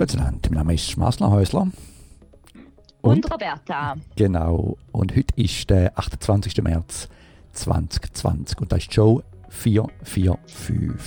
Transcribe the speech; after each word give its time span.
Plötzlich, 0.00 0.22
mein 0.22 0.40
Name 0.52 0.72
ist 0.72 0.96
Masler 0.96 1.30
Häusler. 1.30 1.68
Und, 3.02 3.26
und 3.26 3.30
Roberta. 3.30 3.98
Genau. 4.16 4.78
Und 4.92 5.14
heute 5.14 5.34
ist 5.36 5.68
der 5.68 5.92
28. 5.98 6.62
März 6.62 7.10
2020 7.52 8.62
und 8.62 8.72
das 8.72 8.78
ist 8.78 8.94
Show 8.94 9.22
445. 9.50 10.98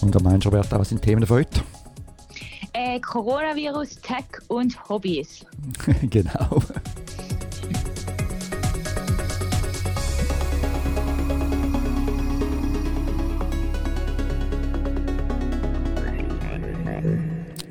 Und 0.00 0.14
da 0.14 0.20
meinst 0.20 0.46
du, 0.46 0.48
Roberta, 0.48 0.80
was 0.80 0.88
sind 0.88 1.04
die 1.04 1.08
Themen 1.08 1.26
von 1.26 1.36
heute? 1.36 1.60
Äh, 2.72 3.00
Coronavirus, 3.00 4.00
Tech 4.00 4.24
und 4.48 4.88
Hobbys. 4.88 5.44
genau. 6.08 6.62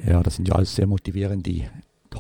Ja, 0.08 0.24
das 0.24 0.36
sind 0.36 0.48
ja 0.48 0.56
alles 0.56 0.74
sehr 0.76 0.88
motivierende 0.88 1.70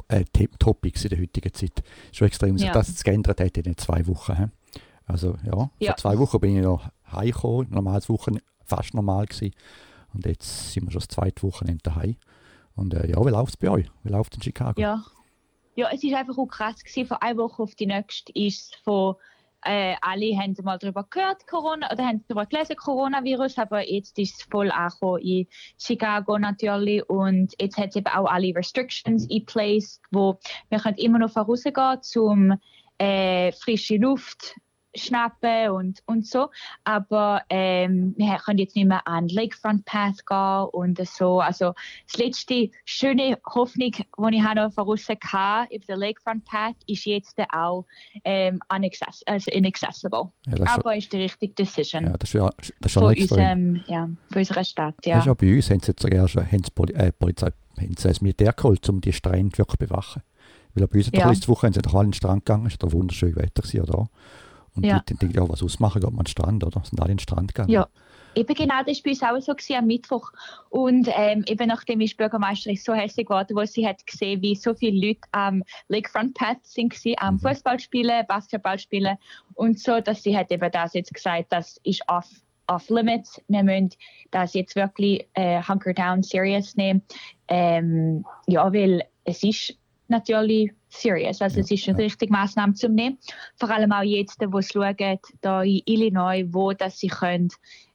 äh, 0.10 0.26
Topics 0.60 1.06
in 1.06 1.10
der 1.10 1.20
heutigen 1.20 1.54
Zeit. 1.54 1.84
Schon 2.12 2.28
extrem, 2.28 2.58
sich 2.58 2.68
ja. 2.68 2.74
das 2.74 3.04
geändert 3.04 3.40
hat 3.40 3.58
in 3.58 3.64
den 3.64 3.78
zwei 3.78 4.06
Wochen. 4.08 4.36
He? 4.36 4.46
Also 5.06 5.36
ja, 5.46 5.70
ja, 5.80 5.92
vor 5.92 5.98
zwei 5.98 6.20
Wochen 6.20 6.40
bin 6.40 6.58
ich 6.58 6.64
noch 6.64 6.90
heimgekommen, 7.12 7.70
normales 7.72 8.10
Wochen 8.10 8.40
fast 8.66 8.94
normal 8.94 9.26
gewesen. 9.26 9.54
Und 10.14 10.26
jetzt 10.26 10.74
sind 10.74 10.86
wir 10.86 10.92
schon 10.92 11.00
das 11.00 11.08
zweite 11.08 11.44
Wochenende 11.44 11.82
daheim. 11.84 12.18
Und 12.76 12.94
äh, 12.94 13.10
ja, 13.10 13.26
wie 13.26 13.30
läuft 13.30 13.52
es 13.52 13.58
bei 13.58 13.70
euch? 13.70 13.90
Wie 14.04 14.12
läuft 14.12 14.34
es 14.34 14.38
in 14.38 14.44
Chicago? 14.44 14.80
Ja. 14.80 15.04
ja, 15.76 15.90
es 15.92 16.04
war 16.04 16.20
einfach 16.20 16.38
auch 16.38 16.48
krass 16.48 16.84
gewesen. 16.84 17.08
Von 17.08 17.18
einer 17.18 17.38
Woche 17.38 17.64
auf 17.64 17.76
die 17.76 17.88
nächste 17.88 18.32
ist 18.34 18.74
es 18.74 18.80
von 18.84 19.16
äh, 19.64 19.96
alle 20.02 20.38
haben 20.38 20.56
mal 20.64 20.78
darüber 20.78 21.06
gehört, 21.10 21.48
Corona, 21.48 21.92
oder 21.92 22.06
haben 22.06 22.24
darüber 22.28 22.46
gelesen, 22.46 22.76
Coronavirus, 22.76 23.58
aber 23.58 23.90
jetzt 23.90 24.18
ist 24.20 24.40
es 24.40 24.48
voll 24.50 24.72
angekommen 24.72 25.22
in 25.22 25.48
Chicago 25.78 26.38
natürlich 26.38 27.08
und 27.10 27.54
jetzt 27.60 27.78
hat 27.78 27.90
es 27.90 27.96
eben 27.96 28.08
auch 28.08 28.26
alle 28.26 28.56
Restrictions 28.56 29.26
in 29.30 29.46
place, 29.46 30.02
wo 30.12 30.40
wir 30.70 30.80
können 30.80 30.98
immer 30.98 31.20
noch 31.20 31.32
vorausgehen 31.32 32.02
zum 32.02 32.54
äh, 32.98 33.52
frische 33.52 33.98
Luft 33.98 34.56
schnappen 34.98 35.70
und, 35.70 36.02
und 36.06 36.26
so. 36.26 36.50
Aber 36.84 37.42
ähm, 37.50 38.14
wir 38.18 38.38
können 38.38 38.60
jetzt 38.60 38.76
nicht 38.76 38.88
mehr 38.88 39.08
an 39.08 39.28
Lakefront 39.28 39.86
Path 39.86 40.26
gehen 40.26 40.68
und 40.72 41.00
so. 41.08 41.40
Also 41.40 41.74
das 42.12 42.18
letzte 42.18 42.70
schöne 42.86 43.38
Hoffnung, 43.46 43.92
die 43.92 44.38
ich 44.38 44.56
noch 44.56 44.74
voraus 44.74 45.08
hatte 45.10 45.74
über 45.74 45.86
den 45.86 46.00
Lakefront 46.00 46.46
Path, 46.46 46.76
ist 46.88 47.06
jetzt 47.06 47.38
auch 47.54 47.86
ähm, 48.24 48.60
unaccess 48.74 49.24
also 49.26 49.52
inaccessible. 49.52 50.32
Ja, 50.48 50.66
Aber 50.68 50.96
ist 50.96 51.12
die 51.12 51.18
richtige 51.18 51.54
Decision. 51.54 52.06
Ja, 52.06 52.18
das 52.18 52.30
ist 52.30 52.34
ja, 52.34 52.50
das 52.58 52.92
ist 52.92 52.94
von, 52.94 53.04
unserem, 53.04 53.84
ja, 53.88 54.10
von 54.30 54.40
unserer 54.40 54.64
Stadt. 54.64 54.96
Ja. 55.06 55.16
Das 55.16 55.24
ist 55.24 55.28
ja 55.28 55.34
bei 55.34 55.56
uns 55.56 55.70
haben 55.70 55.80
sie 55.80 55.88
jetzt 55.88 56.02
sogar 56.02 56.28
schon 56.28 56.46
haben 56.46 56.64
Poli 56.74 56.94
äh, 56.94 57.12
Polizei 57.12 57.52
haben 57.78 57.96
sie 57.98 58.08
das 58.08 58.22
Militär 58.22 58.54
geholt, 58.54 58.88
um 58.90 59.02
die 59.02 59.14
Strände 59.14 59.58
wirklich 59.58 59.80
zu 59.80 59.88
bewachen. 59.88 60.22
Weil 60.74 60.88
bei 60.88 60.98
uns 61.00 61.10
ja. 61.14 61.30
letzte 61.30 61.48
Woche 61.48 61.68
haben 61.68 61.74
sie 61.74 61.82
doch 61.82 61.94
alle 61.94 62.06
in 62.06 62.12
den 62.12 62.14
Strand 62.14 62.46
gegangen, 62.46 62.68
es 62.68 62.78
war 62.82 62.92
wunderschön 62.92 63.36
Wetter 63.36 63.64
da. 63.86 64.08
Und 64.78 64.86
ja. 64.86 65.02
dann 65.06 65.18
denke 65.18 65.28
ich, 65.28 65.36
ja, 65.36 65.50
was 65.50 65.64
ausmachen, 65.64 66.02
geht 66.02 66.12
man 66.12 66.20
an 66.20 66.26
den 66.26 66.32
Strand, 66.32 66.64
oder? 66.64 66.82
Sind 66.84 67.02
alle 67.02 67.12
in 67.12 67.18
den 67.18 67.22
Strand 67.22 67.54
gegangen? 67.54 67.72
Ja. 67.72 67.88
Eben 68.36 68.54
genau, 68.54 68.84
das 68.86 68.98
war 68.98 69.04
bei 69.04 69.10
uns 69.10 69.24
auch 69.24 69.42
so 69.42 69.56
gewesen, 69.56 69.78
am 69.78 69.88
Mittwoch. 69.88 70.32
Und 70.70 71.10
ähm, 71.12 71.44
eben 71.48 71.68
nachdem 71.68 72.02
ist 72.02 72.18
Bürgermeisterin 72.18 72.78
so 72.78 72.94
hässlich 72.94 73.26
geworden, 73.26 73.58
wo 73.58 73.66
sie 73.66 73.88
hat 73.88 74.06
gesehen, 74.06 74.44
wie 74.44 74.54
so 74.54 74.76
viele 74.76 75.08
Leute 75.08 75.22
am 75.32 75.64
Lakefront 75.88 76.36
Path 76.36 76.64
sind 76.64 76.94
gewesen, 76.94 77.16
am 77.18 77.36
mhm. 77.36 77.40
Fußball 77.40 77.80
spielen, 77.80 78.26
Basketball 78.28 78.78
spielen 78.78 79.18
und 79.56 79.80
so, 79.80 80.02
dass 80.02 80.22
sie 80.22 80.38
hat 80.38 80.52
eben 80.52 80.72
das 80.72 80.94
jetzt 80.94 81.14
gesagt, 81.14 81.48
das 81.50 81.80
ist 81.84 82.04
off 82.08 82.28
off 82.68 82.90
limits. 82.90 83.42
Wir 83.48 83.64
müssen 83.64 83.92
das 84.32 84.54
jetzt 84.54 84.76
wirklich 84.76 85.26
äh, 85.34 85.64
hunker 85.64 85.94
down 85.94 86.22
serious 86.22 86.76
nehmen. 86.76 87.02
Ähm, 87.48 88.26
ja, 88.46 88.72
weil 88.72 89.04
es 89.24 89.42
ist 89.42 89.78
natürlich 90.10 90.72
serious. 90.90 91.42
Also 91.42 91.58
ja, 91.58 91.64
es 91.64 91.72
ist 91.72 91.88
eine 91.88 91.98
richtige 92.00 92.32
Maßnahme 92.32 92.74
zum 92.74 92.94
Nehmen. 92.94 93.18
Vor 93.56 93.70
allem 93.70 93.92
auch 93.92 94.04
jetzt, 94.04 94.40
wo 94.48 94.60
es 94.60 94.70
schauen, 94.72 95.20
da 95.42 95.64
in 95.64 95.82
Illinois, 95.86 96.46
wo 96.50 96.74
dass 96.74 97.00
sie 97.00 97.08
können, 97.08 97.50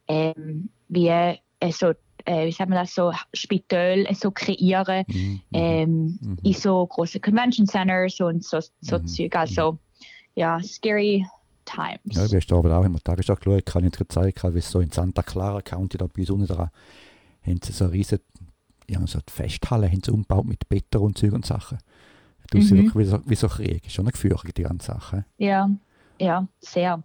ähm, 0.08 0.68
wie 0.88 1.08
äh, 1.08 1.38
so 1.70 1.92
äh, 2.24 2.46
wie 2.46 2.52
sagen 2.52 2.70
wir 2.70 2.80
das, 2.80 2.94
so 2.94 3.12
Spitäle 3.34 4.12
so 4.14 4.30
kreieren 4.30 5.04
mhm, 5.08 5.14
mhm. 5.14 5.40
ähm, 5.52 6.18
mhm. 6.20 6.38
in 6.42 6.52
so 6.52 6.86
große 6.86 7.20
Convention 7.20 7.66
Centers 7.66 8.20
und 8.20 8.44
so, 8.44 8.60
so 8.80 8.98
mhm. 8.98 9.06
Zeug. 9.06 9.36
Also, 9.36 9.78
ja, 10.34 10.60
scary 10.62 11.26
times. 11.64 11.98
Ja, 12.14 12.30
wir 12.30 12.40
haben 12.40 12.66
aber 12.66 12.78
auch 12.78 12.84
in 12.84 12.92
der 12.92 13.02
Tagesschau 13.02 13.34
geschaut, 13.34 13.66
kann 13.66 13.84
ich 13.84 13.98
jetzt 13.98 14.12
zeigen, 14.12 14.54
wie 14.54 14.58
es 14.58 14.70
so 14.70 14.80
in 14.80 14.90
Santa 14.90 15.22
Clara 15.22 15.62
County, 15.62 15.98
da 15.98 16.06
bei 16.06 16.20
uns 16.20 16.30
unten 16.30 16.46
dran, 16.46 16.70
haben 17.44 17.60
sie 17.62 17.72
so 17.72 17.84
eine 17.84 17.92
riesige 17.94 18.22
ja, 18.88 19.06
so 19.06 19.20
Festhalle 19.26 19.88
haben 19.88 20.02
sie 20.04 20.10
umgebaut 20.10 20.44
mit 20.44 20.68
Better 20.68 21.00
und 21.00 21.16
Zeug 21.16 21.32
und 21.32 21.46
Sachen. 21.46 21.78
Du 22.52 22.58
mhm. 22.58 22.70
wirklich 22.70 22.94
wie 22.94 23.04
so, 23.04 23.20
wie 23.24 23.34
so 23.34 23.48
Krieg. 23.48 23.86
Ist 23.86 23.94
schon 23.94 24.04
eine 24.04 24.12
Gefühl, 24.12 24.36
die 24.54 24.62
ganze 24.62 24.88
Sache. 24.88 25.24
Ja, 25.38 25.70
ja, 26.18 26.46
sehr. 26.60 27.02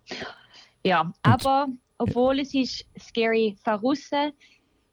Ja, 0.84 1.02
und, 1.02 1.16
aber 1.24 1.68
obwohl 1.98 2.36
ja. 2.38 2.42
es 2.42 2.54
ist 2.54 2.86
scary 3.00 3.56
verrussen, 3.64 4.34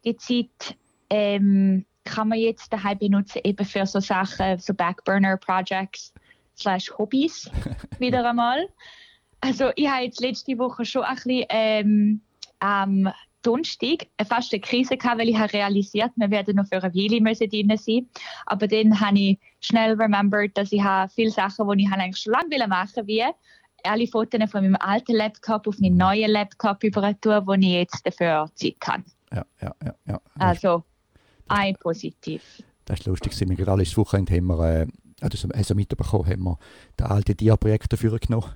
die 0.05 0.17
Zeit 0.17 0.77
ähm, 1.11 1.85
kann 2.05 2.29
man 2.29 2.39
jetzt 2.39 2.73
daheim 2.73 2.99
benutzen, 2.99 3.41
eben 3.43 3.65
für 3.67 3.85
so 3.85 3.99
Sachen, 3.99 4.59
so 4.59 4.73
Backburner-Projects 4.75 6.15
slash 6.57 6.93
Hobbys 6.99 7.51
wieder 7.99 8.29
einmal. 8.29 8.69
Also 9.41 9.73
ich 9.75 9.89
habe 9.89 10.05
jetzt 10.05 10.21
letzte 10.21 10.57
Woche 10.57 10.85
schon 10.85 11.03
ein 11.03 11.17
bisschen 11.17 11.47
ähm, 11.49 12.21
am 12.61 13.13
Donnerstag 13.45 14.07
fast 14.27 14.53
eine 14.53 14.61
Krise 14.61 14.97
gehabt, 14.97 15.19
weil 15.21 15.29
ich 15.29 15.39
habe 15.39 15.53
realisiert, 15.53 16.11
wir 16.17 16.31
werden 16.31 16.57
noch 16.57 16.67
für 16.67 16.83
eine 16.83 16.95
Weile 16.95 17.21
müssen 17.21 17.49
drin 17.49 17.73
sein. 17.77 18.09
Aber 18.47 18.67
dann 18.67 18.99
habe 19.01 19.19
ich 19.19 19.39
schnell 19.61 19.95
remembered, 19.95 20.57
dass 20.57 20.73
ich 20.73 20.83
habe 20.83 21.11
viele 21.15 21.31
Sachen, 21.31 21.69
die 21.77 21.85
ich 21.85 21.93
eigentlich 21.93 22.17
schon 22.17 22.33
lange 22.33 22.69
machen 22.69 23.07
wie 23.07 23.25
alle 23.85 24.07
Fotos 24.07 24.51
von 24.51 24.63
meinem 24.63 24.77
alten 24.77 25.15
Laptop 25.15 25.67
auf 25.69 25.79
meinen 25.79 25.97
neuen 25.97 26.31
Laptop 26.31 26.83
übertun, 26.83 27.47
wo 27.47 27.53
ich 27.53 27.67
jetzt 27.67 28.07
dafür 28.07 28.51
Zeit 28.55 28.81
kann. 28.81 29.05
Ja, 29.33 29.45
ja, 29.61 29.75
ja. 29.85 29.95
ja. 30.07 30.21
Also, 30.39 30.85
ein 31.49 31.75
positiv. 31.77 32.63
Das 32.87 33.01
ist 33.01 33.07
lustig. 33.07 33.39
Wir 33.39 33.57
gerade 33.57 33.79
letztes 33.79 33.99
Wochenende 33.99 34.35
haben 34.35 34.47
wir, 34.47 34.81
äh, 34.83 34.87
also, 35.21 35.49
also 35.53 35.75
mitbekommen, 35.75 36.27
haben 36.27 36.43
wir 36.43 36.59
den 36.99 37.07
alten 37.07 37.37
Dia-Projekt 37.37 37.93
dafür 37.93 38.19
genommen 38.19 38.53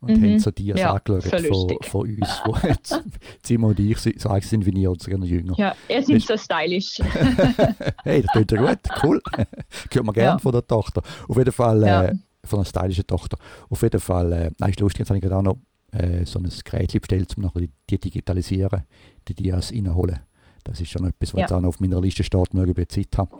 und 0.00 0.16
mhm. 0.16 0.24
haben 0.24 0.38
so 0.38 0.50
die 0.50 0.66
ja, 0.66 0.94
angeschaut 0.94 1.46
von, 1.46 1.78
von 1.82 2.08
uns, 2.08 2.42
wo 2.44 2.56
jetzt 2.66 3.02
Simon 3.42 3.70
und 3.70 3.80
ich 3.80 3.98
so 3.98 4.28
alt 4.28 4.44
sind 4.44 4.64
wie 4.64 4.80
ich 4.80 4.88
oder 4.88 5.00
sogar 5.00 5.18
noch 5.18 5.26
jünger. 5.26 5.54
Ja, 5.58 5.74
ihr 5.88 6.02
seid 6.02 6.22
so 6.22 6.36
stylisch. 6.36 6.98
hey, 8.04 8.22
das 8.22 8.32
klingt 8.32 8.52
ja 8.52 8.60
gut, 8.60 8.78
cool. 9.02 9.20
Hört 9.92 10.04
man 10.04 10.14
gerne 10.14 10.30
ja. 10.30 10.38
von 10.38 10.52
der 10.52 10.66
Tochter. 10.66 11.02
Auf 11.28 11.36
jeden 11.36 11.52
Fall, 11.52 11.82
ja. 11.82 12.04
äh, 12.04 12.14
von 12.44 12.60
einer 12.60 12.66
stylischen 12.66 13.06
Tochter. 13.06 13.36
Auf 13.68 13.82
jeden 13.82 14.00
Fall, 14.00 14.32
äh, 14.32 14.50
nein, 14.58 14.70
ist 14.70 14.80
lustig, 14.80 15.00
jetzt 15.00 15.10
habe 15.10 15.18
ich 15.18 15.22
gerade 15.22 15.36
auch 15.36 15.42
noch 15.42 15.58
äh, 15.92 16.24
so 16.24 16.38
ein 16.38 16.50
Gerät 16.64 16.98
bestellt, 16.98 17.36
um 17.36 17.42
noch 17.42 17.52
die, 17.54 17.70
die 17.88 17.98
digitalisieren, 17.98 18.84
die 19.28 19.34
Dias 19.34 19.70
reinholen. 19.70 20.20
Das 20.64 20.80
ist 20.80 20.90
schon 20.90 21.06
etwas, 21.06 21.34
was 21.34 21.38
ja. 21.38 21.40
jetzt 21.40 21.52
auch 21.52 21.60
noch 21.60 21.70
auf 21.70 21.80
meiner 21.80 22.00
Liste 22.00 22.24
steht, 22.24 22.54
möge 22.54 22.80
ich 22.80 22.88
Zeit 22.88 23.18
haben 23.18 23.30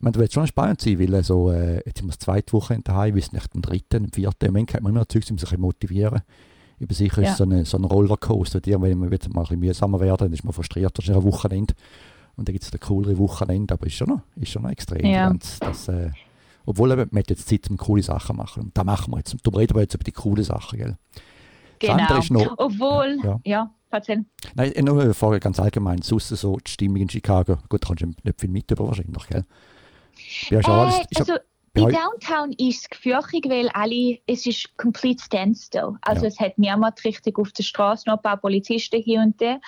das 0.00 0.20
wird 0.20 0.32
schon 0.32 0.46
spannend 0.46 0.80
sein, 0.80 0.98
weil 0.98 1.22
so, 1.22 1.50
äh, 1.50 1.76
jetzt 1.84 1.98
sind 1.98 2.06
wir 2.06 2.12
das 2.12 2.18
zweite 2.18 2.52
Wochenende 2.54 2.84
daheim, 2.84 3.14
wir 3.14 3.22
sind 3.22 3.34
nicht 3.34 3.54
am 3.54 3.62
dritten, 3.62 4.04
am 4.04 4.12
vierten. 4.12 4.46
Im 4.46 4.52
Moment 4.52 4.74
hat 4.74 4.82
man 4.82 4.92
immer 4.92 5.00
noch 5.00 5.08
Zeug, 5.08 5.24
um 5.30 5.38
sich 5.38 5.58
motivieren. 5.58 6.22
Über 6.78 6.94
sicher 6.94 7.22
ja. 7.22 7.30
ist 7.30 7.36
so, 7.36 7.44
eine, 7.44 7.66
so 7.66 7.76
ein 7.76 7.84
Rollercoaster, 7.84 8.60
die, 8.60 8.72
wenn 8.72 8.98
man 8.98 9.10
wieder 9.10 9.28
mal 9.28 9.40
ein 9.40 9.42
bisschen 9.42 9.60
mühsamer 9.60 10.00
werden, 10.00 10.26
dann 10.26 10.32
ist 10.32 10.44
man 10.44 10.54
frustriert, 10.54 10.96
das 10.96 11.04
ist 11.04 11.14
ein 11.14 11.22
Wochenende. 11.22 11.74
Und 12.36 12.48
dann 12.48 12.54
gibt 12.54 12.64
es 12.64 12.72
ein 12.72 12.80
coolere 12.80 13.18
Wochenende, 13.18 13.74
aber 13.74 13.86
ist 13.86 13.94
schon 13.94 14.08
noch, 14.08 14.20
ist 14.36 14.50
schon 14.50 14.62
noch 14.62 14.70
extrem. 14.70 15.04
Ja. 15.04 15.34
Das, 15.60 15.88
äh, 15.88 16.10
obwohl 16.64 16.90
eben, 16.92 17.08
man 17.10 17.20
hat 17.22 17.30
jetzt 17.30 17.48
Zeit, 17.48 17.68
um 17.68 17.76
coole 17.76 18.02
Sachen 18.02 18.34
zu 18.34 18.34
machen. 18.34 18.62
Und 18.64 18.78
da 18.78 18.84
machen 18.84 19.12
wir 19.12 19.18
jetzt. 19.18 19.36
Da 19.42 19.50
reden 19.50 19.74
wir 19.74 19.82
jetzt 19.82 19.94
über 19.94 20.04
die 20.04 20.12
coolen 20.12 20.44
Sachen, 20.44 20.78
gell? 20.78 20.96
Genau. 21.78 22.20
Noch, 22.30 22.54
Obwohl, 22.58 23.18
ja, 23.22 23.40
ja 23.44 23.74
erzähl. 23.90 24.24
Nein, 24.54 24.72
nur 24.82 25.00
eine 25.02 25.14
Frage 25.14 25.40
ganz 25.40 25.58
allgemein. 25.58 26.02
Sonst 26.02 26.28
so 26.28 26.56
die 26.58 26.70
Stimmung 26.70 26.98
in 26.98 27.08
Chicago. 27.08 27.58
Gut, 27.68 27.82
da 27.82 27.88
kannst 27.88 28.02
du 28.02 28.06
nicht 28.06 28.40
viel 28.40 28.50
mit 28.50 28.70
über 28.70 28.86
wahrscheinlich, 28.86 29.26
gell? 29.28 29.44
Ja, 30.48 30.62
schon 30.62 30.88
äh, 30.88 31.04
also, 31.16 31.34
in 31.74 31.88
Downtown 31.88 32.52
ist 32.58 32.82
es 32.82 32.90
gefürchtig, 32.90 33.48
weil 33.48 33.68
alle, 33.68 34.18
es 34.26 34.44
ist 34.44 34.76
complete 34.76 35.22
standstill. 35.22 35.94
Also 36.00 36.22
ja. 36.22 36.28
es 36.28 36.40
hat 36.40 36.58
niemand 36.58 37.02
richtig 37.04 37.38
auf 37.38 37.52
der 37.52 37.62
Straße, 37.62 38.08
noch 38.08 38.16
ein 38.16 38.22
paar 38.22 38.38
Polizisten 38.38 39.00
hier 39.00 39.20
und 39.20 39.40
da. 39.40 39.60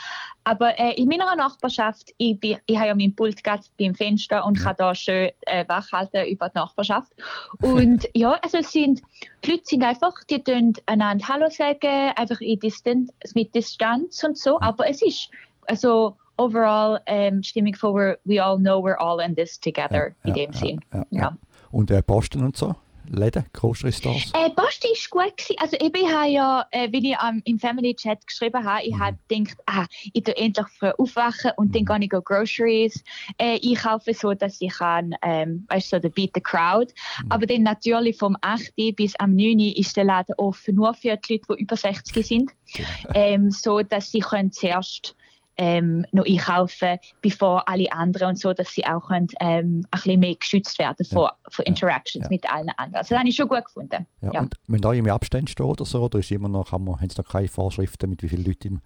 Aber 0.42 0.76
äh, 0.80 0.94
in 0.94 1.08
meiner 1.08 1.36
Nachbarschaft, 1.36 2.12
ich, 2.18 2.40
bin, 2.40 2.58
ich 2.66 2.76
habe 2.76 2.88
ja 2.88 2.94
meinen 2.96 3.14
Pult 3.14 3.40
beim 3.78 3.94
Fenster 3.94 4.44
und 4.44 4.58
ja. 4.58 4.64
kann 4.64 4.76
da 4.78 4.94
schön 4.96 5.30
äh, 5.42 5.64
wachhalten 5.68 6.26
über 6.26 6.48
die 6.48 6.58
Nachbarschaft. 6.58 7.12
Und 7.60 8.08
ja, 8.14 8.32
also 8.42 8.58
es 8.58 8.72
sind, 8.72 9.00
die 9.44 9.52
Leute 9.52 9.62
sind 9.64 9.84
einfach, 9.84 10.14
die 10.28 10.42
tun 10.42 10.72
einander 10.86 11.28
Hallo 11.28 11.50
sagen, 11.50 12.12
einfach 12.16 12.40
in 12.40 12.58
Distanz, 12.58 13.12
mit 13.34 13.54
Distanz 13.54 14.24
und 14.24 14.36
so. 14.36 14.60
Aber 14.60 14.88
es 14.88 15.02
ist, 15.02 15.30
also 15.68 16.16
overall 16.42 17.00
ähm, 17.06 17.42
Stimmung 17.42 17.74
vor, 17.74 18.16
we 18.24 18.42
all 18.42 18.58
know 18.58 18.80
we're 18.80 18.98
all 18.98 19.20
in 19.20 19.34
this 19.34 19.58
together, 19.58 20.14
ja, 20.24 20.28
in 20.28 20.34
dem 20.34 20.52
Sinn. 20.52 20.80
Ja, 21.10 21.36
Und 21.70 21.90
äh, 21.90 22.02
Posten 22.02 22.44
und 22.44 22.56
so? 22.56 22.74
Läden, 23.08 23.44
Grocery 23.52 23.92
Stores? 23.92 24.32
Äh, 24.34 24.50
Basti 24.50 24.88
war 24.88 25.26
gut. 25.26 25.36
Gewesen. 25.36 25.56
Also 25.58 25.76
ich 25.78 26.12
habe 26.12 26.28
ja, 26.28 26.66
äh, 26.70 26.90
wie 26.92 27.10
ich 27.10 27.16
ähm, 27.22 27.42
im 27.44 27.58
Family 27.58 27.94
Chat 27.94 28.26
geschrieben 28.26 28.64
habe, 28.64 28.84
ich 28.84 28.94
mhm. 28.94 29.00
habe 29.00 29.18
gedacht, 29.28 29.56
ah, 29.66 29.86
ich 30.12 30.22
tue 30.22 30.36
endlich 30.36 30.66
früh 30.78 30.90
aufwachen 30.98 31.52
und 31.56 31.74
dann 31.74 31.82
mhm. 31.82 31.86
gehe 31.86 31.98
ich 32.02 32.10
go 32.10 32.22
Groceries 32.22 33.02
äh, 33.38 33.58
einkaufen, 33.62 34.14
so 34.14 34.32
dass 34.34 34.60
ich 34.60 34.72
kann, 34.72 35.14
ähm, 35.22 35.66
weißt 35.68 35.92
du, 35.92 36.00
so 36.00 36.10
Beat 36.10 36.30
the 36.34 36.40
Crowd. 36.40 36.92
Mhm. 37.24 37.32
Aber 37.32 37.46
dann 37.46 37.62
natürlich 37.62 38.18
vom 38.18 38.36
8. 38.40 38.72
bis 38.96 39.14
am 39.16 39.34
9. 39.34 39.58
ist 39.58 39.96
der 39.96 40.04
Laden 40.04 40.34
offen 40.38 40.76
nur 40.76 40.94
für 40.94 41.16
die 41.16 41.34
Leute, 41.34 41.44
die 41.50 41.62
über 41.62 41.76
60 41.76 42.26
sind. 42.26 42.52
Genau. 42.74 42.88
ähm, 43.14 43.50
so 43.50 43.82
dass 43.82 44.10
sie 44.10 44.20
können 44.20 44.52
zuerst 44.52 45.14
ähm, 45.56 46.06
noch 46.12 46.26
einkaufen, 46.26 46.98
bevor 47.20 47.68
alle 47.68 47.90
anderen 47.92 48.30
und 48.30 48.38
so, 48.38 48.52
dass 48.52 48.72
sie 48.72 48.84
auch 48.86 49.08
können, 49.08 49.28
ähm, 49.40 49.84
ein 49.90 49.90
bisschen 49.90 50.20
mehr 50.20 50.34
geschützt 50.34 50.78
werden 50.78 51.04
vor, 51.04 51.28
ja. 51.28 51.50
vor 51.50 51.66
Interactions 51.66 52.24
ja. 52.24 52.30
mit 52.30 52.50
allen 52.50 52.70
anderen. 52.76 52.96
Also 52.96 53.10
das 53.10 53.18
habe 53.18 53.28
ich 53.28 53.36
schon 53.36 53.48
gut 53.48 53.64
gefunden. 53.64 54.06
Ja, 54.20 54.40
Und 54.40 54.54
wenn 54.68 54.80
da 54.80 54.92
im 54.92 55.08
Abstand 55.08 55.50
steht 55.50 55.64
oder 55.64 55.84
so, 55.84 56.02
oder 56.02 56.18
ist 56.18 56.30
immer 56.30 56.48
noch, 56.48 56.72
haben, 56.72 56.84
wir, 56.84 57.00
haben 57.00 57.08
Sie 57.08 57.20
noch 57.20 57.28
keine 57.28 57.48
Vorschriften, 57.48 58.10
mit 58.10 58.22
wie 58.22 58.28
vielen 58.28 58.44
Leuten 58.44 58.68
im, 58.68 58.80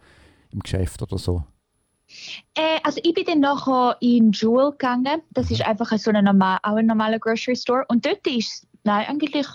im 0.52 0.60
Geschäft 0.60 1.02
oder 1.02 1.18
so? 1.18 1.44
Äh, 2.54 2.78
also 2.82 3.00
ich 3.02 3.14
bin 3.14 3.24
dann 3.24 3.40
nachher 3.40 3.96
in 4.00 4.32
Jewel 4.32 4.70
gegangen. 4.72 5.22
Das 5.32 5.48
mhm. 5.48 5.56
ist 5.56 5.66
einfach 5.66 5.90
so 5.98 6.10
ein 6.10 6.24
normal, 6.24 6.58
auch 6.62 6.76
ein 6.76 6.86
normaler 6.86 7.18
Grocery 7.18 7.56
Store. 7.56 7.84
Und 7.88 8.06
dort 8.06 8.26
ist 8.26 8.66
nein, 8.84 9.06
eigentlich 9.08 9.46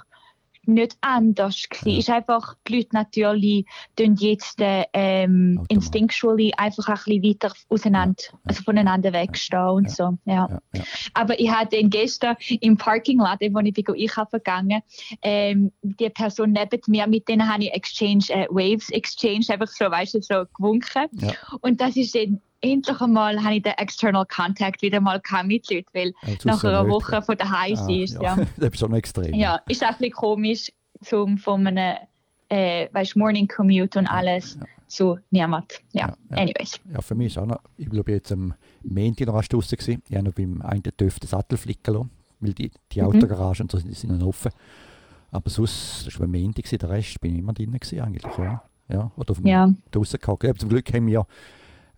nicht 0.66 0.98
anders 1.02 1.68
gewesen. 1.70 1.90
Ja. 1.90 2.00
Ist 2.00 2.10
einfach, 2.10 2.56
die 2.68 2.76
Leute 2.78 2.90
natürlich 2.94 3.66
tun 3.96 4.16
jetzt 4.16 4.56
ähm, 4.60 5.64
instinctually 5.70 6.54
einfach 6.58 6.88
ein 6.88 6.96
bisschen 6.96 7.24
weiter 7.24 7.54
auseinander, 7.70 8.24
ja. 8.32 8.40
also 8.46 8.64
voneinander 8.64 9.14
wegstehen 9.14 9.70
und 9.70 9.92
so. 9.92 10.18
Ja. 10.26 10.60
Aber 11.14 11.40
ich 11.40 11.50
hatte 11.50 11.84
gestern 11.84 12.36
im 12.62 12.78
Parkinglot, 12.78 13.40
wo 13.52 13.60
ich 13.60 13.74
bin 13.74 13.86
einkaufen 13.88 14.38
gegangen, 14.38 14.82
ähm, 15.22 15.72
die 15.82 16.10
Person 16.10 16.52
neben 16.52 16.82
mir, 16.88 17.08
mit 17.08 17.28
denen 17.28 17.52
habe 17.52 17.64
ich 17.64 17.74
Exchange, 17.74 18.26
äh, 18.30 18.48
Waves 18.50 18.90
Exchange, 18.90 19.46
einfach 19.50 19.68
so, 19.68 19.86
weißt 19.86 20.16
du, 20.16 20.22
so 20.22 20.44
gewunken. 20.56 21.08
Und 21.62 21.82
das 21.82 21.96
ist 21.96 22.16
dann 22.16 22.42
endlich 22.62 23.02
einmal 23.02 23.44
habe 23.44 23.56
ich 23.56 23.64
den 23.64 23.74
External 23.74 24.26
Contact 24.26 24.82
wieder 24.82 25.02
mal 25.02 25.22
mit 25.46 25.70
Leuten, 25.70 25.88
weil 25.94 26.14
ja, 26.24 26.36
nach 26.46 26.64
einer 26.64 26.88
Woche 26.88 27.22
von 27.22 27.38
daheim 27.38 27.78
ah, 27.78 27.92
ist. 27.92 28.14
Ja. 28.16 28.38
ja. 28.38 28.46
das 28.58 28.70
ist 28.70 28.80
schon 28.80 28.94
extrem. 28.94 29.34
Ja, 29.34 29.60
ist 29.68 29.84
auch 29.84 29.90
ein 29.90 29.96
bisschen 29.98 30.14
komisch, 30.14 30.72
zum, 31.02 31.38
von 31.38 31.66
einem 31.66 31.98
äh, 32.50 32.88
weißt, 32.92 33.16
Morning 33.16 33.48
Commute 33.48 34.00
und 34.00 34.08
alles 34.08 34.58
ja. 34.60 34.68
zu 34.88 35.18
niemand. 35.32 35.82
Ja, 35.94 36.16
ja, 36.30 36.38
anyways. 36.38 36.80
Ja, 36.92 37.02
für 37.02 37.16
mich 37.16 37.28
ist 37.28 37.38
auch 37.38 37.46
noch, 37.46 37.60
ich 37.78 37.90
glaube 37.90 38.12
jetzt 38.12 38.32
am 38.32 38.54
Montag 38.84 39.28
noch 39.28 39.44
draußen 39.44 39.78
gewesen. 39.78 40.04
Ich 40.08 40.16
habe 40.16 40.26
noch 40.26 40.34
beim 40.34 40.62
einen 40.62 40.84
Töff 40.84 41.20
den 41.20 41.28
Sattel 41.28 41.58
flicken 41.58 41.94
lassen, 41.94 42.10
weil 42.40 42.54
die, 42.54 42.72
die 42.92 43.02
mhm. 43.02 43.08
Autogaragen 43.08 43.70
so, 43.70 43.80
die 43.80 43.94
sind 43.94 44.18
noch 44.18 44.28
offen. 44.28 44.52
Aber 45.32 45.50
sonst, 45.50 46.08
das 46.08 46.20
war 46.20 46.26
am 46.26 46.32
Montag, 46.32 46.70
der 46.70 46.90
Rest 46.90 47.22
bin 47.22 47.34
ich 47.34 47.40
immer 47.40 47.54
drin 47.54 47.72
gewesen 47.72 48.02
eigentlich, 48.02 48.38
ja. 48.38 48.62
Ja, 48.90 49.10
oder 49.16 49.32
auf 49.32 49.38
dem 49.38 49.48
ja. 49.48 49.74
draußen 49.92 50.20
gehockt. 50.20 50.60
Zum 50.60 50.68
Glück 50.68 50.94
haben 50.94 51.08
wir 51.08 51.26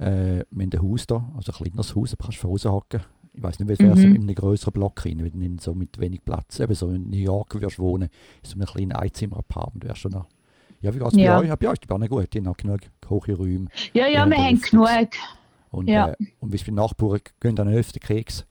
äh, 0.03 0.45
wir 0.49 0.65
haben 0.65 0.71
ein 0.73 0.81
Haus 0.81 1.07
da, 1.07 1.31
also 1.35 1.51
ein 1.51 1.55
kleineres 1.55 1.95
Haus, 1.95 2.11
da 2.11 2.17
kannst 2.23 2.43
du 2.43 2.47
raushocken. 2.47 3.01
Ich 3.35 3.41
weiß 3.41 3.59
nicht, 3.59 3.67
wie 3.67 3.73
es 3.73 3.79
wäre, 3.79 3.95
mhm. 3.95 4.01
so 4.01 4.07
in 4.07 4.21
einem 4.21 4.35
größeren 4.35 4.73
Block 4.73 5.05
rein, 5.05 5.23
wenn 5.23 5.57
du 5.57 5.63
so 5.63 5.73
mit 5.73 5.99
wenig 5.99 6.23
Platz, 6.23 6.59
eben 6.59 6.75
so 6.75 6.89
in 6.89 7.09
New 7.09 7.17
York 7.17 7.55
würdest 7.55 7.79
wohnen, 7.79 8.09
in 8.43 8.49
so 8.49 8.55
einem 8.55 8.65
kleinen 8.65 8.91
Einzimmer-Apartment 8.91 9.85
wärst 9.85 10.05
du 10.05 10.09
noch. 10.09 10.27
Ja, 10.81 10.93
wie 10.93 10.99
war 10.99 11.07
es 11.07 11.15
ja. 11.15 11.39
bei 11.39 11.47
euch? 11.47 11.59
Bei 11.59 11.67
euch 11.69 11.79
ist 11.81 11.89
es 11.89 11.97
nicht 11.97 12.09
gut, 12.09 12.33
die 12.33 12.45
haben 12.45 12.53
genug 12.57 12.81
hohe 13.09 13.33
Räume. 13.33 13.67
Ja, 13.93 14.07
ja, 14.07 14.25
wir 14.29 14.37
haben 14.37 14.61
genug. 14.61 14.87
Und, 15.71 15.89
ja. 15.89 16.09
äh, 16.09 16.15
und 16.39 16.51
wie 16.51 16.57
es 16.57 16.63
bei 16.63 16.71
Nachbarn 16.71 17.21
gehen 17.39 17.55
dann 17.55 17.69
öfter 17.69 17.99
Keks. 17.99 18.45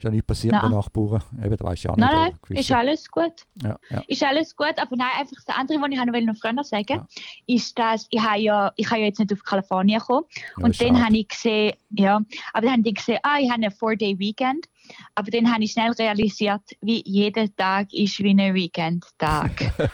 Ist 0.00 0.04
ja 0.04 0.10
nichts 0.10 0.26
passiert 0.26 0.52
nein. 0.52 0.62
bei 0.62 0.76
Nachbarn. 0.76 1.22
Eben, 1.44 1.56
da 1.58 1.64
weißt 1.66 1.84
du 1.84 1.88
ja 1.88 1.94
nicht. 1.94 2.06
Nein, 2.06 2.32
nein, 2.48 2.58
ist 2.58 2.72
alles 2.72 3.10
gut. 3.10 3.34
Ja, 3.62 3.78
ja. 3.90 4.02
Ist 4.08 4.22
alles 4.22 4.56
gut, 4.56 4.72
aber 4.78 4.96
nein, 4.96 5.10
einfach 5.18 5.36
das 5.44 5.54
andere, 5.54 5.78
was 5.78 5.90
ich 5.90 6.24
noch 6.24 6.36
früher 6.36 6.64
sagen 6.64 6.86
ja. 6.88 7.06
ist, 7.46 7.78
dass 7.78 8.06
ich 8.08 8.18
habe 8.18 8.40
ja, 8.40 8.72
ich 8.76 8.90
habe 8.90 9.00
ja 9.00 9.08
jetzt 9.08 9.18
nicht 9.18 9.30
auf 9.30 9.42
Kalifornien 9.42 9.98
gekommen. 9.98 10.24
und 10.56 10.80
dann 10.80 11.04
habe 11.04 11.18
ich 11.18 11.28
gesehen, 11.28 11.74
ja, 11.90 12.18
aber 12.54 12.66
dann 12.66 12.78
habe 12.78 12.88
ich 12.88 12.94
gesehen, 12.94 13.18
ah, 13.22 13.36
ich 13.38 13.50
habe 13.50 13.62
ein 13.62 13.70
Four-Day-Weekend. 13.70 14.68
Aber 15.14 15.30
dann 15.30 15.52
habe 15.52 15.62
ich 15.64 15.72
schnell 15.72 15.92
realisiert, 15.92 16.62
wie 16.80 17.02
jeder 17.04 17.54
Tag 17.54 17.92
ist 17.92 18.18
wie 18.20 18.30
ein 18.30 18.54
Weekend-Tag. 18.54 19.72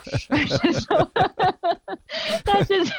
das 2.44 2.70
ist, 2.70 2.92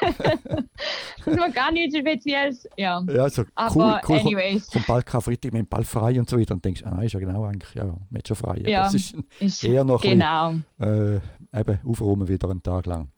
das 1.26 1.36
ist 1.36 1.54
gar 1.54 1.72
nicht 1.72 1.96
speziell. 1.96 2.58
Ja, 2.78 3.04
ja 3.08 3.30
so 3.30 3.44
Aber 3.56 3.76
cool, 3.76 4.02
cool. 4.10 4.20
anyways. 4.20 4.70
Vom 4.70 4.84
Ball 4.84 5.04
Freitag 5.04 5.54
mit 5.54 5.62
dem 5.62 5.68
Ball 5.68 5.84
frei 5.84 6.20
und 6.20 6.30
so 6.30 6.40
weiter. 6.40 6.54
Und 6.54 6.64
denkst, 6.64 6.84
ah, 6.86 7.02
ist 7.02 7.14
ja 7.14 7.20
genau 7.20 7.46
eigentlich, 7.46 7.74
ja, 7.74 7.86
man 7.86 8.22
schon 8.26 8.36
frei. 8.36 8.62
Ja, 8.66 8.84
das 8.84 8.94
ist, 8.94 9.16
ist 9.40 9.64
eher 9.64 9.84
noch 9.84 10.02
genau. 10.02 10.56
Bisschen, 10.78 11.22
äh, 11.54 11.60
eben 11.60 11.80
aufräumen 11.86 12.28
wieder 12.28 12.50
einen 12.50 12.64
Tag 12.64 12.86
lang. 12.86 13.10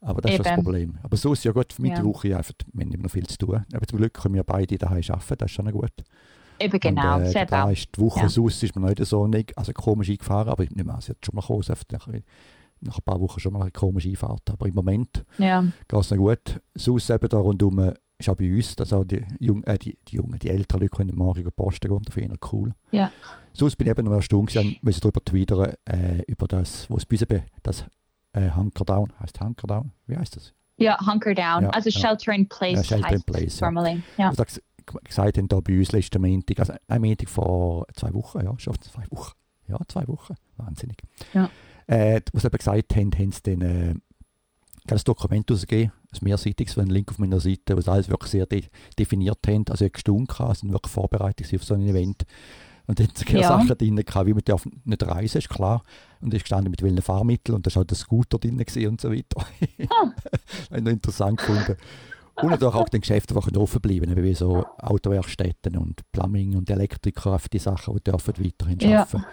Aber 0.00 0.20
das 0.22 0.32
eben. 0.32 0.40
ist 0.40 0.46
das 0.50 0.54
Problem. 0.56 0.98
Aber 1.02 1.16
so 1.16 1.32
ist 1.32 1.44
ja 1.44 1.52
gut, 1.52 1.72
für 1.72 1.82
mich 1.82 1.92
ja. 1.92 2.04
Woche 2.04 2.36
einfach, 2.36 2.54
wir 2.72 2.84
haben 2.84 2.92
immer 2.92 3.04
noch 3.04 3.10
viel 3.10 3.26
zu 3.26 3.36
tun. 3.36 3.64
Aber 3.72 3.86
zum 3.86 3.98
Glück 3.98 4.14
können 4.14 4.34
wir 4.34 4.44
beide 4.44 4.78
daheim 4.78 5.02
arbeiten, 5.08 5.38
das 5.38 5.50
ist 5.50 5.54
schon 5.54 5.70
gut. 5.70 5.92
Eben 6.60 6.78
genau, 6.78 7.16
und, 7.16 7.22
äh, 7.22 7.30
sehr 7.30 7.46
da 7.46 7.70
ist 7.70 7.88
die 7.96 8.00
Woche 8.00 8.20
ja. 8.20 8.26
aus, 8.26 8.62
ist 8.62 8.76
man 8.76 8.90
nicht 8.90 9.04
so 9.06 9.26
nicht, 9.26 9.56
also 9.56 9.72
komisch 9.72 10.10
eingefahren, 10.10 10.48
aber 10.48 10.62
ich 10.64 10.70
nehme 10.70 10.92
an, 10.92 11.00
sie 11.00 11.10
hat 11.10 11.24
schon 11.24 11.34
mal 11.34 11.40
gekommen, 11.40 11.64
nach, 11.90 12.06
nach 12.80 12.98
ein 12.98 13.02
paar 13.04 13.20
Wochen 13.20 13.40
schon 13.40 13.52
mal 13.52 13.62
eine 13.62 13.70
komische 13.70 14.08
Einfahrt. 14.08 14.50
Aber 14.50 14.66
im 14.66 14.74
Moment 14.74 15.24
ja. 15.38 15.62
geht 15.62 16.00
es 16.00 16.10
noch 16.10 16.18
gut. 16.18 16.60
Sonst 16.74 17.10
eben 17.10 17.28
da 17.28 17.38
rundum 17.38 17.78
äh, 17.78 17.94
ist 18.18 18.28
auch 18.28 18.36
bei 18.36 18.54
uns, 18.54 18.76
dass 18.76 18.92
auch 18.92 19.04
die, 19.04 19.24
Jung, 19.38 19.64
äh, 19.64 19.78
die, 19.78 19.98
die 20.08 20.16
Jungen, 20.16 20.38
die 20.38 20.50
älteren 20.50 20.82
Leute 20.82 20.96
können 20.96 21.16
morgen 21.16 21.40
in 21.40 21.52
Posten 21.52 21.88
gehen, 21.88 22.02
das 22.04 22.14
finde 22.14 22.36
ich 22.40 22.52
cool. 22.52 22.72
Ja. 22.90 23.10
Sonst 23.52 23.76
bin 23.76 23.86
ich 23.86 23.90
eben 23.90 24.06
noch 24.06 24.14
erstaunt 24.14 24.50
gewesen, 24.50 24.76
müssen 24.82 25.00
darüber 25.00 25.24
twittern, 25.24 25.72
äh, 25.86 26.22
über 26.26 26.46
das, 26.46 26.88
was 26.90 27.06
es 27.10 27.26
bei 27.26 27.44
das 27.62 27.84
äh, 28.32 28.50
Hunker 28.50 28.84
Down, 28.84 29.12
heißt 29.18 29.40
Hunker 29.40 29.66
Down, 29.66 29.92
wie 30.06 30.16
heißt 30.16 30.36
das? 30.36 30.52
Ja, 30.76 30.98
Hunker 31.06 31.34
Down, 31.34 31.64
ja, 31.64 31.70
also 31.70 31.90
ja. 31.90 32.00
Shelter 32.00 32.32
in 32.32 32.48
Place 32.48 32.76
ja, 32.76 32.84
Shelter 32.84 33.12
in 33.12 33.22
Place, 33.22 33.58
formally. 33.58 34.02
Ja. 34.16 34.30
Also, 34.30 34.60
gesagt 35.04 35.38
haben, 35.38 35.48
da 35.48 35.60
bei 35.60 35.78
uns 35.78 35.92
letzten 35.92 36.22
Montag, 36.22 36.58
also 36.58 36.74
ein 36.88 37.00
Montag 37.00 37.28
vor 37.28 37.86
zwei 37.94 38.12
Wochen, 38.14 38.44
ja, 38.44 38.54
schon 38.58 38.74
zwei 38.80 39.04
Wochen. 39.10 39.32
Ja, 39.68 39.78
zwei 39.86 40.06
Wochen, 40.08 40.34
wahnsinnig. 40.56 41.02
Ja. 41.32 41.48
Äh, 41.86 42.20
was 42.32 42.42
sie 42.42 42.50
gesagt 42.50 42.96
haben, 42.96 43.12
haben 43.12 43.32
sie 43.32 43.42
dann 43.42 43.60
äh, 43.62 43.94
ein 44.88 45.00
Dokument 45.04 45.50
ausgegeben, 45.50 45.92
ein 46.12 46.18
mehrseitiges, 46.22 46.78
einen 46.78 46.90
Link 46.90 47.10
auf 47.10 47.18
meiner 47.18 47.40
Seite, 47.40 47.76
was 47.76 47.88
alles 47.88 48.08
wirklich 48.08 48.30
sehr 48.32 48.46
de 48.46 48.64
definiert 48.98 49.38
haben. 49.46 49.64
Also 49.68 49.84
ich 49.84 49.92
gestunken, 49.92 50.54
sind 50.54 50.72
wirklich 50.72 50.92
vorbereitet 50.92 51.54
auf 51.54 51.64
so 51.64 51.74
ein 51.74 51.82
Event. 51.82 52.24
Und 52.86 52.98
dann 52.98 53.08
sind 53.14 53.30
ja. 53.30 53.46
Sachen 53.46 53.68
drin, 53.68 53.98
wie 53.98 54.34
man 54.34 54.42
darf 54.44 54.66
nicht 54.84 55.06
reisen, 55.06 55.38
ist 55.38 55.48
klar. 55.48 55.84
Und 56.20 56.34
ich 56.34 56.42
gestanden 56.42 56.70
mit 56.72 56.82
welchen 56.82 57.02
Fahrmitteln 57.02 57.54
und 57.54 57.66
da 57.66 57.70
war 57.70 57.80
halt 57.80 57.90
der 57.90 57.96
Scooter 57.96 58.38
drin 58.38 58.58
und 58.58 59.00
so 59.00 59.12
weiter. 59.12 59.46
Ah. 59.88 60.06
Habe 60.70 60.78
ich 60.78 60.82
noch 60.82 60.90
interessant 60.90 61.38
gefunden. 61.38 61.76
Und 62.36 62.50
natürlich 62.50 62.74
auch 62.74 62.88
den 62.88 63.00
Geschäften, 63.00 63.38
die 63.38 63.58
offen 63.58 63.80
bleiben, 63.80 64.16
wie 64.16 64.34
so 64.34 64.64
Autowerkstätten 64.78 65.76
und 65.76 66.00
Plumbing 66.12 66.56
und 66.56 66.70
Elektriker, 66.70 67.38
die 67.52 67.58
Sachen, 67.58 67.94
die 67.96 68.04
dürfen 68.04 68.34
weiterhin 68.38 68.78
ja. 68.78 69.02
arbeiten. 69.02 69.24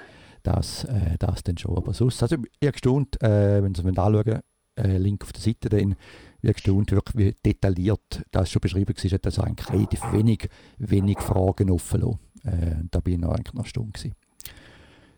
Das, 0.43 0.83
äh, 0.85 1.17
das 1.19 1.43
dann 1.43 1.57
schon. 1.57 1.77
Aber 1.77 1.93
sonst, 1.93 2.21
also 2.21 2.35
ich 2.59 2.71
gestaunt, 2.71 3.21
äh, 3.21 3.61
wenn 3.61 3.75
Sie 3.75 3.81
es 3.81 3.97
anschauen, 3.97 4.41
äh, 4.77 4.97
Link 4.97 5.23
auf 5.23 5.33
der 5.33 5.41
Seite, 5.41 5.69
dann, 5.69 5.95
wie 6.41 6.53
gestaunt, 6.53 6.91
wirklich 6.91 7.17
wie 7.17 7.35
detailliert 7.45 8.23
das 8.31 8.49
schon 8.49 8.59
beschrieben 8.61 8.95
war, 8.95 9.11
hat 9.11 9.25
also 9.25 9.41
eigentlich 9.41 9.69
relativ 9.69 10.01
wenig, 10.11 10.49
wenig 10.77 11.19
Fragen 11.19 11.71
offen 11.71 12.01
lassen. 12.01 12.19
Äh, 12.43 12.75
da 12.91 12.99
bin 12.99 13.15
ich 13.15 13.19
noch, 13.19 13.31
eigentlich 13.31 13.53
noch 13.53 13.65
Stunde 13.65 13.91
gewesen. 13.91 14.15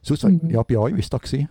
Sonst, 0.01 0.23
mhm. 0.23 0.49
ja, 0.49 0.63
bei 0.63 0.77
euch, 0.77 0.95
wie 0.95 1.01
war 1.01 1.19
das? 1.19 1.21
Gewesen? 1.21 1.49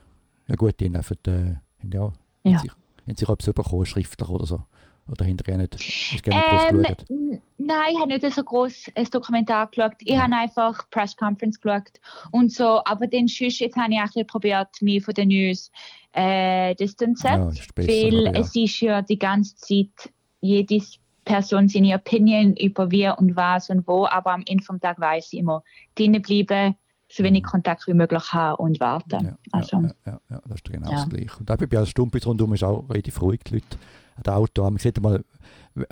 Ja 0.49 0.54
gut, 0.56 0.80
die 0.80 0.87
haben 0.87 0.97
einfach, 0.97 1.16
äh, 1.26 1.56
ja, 1.92 2.12
ja. 2.44 2.52
Haben 2.52 2.58
sich, 2.58 2.73
haben 2.73 3.16
sich 3.16 3.28
etwas 3.28 3.54
bekommen, 3.54 3.87
schriftlich 3.87 4.28
oder 4.28 4.47
so. 4.47 4.62
Oder 5.11 5.25
hinterher 5.25 5.59
nicht? 5.59 5.75
Hast 5.75 6.27
du 6.27 6.31
ähm, 6.31 7.41
Nein, 7.59 7.93
ich 7.93 7.99
habe 7.99 8.09
nicht 8.09 8.35
so 8.35 8.43
groß 8.43 8.93
ein 8.95 9.05
Dokumentar 9.07 9.67
geschaut. 9.69 9.95
Ich 10.00 10.15
ja. 10.15 10.23
habe 10.23 10.37
einfach 10.37 10.88
Press 10.91 11.17
Conference 11.17 11.61
geschaut 11.61 12.00
und 12.31 12.53
so. 12.53 12.81
Aber 12.85 13.07
den 13.07 13.29
Schuss, 13.29 13.59
jetzt 13.59 13.77
habe 13.77 13.93
ich 13.93 14.00
auch 14.00 14.27
probiert, 14.27 14.69
mich 14.81 15.05
von 15.05 15.15
den 15.15 15.29
News 15.29 15.71
äh, 16.12 16.75
distanzieren. 16.75 17.53
Ja, 17.53 17.65
weil 17.77 18.25
ja. 18.25 18.33
es 18.33 18.55
ist 18.55 18.81
ja 18.81 19.03
die 19.03 19.19
ganze 19.19 19.57
Zeit 19.57 20.12
jede 20.41 20.81
Person 21.25 21.69
seine 21.69 21.95
Opinion 21.95 22.57
über 22.57 22.91
wie 22.91 23.09
und 23.09 23.37
was 23.37 23.71
und 23.71 23.87
wo. 23.87 24.07
Aber 24.07 24.33
am 24.33 24.43
Ende 24.47 24.65
vom 24.65 24.81
Tag 24.81 25.00
weiß 25.00 25.33
ich 25.33 25.41
immer, 25.41 25.62
drinnen 25.95 26.23
bleiben, 26.23 26.75
so 27.11 27.23
wenig 27.25 27.43
mhm. 27.43 27.49
Kontakt 27.49 27.87
wie 27.87 27.95
möglich 27.95 28.33
haben 28.33 28.62
und 28.62 28.81
warten. 28.81 29.25
Ja, 29.25 29.38
also, 29.53 29.79
ja, 29.79 29.93
ja, 30.07 30.21
ja, 30.31 30.41
das 30.47 30.57
ist 30.57 30.71
genau 30.71 30.91
das 30.91 31.09
Gleiche. 31.09 31.38
Und 31.38 31.50
auch 31.50 31.57
bei 31.57 31.85
Stumpis 31.87 32.27
rundum 32.27 32.55
ist 32.55 32.65
auch 32.65 32.88
relativ 32.88 33.21
ruhig, 33.21 33.41
die 33.45 33.55
Leute 33.55 33.79
ein 34.25 34.32
Auto 34.32 34.62
Man 34.62 34.78
sieht 34.78 35.00
mal, 35.00 35.25
das 35.75 35.88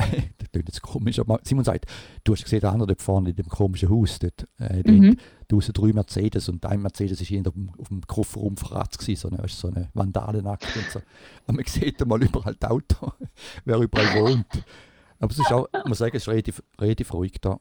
klingt 0.52 0.68
jetzt 0.68 0.82
komisch, 0.82 1.18
aber 1.18 1.40
Simon 1.44 1.64
sagt, 1.64 1.86
du 2.24 2.32
hast 2.32 2.44
gesehen, 2.44 2.60
der 2.60 2.72
andere 2.72 2.88
dort 2.88 3.02
vorne 3.02 3.30
in 3.30 3.36
dem 3.36 3.48
komischen 3.48 3.88
Haus, 3.88 4.18
dort, 4.18 4.46
äh, 4.58 4.82
mhm. 4.90 5.16
dort, 5.48 5.70
drei 5.78 5.92
Mercedes 5.92 6.48
und 6.48 6.64
ein 6.66 6.82
Mercedes 6.82 7.20
war 7.20 7.42
dem, 7.42 7.70
auf 7.78 7.88
dem 7.88 8.06
Kofferraum 8.06 8.56
verratzt 8.56 8.98
gewesen, 8.98 9.30
so 9.30 9.36
eine, 9.36 9.48
so 9.48 9.68
eine 9.68 9.88
Vandalenakt 9.94 10.76
und 10.76 10.90
so. 10.90 11.00
Und 11.46 11.56
man 11.56 11.64
sieht 11.66 12.04
mal 12.06 12.22
überall 12.22 12.56
das 12.58 12.70
Auto, 12.70 13.12
wer 13.64 13.78
überall 13.78 14.20
wohnt. 14.20 14.64
Aber 15.18 15.32
es 15.32 15.38
ist 15.38 15.52
auch, 15.52 15.68
muss 15.86 15.98
sagen, 15.98 16.16
es 16.16 16.24
ist 16.24 16.28
relativ, 16.28 16.62
relativ 16.78 17.12
ruhig 17.12 17.34
da. 17.40 17.58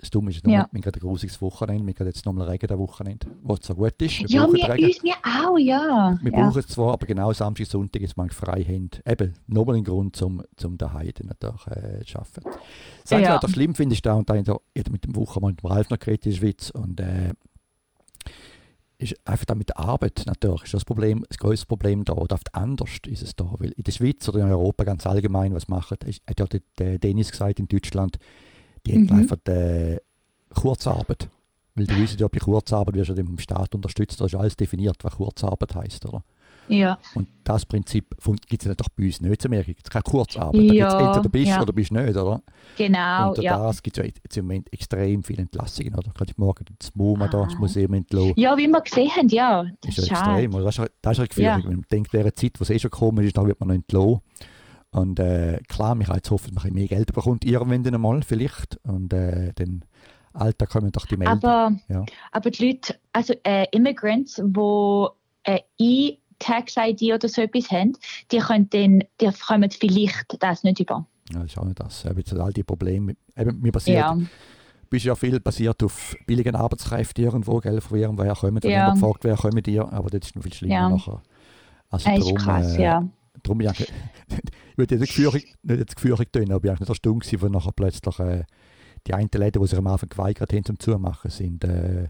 Das 0.00 0.10
Dumme 0.10 0.30
ist, 0.30 0.46
ja. 0.46 0.50
wir 0.52 0.58
haben 0.60 0.80
gerade 0.80 0.98
ein 0.98 1.00
grusiges 1.00 1.42
Wochenende, 1.42 1.84
wir 1.84 1.94
haben 1.98 2.06
jetzt 2.06 2.24
nochmal 2.24 2.48
Regen 2.48 2.70
am 2.70 2.78
Wochenende, 2.78 3.26
was 3.42 3.58
so 3.62 3.74
gut 3.74 4.00
ist. 4.00 4.20
Wir 4.20 4.28
ja, 4.28 4.42
wir, 4.46 4.70
uns, 4.70 5.02
wir 5.02 5.14
auch, 5.24 5.58
ja. 5.58 6.16
Wir 6.22 6.32
ja. 6.32 6.40
brauchen 6.40 6.60
es 6.60 6.68
zwar, 6.68 6.92
aber 6.92 7.04
genau 7.04 7.32
Samstag, 7.32 7.66
Sonntag 7.66 8.02
jetzt 8.02 8.16
mal 8.16 8.30
frei 8.30 8.62
haben. 8.62 8.90
Eben, 9.04 9.34
nochmal 9.48 9.76
ein 9.76 9.84
Grund, 9.84 10.14
zum, 10.14 10.42
zum 10.56 10.78
daheim 10.78 11.10
natürlich 11.24 11.66
äh, 11.66 12.04
zu 12.04 12.18
arbeiten. 12.18 12.42
Das 13.02 13.20
ja. 13.20 13.42
was 13.42 13.50
schlimm 13.50 13.74
finde, 13.74 13.96
ist 13.96 14.06
da, 14.06 14.14
und 14.14 14.30
da 14.30 14.34
mit 14.34 14.46
dem 15.04 15.16
Wochenende 15.16 15.54
mit 15.54 15.62
dem 15.64 15.66
Ralf 15.70 15.90
noch 15.90 15.98
geredet 15.98 16.26
in 16.26 16.32
der 16.32 16.38
Schweiz, 16.38 16.70
und 16.70 17.00
äh, 17.00 17.32
ist 18.98 19.16
einfach 19.24 19.46
da 19.46 19.54
mit 19.56 19.70
der 19.70 19.78
Arbeit 19.78 20.22
natürlich 20.26 20.64
ist 20.64 20.74
das 20.74 20.84
Problem, 20.84 21.24
das 21.28 21.38
größte 21.38 21.66
Problem 21.66 22.04
da, 22.04 22.12
oder 22.12 22.34
oft 22.34 22.54
anders 22.54 22.98
ist 23.06 23.22
es 23.22 23.34
da, 23.34 23.52
weil 23.58 23.70
in 23.72 23.82
der 23.82 23.92
Schweiz 23.92 24.28
oder 24.28 24.40
in 24.40 24.50
Europa 24.50 24.84
ganz 24.84 25.06
allgemein, 25.06 25.54
was 25.54 25.66
machen, 25.66 25.98
hat 26.26 26.40
ja 26.40 26.46
der 26.78 26.98
Dennis 27.00 27.32
gesagt 27.32 27.58
in 27.58 27.66
Deutschland, 27.66 28.18
die 28.86 28.98
mhm. 28.98 29.10
haben 29.10 29.18
einfach 29.20 29.36
die 29.46 29.98
Kurzarbeit. 30.54 31.28
Weil 31.74 31.86
die 31.86 31.96
wissen 31.96 32.18
ja, 32.18 32.26
bei 32.28 32.38
Kurzarbeit 32.38 32.94
wirst 32.94 33.10
du 33.10 33.24
vom 33.24 33.38
Staat 33.38 33.74
unterstützt, 33.74 34.20
da 34.20 34.26
ist 34.26 34.34
alles 34.34 34.56
definiert, 34.56 34.96
was 35.02 35.14
Kurzarbeit 35.14 35.74
heißt, 35.74 36.06
oder? 36.06 36.24
Ja. 36.68 36.98
Und 37.14 37.28
das 37.44 37.64
Prinzip 37.64 38.14
gibt 38.46 38.62
es 38.62 38.68
natürlich 38.68 38.92
bei 38.94 39.04
uns 39.06 39.20
nicht 39.20 39.42
zu 39.42 39.48
merken. 39.48 39.70
Es 39.70 39.76
gibt 39.76 39.90
keine 39.90 40.02
Kurzarbeit. 40.02 40.60
Ja, 40.60 40.90
da 40.90 41.06
entweder 41.06 41.28
bist 41.28 41.48
ja. 41.48 41.62
oder 41.62 41.72
bist 41.72 41.92
nicht, 41.92 42.16
oder? 42.16 42.42
Genau, 42.76 43.30
Und 43.30 43.38
ja. 43.42 43.58
das 43.58 43.82
gibt 43.82 43.96
es 43.96 44.04
ja 44.04 44.12
jetzt 44.22 44.36
im 44.36 44.44
Moment 44.44 44.72
extrem 44.72 45.22
viele 45.22 45.42
Entlassungen, 45.42 45.94
oder? 45.94 46.10
Gerade 46.12 46.32
morgen 46.36 46.64
das 46.78 46.94
MoMA 46.94 47.24
ah. 47.24 47.28
da, 47.28 47.44
das 47.44 47.58
Museum 47.58 47.94
entlassen. 47.94 48.34
Ja, 48.36 48.56
wie 48.56 48.66
wir 48.66 48.80
gesehen 48.80 49.10
haben, 49.10 49.28
ja. 49.28 49.64
Das, 49.80 49.94
das 49.94 49.98
ist 49.98 50.10
ja 50.10 50.38
extrem. 50.38 50.52
Das 50.52 50.78
ist, 50.78 50.90
das 51.00 51.12
ist 51.12 51.18
eine 51.18 51.28
Gefährdung. 51.28 51.62
Ja. 51.62 51.70
Wenn 51.70 51.76
man 51.76 51.86
denkt, 51.90 52.12
während 52.12 52.38
Zeit, 52.38 52.52
wo 52.58 52.62
es 52.62 52.70
eh 52.70 52.78
schon 52.78 52.90
gekommen 52.90 53.24
ist, 53.24 53.36
dann 53.36 53.46
wird 53.46 53.60
man 53.60 53.68
noch 53.68 53.74
entlassen. 53.74 54.20
Und 54.90 55.20
äh, 55.20 55.60
klar, 55.68 55.94
mich 55.94 56.08
jetzt 56.08 56.30
hoffen, 56.30 56.54
dass 56.54 56.64
man 56.64 56.72
mehr 56.72 56.88
Geld 56.88 57.12
bekommt, 57.12 57.44
irgendwann 57.44 57.94
einmal 57.94 58.22
vielleicht. 58.22 58.78
Und 58.84 59.12
äh, 59.12 59.52
dann 59.54 59.84
Alter 60.32 60.66
kommen 60.66 60.92
doch 60.92 61.06
die 61.06 61.16
melden. 61.16 61.32
Aber, 61.32 61.76
ja. 61.88 62.04
aber 62.32 62.50
die 62.50 62.66
Leute, 62.66 62.96
also 63.12 63.34
äh, 63.44 63.66
Immigrants, 63.72 64.36
die 64.36 65.06
äh, 65.44 65.60
E-Tax-ID 65.78 67.14
oder 67.14 67.28
so 67.28 67.42
etwas 67.42 67.70
haben, 67.70 67.92
die, 68.30 68.38
können 68.38 68.70
dann, 68.70 69.04
die 69.20 69.30
kommen 69.46 69.70
vielleicht 69.70 70.36
das 70.40 70.62
nicht 70.62 70.80
über. 70.80 71.06
Ja, 71.32 71.40
das 71.40 71.52
ist 71.52 71.58
auch 71.58 71.64
nicht 71.64 71.80
das. 71.80 72.04
Eben, 72.04 72.18
jetzt 72.18 72.34
all 72.34 72.52
die 72.52 72.62
Probleme. 72.62 73.16
Eben, 73.36 73.60
mir 73.60 73.72
passiert, 73.72 73.98
ja. 73.98 74.18
bist 74.88 75.04
ja 75.04 75.14
viel 75.14 75.40
basiert 75.40 75.82
auf 75.82 76.16
billigen 76.26 76.54
Arbeitskräften 76.54 77.24
irgendwo, 77.24 77.58
gell, 77.58 77.80
von 77.80 77.98
irgendwoher 77.98 78.34
kommen. 78.34 78.60
Dann 78.60 78.70
ja. 78.70 78.92
gefragt, 78.92 79.24
wer 79.24 79.36
kommen 79.36 79.62
dir, 79.62 79.92
aber 79.92 80.08
das 80.10 80.28
ist 80.28 80.36
noch 80.36 80.42
viel 80.42 80.54
schlimmer 80.54 80.74
ja. 80.74 80.88
nachher. 80.88 81.22
Also 81.90 82.10
das 82.10 82.18
darum, 82.18 82.36
ist 82.36 82.44
krass, 82.44 82.76
äh, 82.76 82.82
ja. 82.82 83.08
Darum, 83.42 83.60
ja, 83.60 83.72
würde 84.78 84.94
jetzt 84.94 85.18
nicht 85.18 85.56
jetzt 85.64 85.96
geführig 85.96 86.32
tun, 86.32 86.52
aber 86.52 86.64
ich 86.64 86.70
war 86.70 86.80
nicht 86.80 86.88
erstaunt 86.88 87.22
gewesen, 87.22 87.42
wo 87.42 87.48
nachher 87.48 87.72
plötzlich 87.72 88.18
äh, 88.20 88.44
die 89.06 89.14
einen 89.14 89.28
Läden, 89.32 89.62
die 89.62 89.68
sich 89.68 89.78
am 89.78 89.86
Anfang 89.86 90.08
geweigert 90.08 90.52
haben 90.52 90.64
zum 90.64 90.78
Zumachen, 90.78 91.30
sind, 91.30 91.64
äh, 91.64 92.08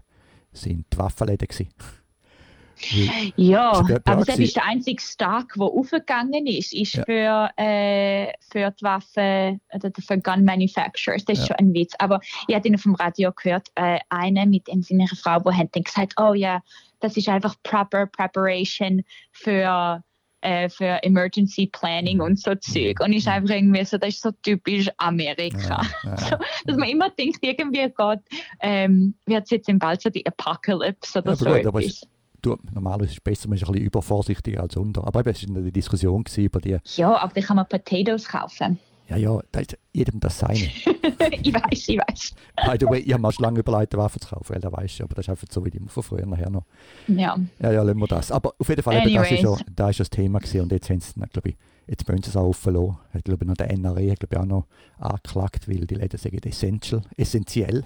sind 0.53 0.85
die 0.93 0.97
Waffenläden 0.97 1.47
gewesen. 1.47 1.69
Ja, 3.35 3.71
aber 4.05 4.23
das 4.23 4.39
ist 4.39 4.55
der 4.55 4.65
einzige 4.65 5.01
Stark, 5.01 5.53
der 5.55 5.65
aufgegangen 5.65 6.47
ist, 6.47 6.73
ist 6.73 6.93
ja. 6.93 7.03
für, 7.03 7.49
äh, 7.61 8.31
für 8.39 8.71
die 8.71 8.83
Waffen, 8.83 9.59
oder 9.73 9.91
für 9.99 10.17
Gun 10.17 10.45
Manufacturers. 10.45 11.25
Das 11.25 11.39
ist 11.39 11.49
ja. 11.49 11.57
schon 11.57 11.67
ein 11.67 11.73
Witz. 11.73 11.93
Aber 11.99 12.21
ich 12.47 12.55
habe 12.55 12.77
vom 12.77 12.95
Radio 12.95 13.33
gehört, 13.33 13.67
äh, 13.75 13.99
eine 14.07 14.45
mit 14.45 14.67
seiner 14.67 15.07
Frau, 15.07 15.39
die 15.39 15.57
hat 15.57 15.75
dann 15.75 15.83
gesagt, 15.83 16.13
oh 16.21 16.33
ja, 16.33 16.61
das 17.01 17.17
ist 17.17 17.27
einfach 17.27 17.55
proper 17.63 18.05
Preparation 18.05 19.03
für 19.31 20.01
äh, 20.41 20.69
für 20.69 21.03
Emergency 21.03 21.67
Planning 21.67 22.21
und 22.21 22.39
so 22.39 22.55
Zeug. 22.55 22.99
Und 23.01 23.13
ich 23.13 23.25
mhm. 23.25 23.31
einfach 23.31 23.55
irgendwie 23.55 23.83
so, 23.85 23.97
das 23.97 24.09
ist 24.09 24.21
so 24.21 24.31
typisch 24.43 24.89
Amerika. 24.97 25.81
Ja, 26.03 26.09
ja, 26.09 26.17
so, 26.29 26.35
dass 26.65 26.77
man 26.77 26.89
immer 26.89 27.09
denkt, 27.09 27.39
irgendwie 27.41 27.89
Gott, 27.95 28.19
ähm, 28.59 29.15
wird 29.25 29.43
es 29.43 29.49
jetzt 29.51 29.69
im 29.69 29.79
bald 29.79 30.01
so 30.01 30.09
die 30.09 30.25
Apocalypse 30.25 31.19
oder 31.19 31.31
ja, 31.31 31.35
so. 31.35 31.45
Gut, 31.45 31.65
aber 31.65 31.83
es, 31.83 32.07
du, 32.41 32.57
normalerweise 32.73 33.11
ist 33.11 33.17
es 33.17 33.21
besser, 33.21 33.49
man 33.49 33.57
ist 33.57 33.67
ein 33.67 33.71
bisschen 33.71 33.85
übervorsichtiger 33.85 34.61
als 34.61 34.75
unter. 34.75 35.05
Aber 35.05 35.25
es 35.25 35.47
war 35.47 35.57
eine 35.57 35.71
Diskussion 35.71 36.23
über 36.37 36.59
die. 36.59 36.77
Ja, 36.95 37.17
aber 37.17 37.33
da 37.33 37.41
kann 37.41 37.55
man 37.57 37.67
Potatoes 37.67 38.27
kaufen. 38.27 38.79
Ja, 39.09 39.17
ja, 39.17 39.39
da 39.51 39.59
ist 39.59 39.75
jedem 39.91 40.19
das 40.19 40.37
Seine. 40.37 40.53
ich 41.41 41.53
weiß, 41.53 41.87
ich 41.87 41.97
weiß. 41.97 42.33
By 42.63 42.77
the 42.79 42.85
way, 42.85 42.99
ich 42.99 43.11
habe 43.11 43.21
mal 43.21 43.31
schon 43.31 43.43
lange 43.43 43.59
überlegt, 43.59 43.97
Waffen 43.97 44.21
zu 44.21 44.29
kaufen, 44.29 44.53
weil 44.53 44.61
da 44.61 44.71
weiß 44.71 44.91
ich, 44.91 45.01
aber 45.01 45.15
das 45.15 45.25
ist 45.25 45.29
einfach 45.29 45.47
so 45.49 45.65
wie 45.65 45.69
immer 45.69 45.89
von 45.89 46.03
früher 46.03 46.27
nachher 46.27 46.51
noch. 46.51 46.65
Ja. 47.07 47.35
Ja, 47.59 47.71
ja, 47.71 47.81
lassen 47.81 47.99
wir 47.99 48.07
das. 48.07 48.31
Aber 48.31 48.53
auf 48.57 48.69
jeden 48.69 48.83
Fall, 48.83 49.07
eben, 49.07 49.15
das 49.15 49.31
ist 49.31 49.41
ja 49.41 49.57
da 49.75 49.89
ist 49.89 49.99
das 49.99 50.11
Thema 50.11 50.39
gewesen 50.39 50.61
und 50.61 50.71
jetzt 50.71 50.89
haben 50.89 50.99
sie, 50.99 51.13
glaube 51.31 51.49
ich, 51.49 51.57
jetzt 51.87 52.07
wollen 52.07 52.21
sie 52.21 52.29
es 52.29 52.37
auch 52.37 52.49
offen 52.49 52.73
lassen. 52.75 52.97
Ich 53.15 53.23
glaube, 53.23 53.45
noch 53.45 53.55
der 53.55 53.71
NRE 53.71 54.11
hat, 54.11 54.19
glaube 54.19 54.35
ich, 54.35 54.41
auch 54.41 54.45
noch 54.45 54.67
angeklagt, 54.99 55.67
weil 55.67 55.87
die 55.87 55.95
Läden 55.95 56.19
sagen, 56.19 56.39
essential, 56.43 57.01
essentiell. 57.17 57.83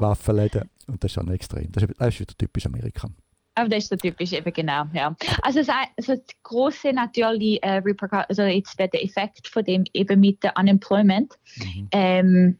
Waffenläden. 0.00 0.70
Und 0.86 1.02
das 1.02 1.10
ist 1.10 1.14
schon 1.14 1.30
extrem. 1.30 1.70
Das 1.72 1.82
ist, 1.82 1.92
das 1.98 2.08
ist 2.08 2.20
wieder 2.20 2.34
typisch 2.38 2.66
Amerika. 2.66 3.08
Aber 3.56 3.70
das 3.70 3.84
ist 3.84 3.88
so 3.88 3.96
typisch, 3.96 4.32
eben 4.32 4.52
genau, 4.52 4.84
ja. 4.92 5.16
Also, 5.42 5.60
das, 5.60 5.68
also 5.96 6.14
das 6.14 6.36
große 6.42 6.92
natürlich, 6.92 7.62
äh, 7.62 7.82
also 8.28 8.42
jetzt 8.42 8.78
der 8.78 9.02
Effekt 9.02 9.48
von 9.48 9.64
dem 9.64 9.84
eben 9.94 10.20
mit 10.20 10.42
der 10.42 10.56
Unemployment, 10.58 11.34
mhm. 11.56 11.88
ähm, 11.90 12.58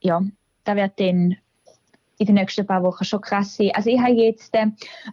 ja, 0.00 0.22
da 0.64 0.76
wird 0.76 1.00
dann 1.00 1.36
in 2.18 2.26
den 2.26 2.34
nächsten 2.36 2.66
paar 2.66 2.82
Wochen 2.82 3.04
schon 3.04 3.20
krass 3.20 3.56
sein. 3.56 3.70
Also 3.74 3.90
ich 3.90 3.98
habe 3.98 4.12
jetzt 4.12 4.54
äh, 4.54 4.66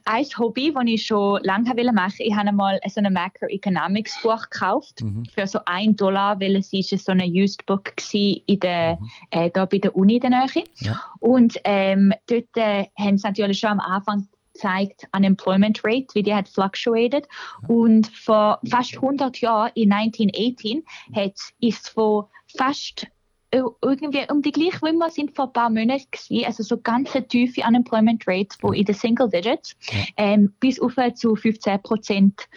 ein 0.06 0.26
Hobby, 0.38 0.74
das 0.74 0.84
ich 0.88 1.06
schon 1.06 1.42
lange 1.44 1.74
machen 1.92 2.08
wollte. 2.08 2.24
Ich 2.24 2.34
habe 2.34 2.50
einmal 2.50 2.80
so 2.88 3.02
ein 3.02 3.12
Macroeconomics 3.12 4.22
Buch 4.22 4.50
gekauft 4.50 5.02
mhm. 5.02 5.26
für 5.26 5.48
so 5.48 5.60
ein 5.66 5.96
Dollar, 5.96 6.40
weil 6.40 6.56
es 6.56 6.72
ist 6.72 6.90
so 7.06 7.12
ein 7.12 7.22
Used 7.22 7.66
Book 7.66 7.94
in 8.14 8.60
der, 8.60 8.98
mhm. 9.00 9.10
äh, 9.32 9.50
da 9.52 9.66
bei 9.66 9.80
der 9.80 9.96
Uni 9.96 10.16
in 10.16 10.22
der 10.22 10.30
Nähe. 10.30 10.64
Ja. 10.78 11.02
Und 11.20 11.58
ähm, 11.64 12.14
dort 12.28 12.56
äh, 12.56 12.86
haben 12.98 13.18
sie 13.18 13.28
natürlich 13.28 13.60
schon 13.60 13.72
am 13.72 13.80
Anfang 13.80 14.28
zeigt 14.54 15.08
Unemployment 15.16 15.82
Rate, 15.84 16.08
wie 16.14 16.24
die 16.24 16.34
hat 16.34 16.48
fluctuated. 16.48 17.28
Und 17.68 18.08
vor 18.08 18.60
fast 18.70 18.96
100 18.96 19.40
Jahren, 19.40 19.72
in 19.76 19.92
1918, 19.92 20.84
hat, 21.16 21.40
ist 21.60 21.90
von 21.90 22.26
fast 22.56 23.08
äh, 23.52 23.62
irgendwie 23.82 24.26
um 24.32 24.42
die 24.42 24.52
gleiche 24.52 24.82
wie 24.82 24.94
wir 24.94 25.10
sind 25.12 25.36
vor 25.36 25.46
ein 25.46 25.54
paar 25.54 25.70
Monaten 25.70 26.08
gewesen, 26.10 26.46
also 26.46 26.64
so 26.64 26.78
ganz 26.78 27.12
tiefe 27.30 27.62
Unemployment 27.68 28.24
Rate, 28.28 28.56
wo 28.62 28.72
in 28.72 28.86
den 28.86 28.96
Single 28.96 29.30
Digits, 29.30 29.76
ähm, 30.18 30.52
bis 30.60 30.80
auf 30.80 30.96
zu 31.16 31.36
15 31.36 31.82
Prozent 31.84 32.48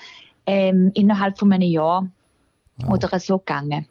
ähm, 0.46 0.90
innerhalb 0.94 1.38
von 1.38 1.52
einem 1.52 1.68
Jahr 1.68 2.08
wow. 2.78 2.94
oder 2.94 3.20
so 3.20 3.38
gegangen. 3.38 3.86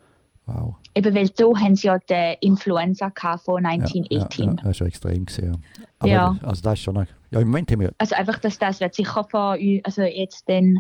Wow. 0.48 0.76
Eben 0.96 1.14
weil 1.14 1.30
so 1.36 1.56
haben 1.56 1.76
sie 1.76 1.88
ja 1.88 2.00
die 2.00 2.38
Influenza 2.42 3.12
von 3.38 3.66
1918. 3.66 4.10
Ja, 4.10 4.20
ja, 4.20 4.52
ja, 4.52 4.62
das 4.64 4.72
ist 4.72 4.78
schon 4.78 4.88
extrem 4.88 5.26
gesehen. 5.26 5.64
Aber 6.00 6.12
ja. 6.12 6.36
also 6.44 6.62
das 6.62 6.74
ist 6.74 6.80
schon 6.80 6.98
eine, 6.98 7.08
ja 7.36 7.42
im 7.42 7.48
Moment 7.48 7.72
haben 7.72 7.82
wir 7.82 7.94
also 7.98 8.16
einfach 8.16 8.40
dass 8.40 8.58
das 8.58 8.80
wird 8.80 8.96
sicher 8.96 9.24
von 9.24 9.58
also 9.84 10.02
jetzt 10.02 10.48
den 10.48 10.80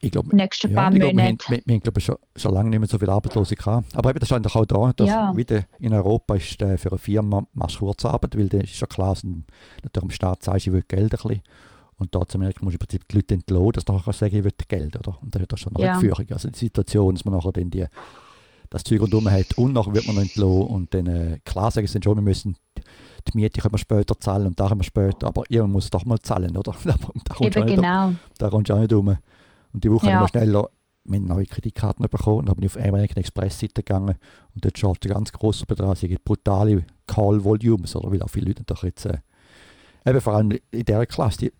ich 0.00 0.10
glaube, 0.10 0.36
nächsten 0.36 0.70
ja, 0.70 0.82
paar 0.82 0.90
Monate. 0.90 1.16
Wir, 1.16 1.56
wir, 1.56 1.62
wir 1.64 1.74
haben 1.74 1.80
glaube 1.80 2.00
schon, 2.00 2.16
schon 2.36 2.54
lange 2.54 2.70
nicht 2.70 2.78
mehr 2.78 2.88
so 2.88 2.98
viel 2.98 3.08
Arbeitslose 3.08 3.56
gehabt. 3.56 3.96
Aber 3.96 4.10
eben, 4.10 4.18
das 4.18 4.30
ist 4.30 4.56
auch 4.56 4.66
da, 4.66 4.92
dass 4.92 5.08
ja. 5.08 5.36
wieder 5.36 5.64
in 5.78 5.94
Europa 5.94 6.34
ist 6.34 6.60
äh, 6.60 6.76
für 6.76 6.90
eine 6.90 6.98
Firma 6.98 7.46
machst 7.54 7.78
Kurzarbeit, 7.78 8.36
weil 8.36 8.48
das 8.48 8.64
ist 8.64 8.80
ja 8.80 8.86
klar, 8.86 9.14
dass 9.14 9.24
natürlich 9.24 10.02
im 10.02 10.10
Staat 10.10 10.42
sagst, 10.42 10.66
ich 10.66 10.72
will 10.72 10.84
Geld 10.86 11.14
ein 11.14 11.22
bisschen. 11.22 11.42
Und 11.98 12.14
da 12.14 12.26
zu 12.26 12.38
merken, 12.38 12.64
muss 12.64 12.74
ich 12.74 12.80
im 12.80 12.86
Prinzip 12.86 13.08
die 13.08 13.16
Leute 13.16 13.34
entlohnen, 13.34 13.72
dass 13.72 13.86
du 13.86 13.94
nachher 13.94 14.12
sagen, 14.12 14.36
ich 14.36 14.44
will 14.44 14.52
Geld, 14.68 14.96
oder? 14.96 15.16
Und 15.22 15.34
das 15.34 15.42
ist 15.42 15.60
schon 15.60 15.74
eine 15.76 15.86
ja. 15.86 15.98
Führung. 15.98 16.26
Also 16.30 16.50
die 16.50 16.58
Situation, 16.58 17.14
dass 17.14 17.24
man 17.24 17.34
nachher 17.34 17.52
dann 17.52 17.70
die 17.70 17.86
das 18.70 18.84
Zeug 18.84 19.00
rundherum 19.00 19.30
hat 19.30 19.56
und 19.56 19.72
nachher 19.72 19.94
wird 19.94 20.06
man 20.06 20.16
noch 20.16 20.22
entlohnt 20.22 20.70
und 20.70 20.94
dann, 20.94 21.06
äh, 21.06 21.38
klar 21.44 21.70
sagen 21.70 21.86
sie 21.86 22.00
schon, 22.02 22.16
wir 22.16 22.22
müssen 22.22 22.56
die 23.28 23.36
Miete 23.36 23.60
können 23.60 23.74
wir 23.74 23.78
später 23.78 24.18
zahlen 24.18 24.46
und 24.46 24.60
da 24.60 24.68
können 24.68 24.80
wir 24.80 24.84
später, 24.84 25.26
aber 25.26 25.42
irgendwann 25.48 25.72
muss 25.72 25.90
doch 25.90 26.04
mal 26.04 26.18
zahlen, 26.20 26.56
oder? 26.56 26.74
da, 26.84 27.64
genau. 27.64 28.12
Kommst 28.50 28.70
du 28.70 28.74
auch 28.74 28.78
nicht 28.78 28.92
um. 28.92 29.08
Und 29.08 29.84
die 29.84 29.90
Woche 29.90 30.06
ja. 30.06 30.14
haben 30.14 30.24
wir 30.24 30.28
schneller 30.28 30.68
mit 31.04 31.22
neue 31.22 31.46
Kreditkarten 31.46 32.06
bekommen 32.08 32.40
und 32.40 32.48
dann 32.48 32.56
bin 32.56 32.64
ich 32.64 32.76
auf 32.76 32.82
American 32.82 33.18
Express 33.18 33.60
Seite 33.60 33.82
gegangen 33.82 34.16
und 34.54 34.64
dort 34.64 34.78
schaut 34.78 35.04
ein 35.04 35.12
ganz 35.12 35.32
großer 35.32 35.66
Betrag, 35.66 36.02
es 36.02 36.18
brutale 36.24 36.84
Call 37.06 37.42
Volumes, 37.42 37.94
oder? 37.96 38.10
Weil 38.10 38.22
auch 38.22 38.30
viele 38.30 38.46
Leute 38.46 38.64
doch 38.64 38.82
jetzt, 38.82 39.06
äh, 39.06 39.18
eben 40.04 40.20
vor 40.20 40.34
allem 40.34 40.50
in 40.70 40.84
dieser 40.84 41.06
Klasse, 41.06 41.38
die, 41.38 41.52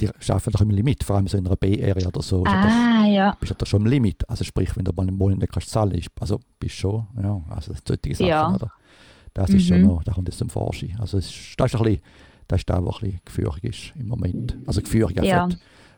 die 0.00 0.08
arbeiten 0.30 0.50
doch 0.50 0.60
im 0.60 0.70
Limit, 0.70 1.04
vor 1.04 1.16
allem 1.16 1.26
so 1.26 1.36
in 1.36 1.46
einer 1.46 1.56
B-Area 1.56 2.08
oder 2.08 2.22
so. 2.22 2.44
Ah, 2.46 3.02
doch, 3.02 3.08
ja. 3.08 3.36
Bist 3.38 3.50
du 3.50 3.54
da 3.56 3.66
schon 3.66 3.82
im 3.82 3.86
Limit. 3.86 4.28
Also 4.28 4.44
sprich, 4.44 4.76
wenn 4.76 4.84
du 4.84 4.92
mal 4.92 5.06
einen 5.06 5.16
Monat 5.16 5.38
nicht 5.38 5.52
kannst 5.52 5.70
zahlen, 5.70 5.92
ist, 5.92 6.10
also 6.18 6.40
bist 6.58 6.76
du 6.76 6.80
schon, 6.80 7.06
ja, 7.22 7.42
also 7.50 7.72
solche 7.86 8.14
Sachen, 8.14 8.26
ja. 8.26 8.54
oder? 8.54 8.72
Das 9.34 9.50
mhm. 9.50 9.56
ist 9.56 9.66
schon 9.66 9.80
mhm. 9.80 9.86
noch, 9.86 10.02
da 10.02 10.12
kommt 10.12 10.28
es 10.28 10.38
zum 10.38 10.50
Forschen. 10.50 10.96
Also 10.98 11.18
es 11.18 11.26
ist, 11.26 11.54
das 11.56 11.72
ist 11.72 11.80
ein 11.80 11.84
bisschen, 11.84 12.02
das 12.48 12.60
ist 12.60 12.70
das, 12.70 12.84
was 12.84 12.96
ein 12.96 13.00
bisschen 13.00 13.20
geführig 13.24 13.64
ist 13.64 13.92
im 13.96 14.08
Moment. 14.08 14.56
Also 14.66 14.80
geführig 14.80 15.16
ja. 15.22 15.48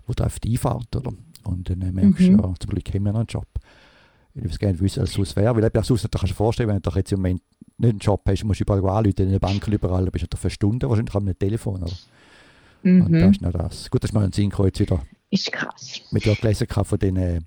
wo 0.07 0.13
du 0.13 0.25
auf 0.25 0.41
die 0.41 0.53
Einfahrt, 0.53 0.95
oder? 0.97 1.13
Und 1.45 1.71
dann 1.71 1.79
merkst 1.79 2.21
du, 2.21 2.33
mhm. 2.33 2.41
ja, 2.41 2.55
zum 2.59 2.71
Glück 2.71 2.95
haben 2.95 3.05
wir 3.05 3.13
noch 3.13 3.21
einen 3.21 3.27
Job. 3.27 3.49
Ich 4.35 4.43
würde 4.43 4.57
gerne 4.57 4.81
wissen, 4.81 5.01
als 5.01 5.19
es 5.19 5.37
wäre, 5.37 5.55
weil 5.55 5.65
eben 5.65 5.83
sonst, 5.83 6.03
kannst 6.11 6.23
du 6.23 6.27
dir 6.29 6.35
vorstellen, 6.35 6.69
wenn 6.69 6.81
du 6.81 6.91
jetzt 6.91 7.13
im 7.13 7.19
Moment 7.19 7.43
nicht 7.79 7.91
einen 7.91 7.99
Job 7.99 8.23
hast, 8.27 8.45
musst 8.45 8.61
du 8.61 8.65
überall 8.65 8.99
anrufen, 8.99 9.25
in 9.25 9.31
den 9.31 9.41
Banken 9.41 9.73
überall, 9.73 10.07
bist 10.07 10.27
du 10.31 10.37
für 10.37 10.51
Stunden 10.51 10.89
wahrscheinlich 10.89 11.15
am 11.15 11.39
Telefon, 11.39 11.83
oder? 11.83 11.93
Mhm. 12.83 13.07
Und 13.07 13.13
das 13.13 13.31
ist 13.33 13.43
noch 13.43 13.53
das. 13.53 13.91
Gut, 13.91 14.05
dass 14.05 14.13
wir 14.13 14.21
einen 14.21 14.33
Sinn 14.33 14.53
jetzt 14.65 14.81
wieder. 14.81 15.03
Ist 15.31 15.51
krass. 15.51 16.01
Mit 16.11 16.27
der 16.27 16.35
gelesen 16.37 16.67
von 16.69 16.99
denen, 16.99 17.47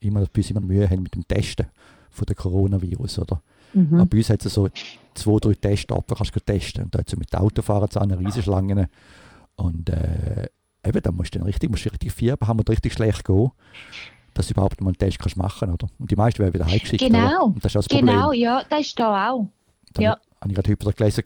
immer, 0.00 0.24
bis 0.26 0.50
immer 0.50 0.60
Mühe 0.60 0.88
haben 0.88 1.02
mit 1.02 1.14
dem 1.14 1.26
Testen 1.26 1.66
von 2.10 2.26
dem 2.26 2.36
Coronavirus, 2.36 3.20
oder? 3.20 3.42
Mhm. 3.74 3.94
Aber 3.94 4.06
bei 4.06 4.18
uns 4.18 4.30
hat 4.30 4.44
es 4.44 4.54
so 4.54 4.68
zwei, 5.14 5.38
drei 5.38 5.54
Testopfer 5.54 6.14
kannst 6.14 6.34
du 6.34 6.40
testen. 6.40 6.84
Und 6.84 6.94
da 6.94 7.00
hat 7.00 7.16
mit 7.16 7.34
Autofahrern 7.34 7.90
zusammen 7.90 8.18
Riesenschlangen. 8.18 8.86
Und 9.56 9.88
äh, 9.90 10.48
eben, 10.84 11.02
da 11.02 11.12
musst 11.12 11.34
du 11.34 11.38
dann 11.38 11.46
richtig, 11.46 11.70
musst 11.70 11.84
du 11.84 11.90
richtig 11.90 12.12
fieber 12.12 12.46
haben 12.46 12.58
und 12.58 12.68
richtig 12.68 12.92
schlecht 12.92 13.24
gehen, 13.24 13.50
dass 14.34 14.46
du 14.46 14.52
überhaupt 14.52 14.80
mal 14.80 14.88
einen 14.88 14.98
Test 14.98 15.18
kannst 15.18 15.36
machen 15.36 15.68
kannst. 15.68 15.92
Und 15.98 16.10
die 16.10 16.16
meisten 16.16 16.40
werden 16.40 16.54
wieder 16.54 16.66
heimgeschickt. 16.66 17.02
Genau, 17.02 17.46
und 17.46 17.64
das 17.64 17.74
ist 17.74 17.76
das 17.76 17.88
genau, 17.88 18.24
Problem. 18.24 18.40
ja, 18.40 18.62
das 18.68 18.80
ist 18.80 18.98
da 18.98 19.30
auch. 19.30 19.48
Dann 19.94 20.04
ja. 20.04 20.18
habe 20.40 20.50
ich 20.50 20.54
gerade 20.54 20.70
heute 20.70 20.92
gelesen, 20.92 21.24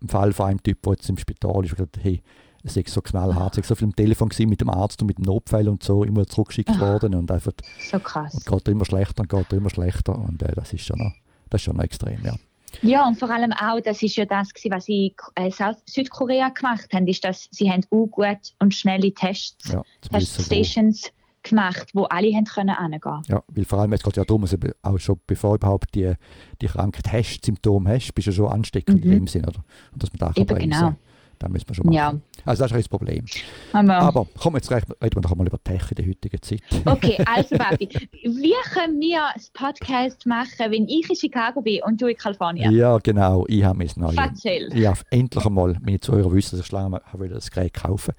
im 0.00 0.08
Fall 0.08 0.32
von 0.32 0.46
einem 0.46 0.62
Typ, 0.62 0.82
der 0.82 0.92
jetzt 0.92 1.08
im 1.08 1.18
Spital 1.18 1.64
ist, 1.64 1.72
und 1.72 1.78
gesagt 1.78 1.98
hey, 2.02 2.22
es 2.68 2.76
ist 2.76 2.94
so 2.94 3.00
knallhart, 3.00 3.58
ist 3.58 3.68
so 3.68 3.74
viel 3.74 3.86
am 3.88 3.96
Telefon 3.96 4.28
gewesen 4.28 4.48
mit 4.48 4.60
dem 4.60 4.70
Arzt 4.70 5.00
und 5.00 5.08
mit 5.08 5.18
dem 5.18 5.24
Notfall 5.24 5.68
und 5.68 5.82
so, 5.82 6.04
immer 6.04 6.26
zurückgeschickt 6.26 6.70
Ach, 6.74 6.80
worden 6.80 7.14
und 7.14 7.30
einfach 7.30 7.52
so 7.90 7.98
krass. 7.98 8.34
Und 8.34 8.46
geht 8.46 8.68
immer 8.68 8.84
schlechter 8.84 9.22
und 9.22 9.28
geht 9.28 9.52
immer 9.52 9.70
schlechter 9.70 10.18
und 10.18 10.42
äh, 10.42 10.54
das 10.54 10.72
ist 10.72 10.84
schon 10.84 10.98
noch, 10.98 11.12
das 11.50 11.60
ist 11.60 11.64
schon 11.64 11.76
noch 11.76 11.84
extrem, 11.84 12.24
ja. 12.24 12.34
Ja, 12.82 13.06
und 13.06 13.18
vor 13.18 13.30
allem 13.30 13.52
auch, 13.52 13.80
das 13.80 14.02
ist 14.02 14.16
ja 14.16 14.26
das, 14.26 14.50
was 14.68 14.84
sie 14.84 15.14
in 15.36 15.44
äh, 15.46 15.74
Südkorea 15.86 16.50
gemacht 16.50 16.92
haben, 16.92 17.06
ist, 17.06 17.24
dass 17.24 17.48
sie 17.50 17.70
haben 17.70 17.82
auch 17.90 18.06
gut 18.06 18.54
und 18.58 18.74
schnelle 18.74 19.12
Tests, 19.12 19.72
ja, 19.72 19.82
Teststations 20.12 21.10
gemacht, 21.42 21.88
wo 21.94 22.04
alle 22.04 22.34
haben 22.34 22.44
können 22.44 22.76
hingehen. 22.76 23.22
Ja, 23.28 23.42
weil 23.48 23.64
vor 23.64 23.80
allem, 23.80 23.92
es 23.92 24.02
geht 24.02 24.16
ja 24.16 24.24
darum, 24.24 24.42
also 24.42 24.56
auch 24.82 24.98
schon 24.98 25.20
bevor 25.26 25.54
überhaupt 25.54 25.94
die, 25.94 26.12
die 26.60 26.66
Krankheit 26.66 27.12
hast, 27.12 27.44
Symptome 27.44 27.90
hast, 27.90 28.12
bist 28.14 28.28
du 28.28 28.32
schon 28.32 28.48
ansteckend 28.48 29.04
mhm. 29.04 29.12
in 29.12 29.18
dem 29.18 29.26
Sinn, 29.26 29.44
oder? 29.44 29.64
Und 29.92 30.02
dass 30.02 30.12
man 30.12 30.18
da 30.18 30.32
Eben 30.40 30.46
bremsen. 30.46 30.70
genau. 30.70 30.94
Da 31.38 31.48
müssen 31.48 31.68
wir 31.68 31.74
schon 31.74 31.86
machen. 31.86 31.94
Ja. 31.94 32.14
Also 32.44 32.64
das 32.64 32.72
ist 32.72 32.86
ein 32.86 32.90
Problem. 32.90 33.24
Aber, 33.72 33.96
Aber 33.96 34.26
komm, 34.38 34.54
jetzt 34.56 34.70
reden 34.70 34.86
wir 35.00 35.08
doch 35.20 35.34
mal 35.34 35.46
über 35.46 35.62
Tech 35.62 35.90
in 35.90 35.96
der 35.96 36.06
heutigen 36.06 36.42
Zeit. 36.42 36.60
Okay, 36.84 37.22
also 37.26 37.56
Babi, 37.56 37.88
wie 38.22 38.54
können 38.72 39.00
wir 39.00 39.20
das 39.34 39.50
Podcast 39.50 40.26
machen, 40.26 40.70
wenn 40.70 40.88
ich 40.88 41.08
in 41.08 41.16
Chicago 41.16 41.60
bin 41.60 41.82
und 41.84 42.00
du 42.00 42.06
in 42.06 42.16
Kalifornien? 42.16 42.72
Ja, 42.72 42.98
genau. 42.98 43.44
Ich 43.48 43.64
habe 43.64 43.78
mir 43.78 43.88
neu. 43.96 44.12
Erzähl. 44.16 44.68
Ich 44.74 44.86
habe 44.86 44.98
endlich 45.10 45.44
einmal, 45.44 45.76
meine 45.80 46.00
Zuhörer 46.00 46.32
wissen, 46.32 46.56
dass 46.56 46.66
ich 46.66 46.72
lange 46.72 47.00
habe 47.12 47.28
das 47.28 47.50
Gerät 47.50 47.74
kaufen 47.74 48.14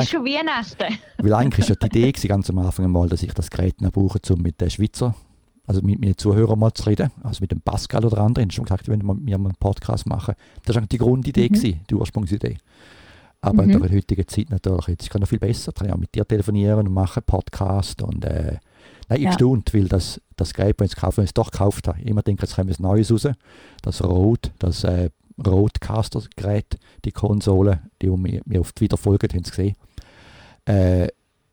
ist 0.00 0.10
schon 0.10 0.24
Weihnachten. 0.24 0.98
Weil 1.18 1.34
eigentlich 1.34 1.68
war 1.68 1.76
ja 1.80 1.88
die 1.88 1.98
Idee 1.98 2.28
ganz 2.28 2.50
am 2.50 2.58
Anfang 2.58 2.86
einmal, 2.86 3.08
dass 3.08 3.22
ich 3.22 3.32
das 3.34 3.50
Gerät 3.50 3.76
brauche, 3.76 4.18
um 4.30 4.40
mit 4.40 4.60
den 4.60 4.70
Schweizer, 4.70 5.14
also 5.72 5.86
mit 5.86 6.00
meinen 6.00 6.18
Zuhörern 6.18 6.58
mal 6.58 6.72
zu 6.74 6.84
reden, 6.84 7.10
also 7.22 7.40
mit 7.40 7.50
dem 7.50 7.62
Pascal 7.62 8.04
oder 8.04 8.18
anderen, 8.18 8.50
schon 8.50 8.64
gesagt, 8.64 8.88
wenn 8.88 9.00
wir 9.00 9.38
mal 9.38 9.48
einen 9.48 9.56
Podcast 9.58 10.06
machen. 10.06 10.34
Das 10.66 10.76
war 10.76 10.82
die 10.82 10.98
Grundidee, 10.98 11.48
mhm. 11.48 11.54
gewesen, 11.54 11.80
die 11.88 11.94
Ursprungsidee. 11.94 12.58
Aber 13.40 13.62
mhm. 13.62 13.70
in 13.70 13.82
der 13.82 13.90
heutigen 13.90 14.28
Zeit 14.28 14.50
natürlich, 14.50 14.86
jetzt 14.88 15.10
kann 15.10 15.20
noch 15.20 15.28
viel 15.28 15.38
besser. 15.38 15.72
Ich 15.74 15.78
kann 15.78 15.88
ja 15.88 15.96
mit 15.96 16.14
dir 16.14 16.28
telefonieren 16.28 16.86
und 16.86 16.92
machen 16.92 17.22
Podcast 17.24 18.02
und 18.02 18.24
äh, 18.24 18.58
nein, 19.08 19.18
ich 19.18 19.24
ja. 19.24 19.30
gestaunt, 19.30 19.72
weil 19.72 19.88
das, 19.88 20.20
das 20.36 20.52
Gerät, 20.52 20.78
wenn 20.78 20.86
ich 20.86 20.92
es 20.92 21.00
kaufe, 21.00 21.16
wenn 21.16 21.24
ich 21.24 21.30
es 21.30 21.34
doch 21.34 21.50
gekauft 21.50 21.88
habe, 21.88 22.00
immer 22.02 22.22
denke, 22.22 22.42
jetzt 22.42 22.54
kommt 22.54 22.68
etwas 22.68 22.80
Neues 22.80 23.10
raus. 23.10 23.28
Das 23.80 24.04
Rode, 24.04 24.50
das 24.58 24.84
äh, 24.84 25.08
Rodecaster-Gerät, 25.44 26.78
die 27.06 27.12
Konsole, 27.12 27.80
die 28.02 28.08
mir, 28.08 28.42
mir 28.44 28.60
oft 28.60 28.78
wieder 28.80 28.98
folgen, 28.98 29.28
haben 29.32 29.44
sie 29.44 29.50
gesehen. 29.50 29.76
Äh, 30.66 31.08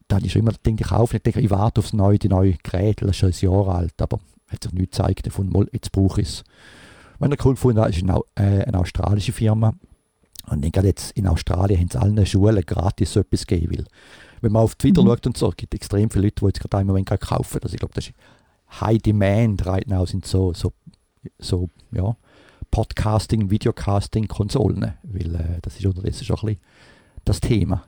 da 0.10 0.18
habe 0.18 0.26
ich 0.26 0.34
schon 0.34 0.42
immer 0.42 0.52
denke 0.52 0.84
ich 0.84 0.92
auf, 0.92 1.14
ich 1.14 1.24
denke, 1.24 1.40
ich 1.40 1.50
warte 1.50 1.80
aufs 1.80 1.94
neue, 1.94 2.20
die 2.20 2.28
neue 2.28 2.56
Gerät, 2.62 3.02
das 3.02 3.12
ist 3.12 3.18
schon 3.18 3.30
ein 3.30 3.40
Jahr 3.40 3.76
alt, 3.76 4.02
aber 4.02 4.20
hat 4.48 4.64
sich 4.64 4.74
nichts 4.74 4.98
gezeigt 4.98 5.26
davon, 5.26 5.68
jetzt 5.72 5.92
brauche 5.92 6.22
ich 6.22 6.28
es. 6.28 6.44
Was 7.20 7.32
ich 7.32 7.46
cool 7.46 7.54
gefunden 7.54 7.80
habe, 7.80 7.92
ist 7.92 8.04
eine, 8.04 8.20
äh, 8.36 8.64
eine 8.66 8.80
australische 8.80 9.32
Firma, 9.32 9.74
und 10.50 10.66
ich 10.66 10.72
denke, 10.72 10.88
jetzt 10.88 11.12
in 11.12 11.28
Australien 11.28 11.80
haben 11.80 11.90
sie 11.92 12.00
allen 12.00 12.26
Schulen 12.26 12.66
gratis 12.66 13.14
so 13.14 13.20
etwas 13.20 13.46
gegeben. 13.46 13.78
Weil, 13.78 13.86
wenn 14.42 14.52
man 14.52 14.64
auf 14.64 14.76
Twitter 14.76 15.04
mhm. 15.04 15.08
schaut 15.08 15.28
und 15.28 15.38
so, 15.38 15.54
gibt 15.56 15.74
es 15.74 15.78
extrem 15.78 16.10
viele 16.10 16.26
Leute, 16.26 16.42
die 16.42 16.46
jetzt 16.48 16.60
gerade 16.60 16.82
im 16.82 16.88
Moment 16.88 17.08
kaufen. 17.22 17.60
Also 17.62 17.74
ich 17.74 17.80
glaube, 17.80 17.94
das 17.94 18.08
ist 18.08 18.14
High 18.82 19.00
Demand 19.00 19.66
right 19.66 19.88
now 19.88 20.06
sind 20.06 20.26
so, 20.26 20.54
so, 20.54 20.74
so 21.38 21.70
ja, 21.92 22.16
Podcasting, 22.72 23.50
Videocasting, 23.50 24.28
Konsolen. 24.28 24.94
Weil 25.04 25.36
äh, 25.36 25.60
das 25.62 25.78
ist 25.78 25.86
unterdessen 25.86 26.26
schon 26.26 26.38
ein 26.38 26.46
bisschen 26.46 26.62
das 27.26 27.42
Thema. 27.42 27.84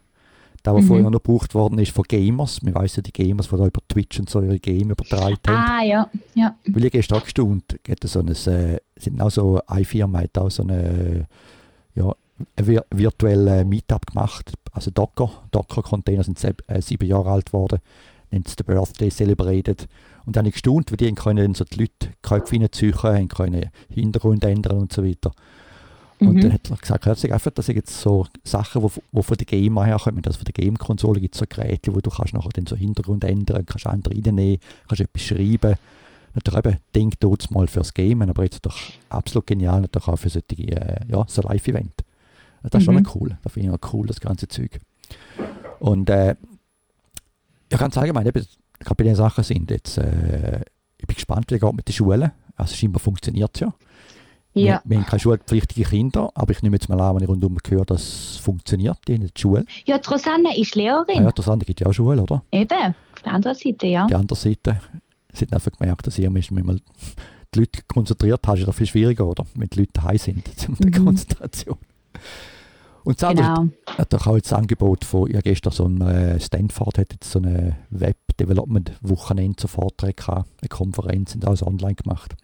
Da, 0.63 0.75
was 0.75 0.84
mhm. 0.84 0.88
vorher 0.88 1.10
noch 1.10 1.24
gebraucht 1.24 1.56
worden 1.56 1.80
ist 1.80 1.91
von 1.91 2.03
Gamers. 2.03 2.60
Wir 2.63 2.75
wissen 2.75 2.98
ja, 2.98 3.03
die 3.03 3.12
Gamers, 3.12 3.50
die 3.50 3.57
da 3.57 3.66
über 3.66 3.81
Twitch 3.88 4.20
und 4.20 4.29
so 4.29 4.42
ihre 4.42 4.59
Game 4.59 4.92
übertragen 4.92 5.38
haben. 5.48 5.55
Ah, 5.55 5.83
ja. 5.83 6.09
ja. 6.35 6.55
Weil 6.68 6.85
ich 6.85 6.92
gestern 6.92 7.22
gestaunt, 7.22 7.79
gibt 7.83 8.07
so 8.07 8.20
ein, 8.20 8.27
äh, 8.27 8.79
sind 8.96 9.22
auch 9.22 9.31
so, 9.31 9.59
eine 9.66 9.85
Firma 9.85 10.20
hat 10.20 10.38
auch 10.38 10.51
so 10.51 10.64
eine, 10.64 11.27
ja, 11.96 12.14
ein 12.55 12.79
virtuellen 12.92 13.68
Meetup 13.68 14.05
gemacht. 14.07 14.53
Also 14.72 14.92
Docker, 14.92 15.31
Docker-Container 15.51 16.24
sind 16.24 16.40
sieb, 16.40 16.64
äh, 16.68 16.81
sieben 16.81 17.07
Jahre 17.07 17.31
alt 17.31 17.48
geworden, 17.48 17.79
nennt 18.29 18.48
es 18.48 18.55
den 18.55 18.66
Birthday 18.66 19.09
Celebrated. 19.09 19.88
Und 20.25 20.35
dann 20.35 20.42
habe 20.42 20.50
ich 20.50 20.53
gestaunt, 20.53 20.92
weil 20.92 20.98
die 20.98 21.12
können 21.14 21.55
so 21.55 21.64
die 21.64 21.79
Leute 21.79 22.14
Köpfe 22.22 22.59
reinziehen, 22.59 23.27
können 23.27 23.72
Hintergrund 23.90 24.44
ändern 24.44 24.77
und 24.77 24.94
so 24.94 25.03
weiter. 25.03 25.31
Und 26.22 26.36
mhm. 26.36 26.42
dann 26.42 26.53
hat 26.53 26.70
er 26.70 26.77
gesagt, 26.77 27.05
hört 27.07 27.18
sich 27.18 27.34
einfach, 27.34 27.50
dass 27.50 27.68
ich 27.68 27.75
jetzt 27.75 28.00
so 28.00 28.27
Sachen, 28.44 28.84
die 28.84 29.01
wo 29.12 29.22
von 29.24 29.38
der 29.38 29.46
Gamer 29.46 29.86
herkommen, 29.86 30.24
also 30.24 30.38
von 30.38 30.46
der 30.46 30.53
Game-Konsole 30.53 31.20
gibt 31.20 31.34
es 31.34 31.40
so 31.40 31.46
Geräte, 31.50 31.96
wo 31.96 32.00
du 32.00 32.12
kannst 32.12 32.36
nachher 32.36 32.50
den 32.50 32.68
so 32.68 32.75
Hintergrund 32.75 33.24
ändern, 33.24 33.66
kannst 33.66 33.88
andere 33.88 34.14
reinnehmen, 34.14 34.60
kannst 34.88 35.01
etwas 35.01 35.24
schreiben. 35.24 35.75
Natürlich 36.36 36.66
eben, 36.66 36.77
denk 36.94 37.20
dort 37.20 37.50
mal 37.50 37.66
fürs 37.66 37.94
Gamen, 37.94 38.29
aber 38.29 38.44
jetzt 38.44 38.64
doch 38.64 38.77
absolut 39.10 39.48
genial, 39.48 39.81
natürlich 39.81 40.07
auch 40.07 40.20
für 40.20 40.29
solche, 40.29 40.55
äh, 40.55 41.00
ja, 41.10 41.25
so 41.27 41.42
Live-Event. 41.42 41.94
Das 42.62 42.81
ist 42.81 42.88
mhm. 42.88 43.03
schon 43.03 43.07
cool. 43.16 43.38
Das 43.44 43.53
finde 43.53 43.70
ich 43.70 43.74
auch 43.74 43.94
cool, 43.94 44.05
das 44.05 44.22
ganze 44.22 44.48
Zeug. 44.48 44.79
Und 45.79 46.07
äh, 46.12 46.36
ja, 47.72 47.77
ganz 47.79 47.98
allgemein, 47.98 48.27
eben, 48.27 48.46
gerade 48.79 48.96
bei 48.96 49.03
den 49.05 49.16
Sachen 49.16 49.44
sind 49.44 49.72
jetzt, 49.72 49.98
äh, 49.98 50.62
ich 51.00 51.07
bin 51.07 51.16
gespannt, 51.16 51.50
wie 51.50 51.55
es 51.55 51.62
geht 51.62 51.74
mit 51.74 51.88
den 51.88 51.94
Schulen. 51.94 52.31
Also 52.55 52.75
scheinbar 52.75 53.00
funktioniert 53.00 53.51
es 53.55 53.62
ja. 53.62 53.74
Ja. 54.53 54.64
Wir, 54.64 54.81
wir, 54.83 54.98
haben 54.98 55.05
keine 55.05 55.20
schulpflichtigen 55.20 55.85
Kinder, 55.85 56.29
aber 56.35 56.51
ich 56.51 56.61
nehme 56.61 56.75
jetzt 56.75 56.90
mal 56.90 57.00
an, 57.00 57.16
wenn 57.16 57.24
ich 57.24 57.29
rundum 57.29 57.57
höre, 57.68 57.85
dass 57.85 58.01
es 58.01 58.37
funktioniert 58.37 58.98
in 59.07 59.22
der 59.22 59.29
Schule. 59.37 59.66
Ja, 59.85 59.98
die 59.98 60.09
Rosanne 60.09 60.57
ist 60.57 60.75
Lehrerin. 60.75 61.20
Ah 61.20 61.24
ja, 61.24 61.31
die 61.31 61.42
Rosanne 61.42 61.64
gibt 61.64 61.79
ja 61.79 61.87
auch 61.87 61.94
Schule, 61.94 62.22
oder? 62.22 62.44
Eben, 62.51 62.96
auf 63.14 63.22
der 63.24 63.33
anderen 63.33 63.55
Seite, 63.55 63.87
ja. 63.87 64.07
Die 64.07 64.16
andere 64.16 64.37
Seite, 64.37 64.81
sie 65.31 65.46
hat 65.46 65.53
einfach 65.53 65.72
gemerkt, 65.72 66.07
dass 66.07 66.20
ihr 66.20 66.33
wenn 66.33 66.66
man 66.66 66.81
die 67.53 67.59
Leute 67.59 67.81
konzentriert 67.87 68.46
hast, 68.46 68.59
ist 68.59 68.68
das 68.68 68.75
viel 68.75 68.87
schwieriger, 68.87 69.25
oder? 69.25 69.46
Wenn 69.55 69.70
die 69.70 69.79
Leute 69.79 69.92
daheim 69.94 70.18
sind, 70.18 70.46
mit 70.79 70.94
der 70.94 71.01
mhm. 71.01 71.05
Konzentration. 71.05 71.77
Und 73.03 73.22
das 73.22 73.35
genau. 73.35 73.68
hat 73.85 74.14
auch 74.14 74.35
jetzt 74.35 74.51
das 74.51 74.59
Angebot 74.59 75.05
von, 75.05 75.31
ja 75.31 75.42
gestern 75.42 75.74
so 75.74 75.85
ein 75.85 76.01
äh, 76.01 76.40
Stanford 76.40 77.00
hat 77.00 77.14
jetzt 77.14 77.31
so 77.31 77.40
eine 77.40 77.77
Web 77.90 78.18
Development 78.40 78.92
Wochenende 79.01 79.55
zur 79.55 79.70
Vortrag 79.70 80.18
gehabt, 80.18 80.50
eine 80.61 80.70
Konferenz, 80.70 81.31
sind 81.31 81.46
alles 81.46 81.66
online 81.66 81.96
gemacht. 81.96 82.35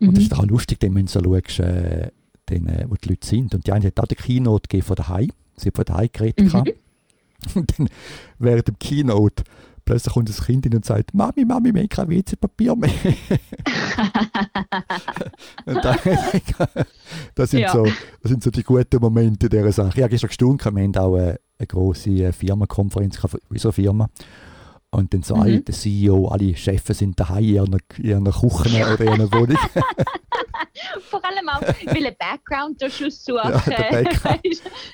Mhm. 0.00 0.08
Und 0.08 0.16
das 0.16 0.24
ist 0.24 0.34
auch 0.34 0.44
lustig, 0.46 0.78
wenn 0.80 0.94
du 0.94 1.06
so 1.06 1.22
schaust, 1.22 1.60
äh, 1.60 2.10
äh, 2.50 2.86
wo 2.88 2.96
die 2.96 3.08
Leute 3.10 3.26
sind. 3.26 3.54
Und 3.54 3.66
die 3.66 3.72
eine 3.72 3.86
hat 3.86 4.00
auch 4.00 4.06
die 4.06 4.16
Keynote 4.16 4.68
gegeben 4.68 4.86
von 4.86 4.96
daheim. 4.96 5.30
Sie 5.56 5.68
hat 5.68 5.76
von 5.76 5.84
daheim 5.84 6.08
geredet. 6.12 6.52
Mhm. 6.52 6.64
Und 7.54 7.78
dann 7.78 7.88
während 8.38 8.68
dem 8.68 8.78
Keynote 8.78 9.44
plötzlich 9.90 10.14
kommt 10.14 10.28
das 10.28 10.44
Kind 10.44 10.66
in 10.66 10.74
und 10.74 10.84
sagt, 10.84 11.14
Mami, 11.14 11.44
Mami, 11.44 11.74
wir 11.74 11.82
haben 11.82 11.88
kein 11.88 12.08
WC-Papier 12.08 12.76
mehr. 12.76 12.90
da, 15.64 15.96
das, 17.34 17.50
sind 17.50 17.60
ja. 17.60 17.72
so, 17.72 17.84
das 17.84 18.30
sind 18.30 18.42
so 18.44 18.50
die 18.50 18.62
guten 18.62 19.00
Momente 19.00 19.48
dieser 19.48 19.72
Sache. 19.72 19.96
Ich 19.96 20.02
habe 20.02 20.10
gestern 20.10 20.28
gestaunt, 20.28 20.64
wir 20.64 20.82
haben 20.82 20.96
auch 20.96 21.16
eine, 21.16 21.40
eine 21.58 21.66
große 21.66 22.10
äh, 22.10 22.32
Firmenkonferenz 22.32 23.16
von 23.16 23.40
unserer 23.48 23.72
Firma. 23.72 24.08
Und 24.92 25.14
dann 25.14 25.22
so 25.22 25.36
mhm. 25.36 25.42
alle, 25.42 25.60
der 25.60 25.74
CEO, 25.74 26.28
alle 26.28 26.56
Chefs 26.56 26.98
sind 26.98 27.18
daheim 27.18 27.44
in 27.44 27.54
ihren, 27.54 27.80
in 27.98 28.24
Küchen 28.24 28.82
oder 28.82 29.00
in 29.00 29.20
ihrer 29.20 29.32
Wohnung. 29.32 29.58
Vor 31.02 31.24
allem 31.24 31.48
auch, 31.48 31.62
weil 31.62 32.06
ein 32.06 32.16
Background 32.18 32.80
da 32.80 32.90
schon 32.90 33.10
suchen. 33.10 33.52
Ja, 33.66 34.04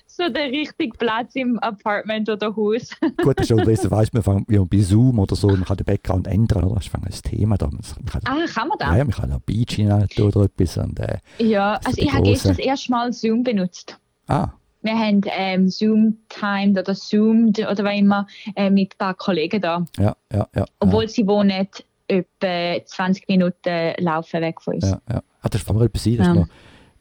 so 0.07 0.29
der 0.29 0.51
richtige 0.51 0.97
Platz 0.97 1.35
im 1.35 1.59
Apartment 1.61 2.29
oder 2.29 2.55
Haus. 2.55 2.91
Gut, 3.23 3.47
schon 3.47 3.59
unterdessen 3.59 3.91
weiss 3.91 4.13
man, 4.13 4.45
wie 4.49 4.59
man 4.59 4.69
bei 4.69 4.81
Zoom 4.81 5.19
oder 5.19 5.37
so, 5.37 5.49
man 5.49 5.65
kann 5.65 5.77
den 5.77 5.85
Background 5.85 6.27
ändern, 6.27 6.65
oder? 6.65 6.77
Das 6.77 6.87
ist 6.87 6.95
ein 6.95 7.31
Thema 7.31 7.57
da. 7.57 7.69
Kann, 7.69 8.23
ah, 8.25 8.45
kann 8.53 8.69
man 8.69 8.79
das? 8.79 8.97
Ja, 8.97 9.05
man 9.05 9.11
kann 9.11 9.33
auch 9.33 9.41
Beach 9.41 9.75
hinein 9.75 10.09
oder 10.19 10.45
etwas. 10.45 10.77
Und, 10.77 10.99
äh, 10.99 11.19
ja, 11.39 11.81
also 11.85 12.01
ich 12.01 12.13
habe 12.13 12.25
gestern 12.25 12.57
das 12.57 12.59
erste 12.59 12.91
Mal 12.91 13.13
Zoom 13.13 13.43
benutzt. 13.43 13.99
Ah. 14.27 14.51
Wir 14.87 14.99
haben 14.99 15.21
ähm, 15.27 15.69
Zoom-Timed 15.69 16.79
oder 16.79 16.95
Zoomed 16.95 17.59
oder 17.59 17.85
was 17.85 17.99
immer 17.99 18.27
äh, 18.55 18.71
mit 18.71 18.95
ein 18.95 18.99
paar 18.99 19.15
Kollegen 19.15 19.61
da. 19.61 19.85
Ja, 19.99 20.17
ja, 20.33 20.49
ja. 20.55 20.65
Obwohl 20.79 21.05
ja. 21.05 21.09
sie 21.09 21.27
wohnen 21.27 21.69
etwa 22.09 22.85
20 22.85 23.29
Minuten 23.29 23.93
laufen 23.99 24.41
weg 24.41 24.61
von 24.61 24.75
uns. 24.75 24.89
Ja, 24.89 25.01
ja. 25.11 25.23
Ah, 25.43 25.49
das 25.49 25.63
ist 25.63 25.73
mal 25.73 25.85
etwas 25.85 26.05
sein, 26.05 26.15
ja. 26.15 26.35
noch, 26.35 26.49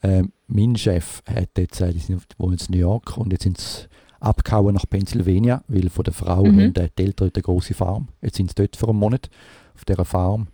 äh, 0.01 0.23
mein 0.47 0.75
Chef 0.75 1.21
hat 1.27 1.49
jetzt, 1.57 1.81
äh, 1.81 1.91
die 1.91 1.99
sind, 1.99 2.23
wohnen 2.37 2.57
in 2.57 2.65
New 2.69 2.79
York 2.79 3.17
und 3.17 3.31
jetzt 3.31 3.43
sind 3.43 3.57
sie 3.59 3.87
abgehauen 4.19 4.73
nach 4.73 4.89
Pennsylvania, 4.89 5.63
weil 5.67 5.89
von 5.89 6.03
der 6.03 6.13
Frau 6.13 6.43
mhm. 6.43 6.59
haben 6.59 6.73
die 6.73 7.03
Eltern 7.03 7.31
eine 7.33 7.43
große 7.43 7.73
Farm. 7.73 8.07
Jetzt 8.21 8.37
sind 8.37 8.49
sie 8.49 8.55
dort 8.55 8.75
für 8.75 8.89
einen 8.89 8.99
Monat 8.99 9.29
auf 9.75 9.85
dieser 9.85 10.05
Farm 10.05 10.47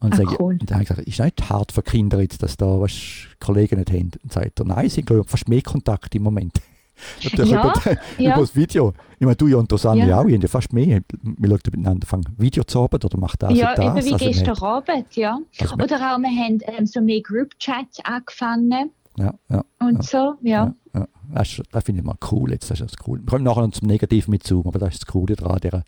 und, 0.00 0.18
ah, 0.18 0.36
cool. 0.38 0.56
und 0.58 0.70
dann 0.70 0.76
habe 0.76 0.82
ich 0.82 0.88
gesagt, 0.88 1.08
ist 1.08 1.20
nicht 1.20 1.50
hart 1.50 1.72
für 1.72 1.82
Kinder 1.82 2.20
jetzt, 2.20 2.42
dass 2.42 2.56
da 2.56 2.80
was 2.80 2.92
Kollegen 3.38 3.78
nicht 3.78 3.90
haben? 3.90 4.10
Und 4.22 4.32
sagt 4.32 4.58
er, 4.58 4.64
nein, 4.64 4.88
sie 4.88 5.02
haben 5.02 5.24
fast 5.24 5.48
mehr 5.48 5.62
Kontakt 5.62 6.14
im 6.14 6.22
Moment. 6.22 6.54
Natürlich 7.24 7.50
ja, 7.50 7.62
über, 7.62 7.96
ja. 8.18 8.32
über 8.32 8.40
das 8.40 8.56
Video. 8.56 8.92
Ich 9.18 9.24
meine, 9.24 9.36
du 9.36 9.48
ja 9.48 9.56
und 9.56 9.72
Rosanne 9.72 10.06
ja. 10.06 10.20
auch, 10.20 10.26
wir 10.26 10.34
haben 10.34 10.42
ja 10.42 10.48
fast 10.48 10.72
mehr. 10.72 11.00
Wir 11.22 11.48
schauen 11.48 11.60
miteinander 11.66 12.06
fangen 12.06 12.26
Video 12.38 12.64
zu 12.64 12.80
arbeiten 12.80 13.06
oder 13.06 13.18
macht 13.18 13.42
das 13.42 13.56
Ja, 13.56 13.74
das. 13.74 13.84
eben 13.84 14.06
wie 14.06 14.12
also 14.12 14.26
gestern 14.26 14.58
Abend, 14.58 15.16
ja. 15.16 15.38
Also 15.58 15.74
oder 15.74 15.96
auch, 15.96 16.18
wir 16.18 16.44
haben 16.44 16.60
ähm, 16.62 16.86
so 16.86 17.00
mehr 17.00 17.20
Group-Chats 17.22 18.00
angefangen. 18.04 18.90
Ja, 19.16 19.34
ja. 19.48 19.64
Und 19.80 19.96
ja, 19.96 20.02
so, 20.02 20.34
ja. 20.42 20.74
ja, 20.94 21.00
ja. 21.00 21.06
Das, 21.34 21.62
das 21.70 21.84
finde 21.84 22.00
ich 22.00 22.06
mal 22.06 22.16
cool. 22.30 22.50
Jetzt, 22.52 22.70
das 22.70 22.80
ist 22.80 22.92
das 22.92 23.06
cool. 23.06 23.18
Wir 23.18 23.26
kommen 23.26 23.44
nachher 23.44 23.62
noch 23.62 23.72
zum 23.72 23.86
Negativen 23.86 24.30
mit 24.30 24.46
Zoom, 24.46 24.66
aber 24.66 24.78
das 24.78 24.94
ist 24.94 25.02
das 25.02 25.06
Coole 25.06 25.36
daran, 25.36 25.58
dieser 25.62 25.84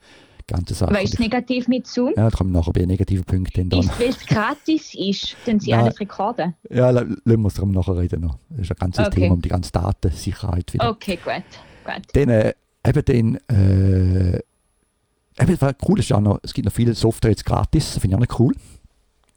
ganze 0.46 0.74
Sache. 0.74 0.94
Weil 0.94 1.04
es 1.04 1.18
negativ 1.18 1.68
mit 1.68 1.86
Zoom? 1.86 2.12
Ja, 2.16 2.28
da 2.28 2.30
kommen 2.30 2.52
nachher 2.52 2.72
bei 2.72 2.84
negativen 2.84 3.24
Punkten 3.24 3.68
dann. 3.68 3.80
Ist, 3.80 4.00
weil 4.00 4.08
es 4.08 4.26
gratis 4.26 4.94
ist, 4.94 5.36
dann 5.46 5.60
sie 5.60 5.74
alles 5.74 5.98
rekorden? 6.00 6.54
Ja, 6.70 6.90
lassen 6.90 7.20
wir 7.24 7.38
uns 7.38 7.54
darum 7.54 7.72
nachher 7.72 7.96
reden 7.96 8.20
noch. 8.20 8.38
Das 8.50 8.60
ist 8.60 8.70
ein 8.70 8.76
ganzes 8.78 9.06
okay. 9.06 9.20
Thema 9.20 9.34
um 9.34 9.42
die 9.42 9.48
ganze 9.48 9.72
Datensicherheit 9.72 10.72
wieder. 10.72 10.90
Okay, 10.90 11.18
gut. 11.22 11.42
gut. 11.84 12.02
Dann, 12.14 12.28
äh, 12.28 12.54
eben 12.86 13.04
den, 13.04 13.36
äh, 13.48 14.36
eben, 14.36 15.60
was 15.60 15.74
cool 15.88 15.98
ist 15.98 16.12
auch 16.12 16.20
noch, 16.20 16.38
es 16.42 16.52
gibt 16.52 16.66
noch 16.66 16.72
viele 16.72 16.94
Software 16.94 17.30
jetzt 17.30 17.44
gratis, 17.44 17.94
das 17.94 18.00
finde 18.00 18.16
ich 18.16 18.22
auch 18.22 18.28
noch 18.28 18.40
cool. 18.40 18.54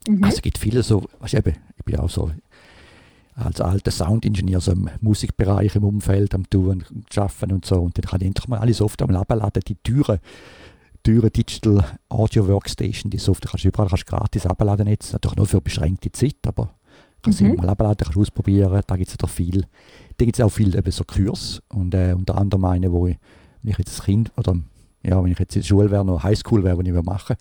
Mhm. 0.08 0.24
Also 0.24 0.36
es 0.36 0.42
gibt 0.42 0.58
viele 0.58 0.82
so, 0.82 1.04
weißt 1.20 1.34
du, 1.34 1.38
eben, 1.38 1.56
ich 1.76 1.84
bin 1.84 1.96
auch 1.98 2.10
so 2.10 2.30
als 3.36 3.60
alter 3.60 3.90
Soundingenieur 3.90 4.60
so 4.60 4.72
im 4.72 4.88
Musikbereich 5.00 5.76
im 5.76 5.84
Umfeld 5.84 6.34
am 6.34 6.48
Tun, 6.48 6.84
arbeiten 7.14 7.52
und 7.52 7.66
so. 7.66 7.76
Und 7.76 7.98
dann 7.98 8.04
kann 8.04 8.20
ich 8.20 8.26
endlich 8.26 8.48
mal 8.48 8.58
alle 8.58 8.72
Software 8.72 9.06
mal 9.06 9.16
abladen, 9.16 9.62
die 9.66 9.76
Türen 9.76 10.18
teure 11.06 11.30
Digital 11.30 11.84
Audio 12.08 12.48
Workstation. 12.48 13.10
Die 13.10 13.18
Software 13.18 13.50
kannst 13.52 13.64
du 13.64 13.68
überall 13.68 13.88
kannst 13.88 14.06
gratis 14.06 14.44
abladen 14.44 14.88
jetzt. 14.88 15.12
Natürlich 15.12 15.36
nur 15.36 15.46
für 15.46 15.60
beschränkte 15.60 16.10
Zeit, 16.10 16.38
aber 16.44 16.70
kannst 17.22 17.40
mhm. 17.40 17.50
du 17.50 17.62
mal 17.62 17.68
abladen, 17.68 17.98
kannst 17.98 18.16
du 18.16 18.22
ausprobieren. 18.22 18.82
Da 18.84 18.96
gibt 18.96 19.10
es 19.10 19.16
ja 19.20 19.28
viel. 19.28 19.66
Da 20.16 20.24
gibt 20.24 20.36
es 20.36 20.44
auch 20.44 20.50
viel 20.50 20.74
eben 20.74 20.90
so 20.90 21.04
Kurs 21.04 21.62
und 21.68 21.94
äh, 21.94 22.12
unter 22.16 22.36
anderem 22.36 22.64
eine, 22.64 22.90
wo 22.90 23.06
ich, 23.06 23.16
wenn 23.62 23.70
ich 23.70 23.78
jetzt 23.78 24.02
Kind 24.02 24.32
oder 24.36 24.56
ja, 25.04 25.22
wenn 25.22 25.30
ich 25.30 25.38
jetzt 25.38 25.54
in 25.54 25.62
der 25.62 25.68
Schule 25.68 25.90
wäre, 25.92 26.04
noch 26.04 26.24
Highschool 26.24 26.64
wäre, 26.64 26.82
die 26.82 26.90
ich 26.90 27.02
machen 27.04 27.36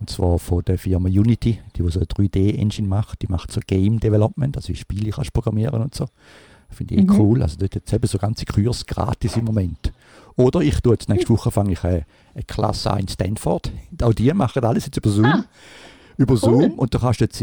und 0.00 0.08
zwar 0.08 0.38
von 0.38 0.64
der 0.64 0.78
Firma 0.78 1.08
Unity, 1.08 1.60
die 1.76 1.90
so 1.90 2.00
eine 2.00 2.06
3D-Engine 2.06 2.88
macht. 2.88 3.20
Die 3.20 3.26
macht 3.26 3.52
so 3.52 3.60
Game 3.66 4.00
Development, 4.00 4.56
also 4.56 4.70
wie 4.70 4.76
Spiele 4.76 5.10
kannst 5.10 5.34
programmieren 5.34 5.82
und 5.82 5.94
so. 5.94 6.06
Finde 6.70 6.94
ich 6.94 7.06
mhm. 7.06 7.20
cool. 7.20 7.42
Also 7.42 7.58
dort 7.58 7.74
jetzt 7.74 7.92
eben 7.92 8.06
so 8.06 8.16
ganze 8.16 8.46
Kurs 8.46 8.86
gratis 8.86 9.36
im 9.36 9.44
Moment. 9.44 9.92
Oder 10.36 10.60
ich 10.60 10.80
tue 10.80 10.92
jetzt 10.92 11.08
nächste 11.08 11.30
Woche 11.30 11.50
fange 11.50 11.72
ich 11.72 11.84
eine, 11.84 12.04
eine 12.34 12.44
Klasse 12.44 12.90
an 12.90 13.00
in 13.00 13.08
Stanford. 13.08 13.70
Auch 14.02 14.14
die 14.14 14.32
machen 14.32 14.64
alles 14.64 14.86
jetzt 14.86 14.96
über 14.96 15.10
Zoom. 15.10 15.24
Ah, 15.26 15.44
über 16.16 16.36
Zoom. 16.36 16.72
Und 16.78 16.94
da 16.94 16.98
kannst 16.98 17.20
du 17.20 17.24
jetzt 17.24 17.40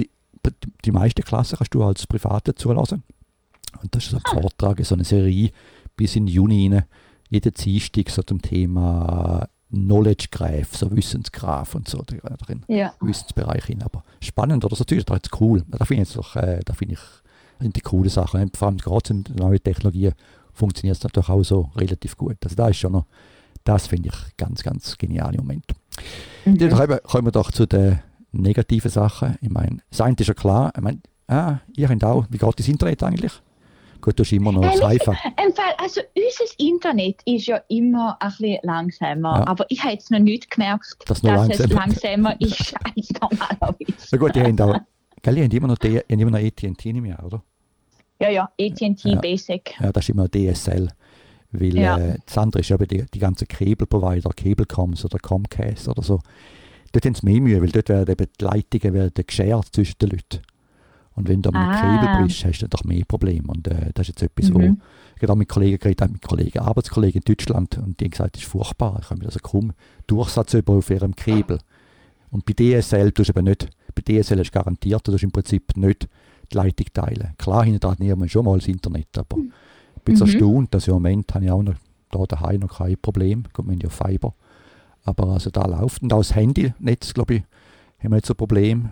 die, 0.86 0.92
meisten 0.92 1.24
Klassen 1.24 1.58
kannst 1.58 1.74
du 1.74 1.84
als 1.84 2.08
Private 2.08 2.56
zulassen. 2.56 3.04
Und 3.82 3.94
das 3.94 4.06
ist 4.06 4.12
so 4.12 4.18
ein 4.18 4.24
ah. 4.26 4.42
Vortrag, 4.42 4.84
so 4.86 4.96
eine 4.96 5.04
Serie 5.04 5.52
bis 5.96 6.16
in 6.16 6.28
Juni 6.28 6.68
rein. 6.68 6.86
Jeden 7.30 7.54
Dienstag 7.54 8.10
so 8.10 8.24
zum 8.24 8.42
Thema 8.42 9.48
Knowledge 9.70 10.30
Graph, 10.32 10.76
so 10.76 10.90
Wissensgraph 10.96 11.76
und 11.76 11.88
so 11.88 12.04
drin. 12.04 12.66
Ja. 12.68 12.94
Wissensbereich 13.02 13.66
hin. 13.66 13.84
Aber 13.84 14.04
spannend 14.20 14.66
oder 14.66 14.76
so, 14.76 14.82
natürlich, 14.82 15.06
das 15.06 15.20
ist 15.24 15.40
cool. 15.40 15.64
Da 15.68 15.86
finde 15.86 16.04
ich, 16.04 16.14
doch, 16.14 16.36
äh, 16.36 16.62
da 16.66 16.74
finde 16.74 16.96
ich 16.96 17.02
sind 17.60 17.76
die 17.76 17.82
coole 17.82 18.10
Sachen. 18.10 18.52
Vor 18.56 18.68
allem 18.68 18.78
gerade 18.78 19.14
in 19.14 19.26
neuen 19.36 19.62
Technologien 19.62 20.14
funktioniert 20.60 20.98
es 20.98 21.04
natürlich 21.04 21.30
auch 21.30 21.44
so 21.44 21.72
relativ 21.76 22.18
gut. 22.18 22.38
Also 22.44 22.56
da 22.56 22.68
ist 22.68 22.78
schon 22.78 22.92
noch, 22.92 23.06
das 23.64 23.88
finde 23.88 24.10
ich 24.10 24.38
ganz, 24.38 24.62
ganz 24.62 24.98
genial 24.98 25.34
im 25.34 25.42
Moment. 25.42 25.66
Mhm. 26.46 26.58
Dann 26.58 27.00
kommen 27.04 27.26
wir 27.26 27.32
doch 27.32 27.52
zu 27.52 27.66
den 27.66 28.00
negativen 28.32 28.92
Sachen. 28.92 29.38
Ich 29.42 29.50
meine, 29.50 29.80
das 29.90 30.02
eine 30.02 30.16
ist 30.20 30.28
ja 30.28 30.34
klar, 30.34 30.72
ich 30.76 30.82
meine, 30.82 31.00
ah, 31.28 31.58
ihr 31.76 31.90
habt 31.90 32.04
auch, 32.04 32.26
wie 32.30 32.38
geht 32.38 32.60
das 32.60 32.68
Internet 32.68 33.02
eigentlich? 33.02 33.34
Gut, 34.02 34.18
du 34.18 34.24
hast 34.24 34.32
immer 34.32 34.52
noch 34.54 34.62
das 34.62 34.82
iPhone. 34.82 35.18
Also 35.78 36.02
unser 36.16 36.54
Internet 36.58 37.22
ist 37.26 37.48
ja 37.48 37.58
immer 37.68 38.18
ein 38.22 38.30
bisschen 38.30 38.60
langsamer, 38.64 39.40
ja. 39.40 39.48
aber 39.48 39.66
ich 39.68 39.82
habe 39.82 39.94
jetzt 39.94 40.10
noch 40.10 40.20
nicht 40.20 40.50
gemerkt, 40.50 40.96
das 41.06 41.22
dass 41.22 41.24
langsamer. 41.24 41.66
es 41.66 41.70
langsamer 41.70 42.42
ist 42.42 42.74
als 42.86 43.10
normalerweise. 43.22 44.08
Na 44.12 44.18
gut, 44.18 44.36
die 44.36 44.42
haben, 44.42 44.62
auch, 44.62 44.80
gell, 45.22 45.36
die 45.36 45.44
haben 45.44 45.52
immer 45.52 45.68
noch, 45.68 46.32
noch 46.32 46.40
AT&T 46.40 46.94
nicht 46.94 47.02
mehr, 47.02 47.22
oder? 47.26 47.44
Ja, 48.20 48.30
ja, 48.30 48.44
AT&T 48.60 49.10
ja. 49.10 49.20
Basic. 49.20 49.76
Ja, 49.80 49.92
das 49.92 50.04
ist 50.04 50.10
immer 50.10 50.28
DSL. 50.28 50.90
Weil 51.52 51.78
ja. 51.78 51.98
äh, 51.98 52.18
das 52.26 52.38
andere 52.38 52.62
ist 52.62 52.72
eben 52.72 52.88
die, 52.88 53.06
die 53.12 53.20
ganzen 53.20 53.48
Kabelprovider, 53.48 54.30
Cablecoms 54.30 55.06
oder 55.06 55.18
Comcast 55.20 55.88
oder 55.88 56.04
so. 56.04 56.20
Dort 56.92 57.06
haben 57.06 57.16
sie 57.16 57.26
mehr 57.26 57.42
Mühe, 57.42 57.62
weil 57.62 57.70
dort 57.70 57.90
werden 57.90 58.12
eben 58.12 58.28
die 58.40 58.44
Leitungen 58.44 58.94
werden 58.94 59.26
geshared 59.26 59.68
zwischen 59.72 59.98
den 60.00 60.10
Leuten. 60.10 60.42
Und 61.16 61.28
wenn 61.28 61.42
du 61.42 61.50
ah. 61.52 61.68
mit 61.68 61.80
Kabel 61.80 62.26
bist, 62.26 62.46
hast 62.46 62.60
du 62.60 62.68
doch 62.68 62.84
mehr 62.84 63.04
Probleme. 63.08 63.48
Und 63.48 63.68
äh, 63.68 63.92
das 63.94 64.10
ist 64.10 64.22
jetzt 64.22 64.24
etwas, 64.24 64.50
mhm. 64.50 64.54
wo 64.54 64.78
ich 65.22 65.28
habe 65.28 65.38
mit 65.38 65.50
Kollegen 65.50 65.78
geredet, 65.78 66.12
mit 66.12 66.22
Kollegen, 66.22 66.60
Arbeitskollegen 66.60 67.22
in 67.22 67.26
Deutschland, 67.26 67.78
und 67.78 68.00
die 68.00 68.06
haben 68.06 68.12
gesagt, 68.12 68.36
das 68.36 68.44
ist 68.44 68.50
furchtbar. 68.50 69.00
Ich 69.02 69.10
habe 69.10 69.26
also 69.26 69.40
kaum 69.42 69.74
Durchsatz 70.08 70.54
über 70.54 70.74
auf 70.74 70.90
ihrem 70.90 71.16
Kabel. 71.16 71.60
Und 72.32 72.46
bei 72.46 72.54
DSL 72.54 73.12
tust 73.12 73.30
du 73.30 73.34
eben 73.34 73.46
nicht, 73.46 73.68
bei 73.94 74.02
DSL 74.02 74.40
ist 74.40 74.52
garantiert, 74.52 75.06
du 75.08 75.14
hast 75.14 75.24
im 75.24 75.32
Prinzip 75.32 75.76
nicht 75.76 76.08
die 76.52 76.58
Leitung 76.58 76.88
teilen. 76.94 77.34
Klar, 77.38 77.64
hinten 77.64 77.80
dran 77.80 77.96
nehmen 78.00 78.30
schon 78.30 78.46
mal 78.46 78.58
das 78.58 78.68
Internet, 78.68 79.18
aber 79.18 79.38
mhm. 79.38 79.52
ich 79.98 80.04
bin 80.04 80.16
mhm. 80.16 80.22
erstaunt, 80.22 80.74
dass 80.74 80.88
im 80.88 80.94
Moment 80.96 81.34
habe 81.34 81.46
ich 81.46 81.52
auch 81.52 81.64
noch 81.64 81.76
da 82.12 82.24
daheim 82.26 82.62
noch 82.62 82.78
kein 82.78 82.98
Problem. 83.02 83.44
Gut, 83.54 83.66
wir 83.68 83.74
haben 83.74 83.82
ja 83.82 83.90
Fiber. 83.90 84.34
Aber 85.04 85.30
also 85.30 85.50
da 85.50 85.66
läuft. 85.66 86.02
Und 86.02 86.12
auch 86.14 86.20
das 86.20 86.36
Handynetz, 86.36 87.14
glaube 87.14 87.36
ich, 87.36 87.44
haben 88.00 88.12
wir 88.12 88.18
jetzt 88.18 88.30
ein 88.30 88.36
Problem. 88.36 88.92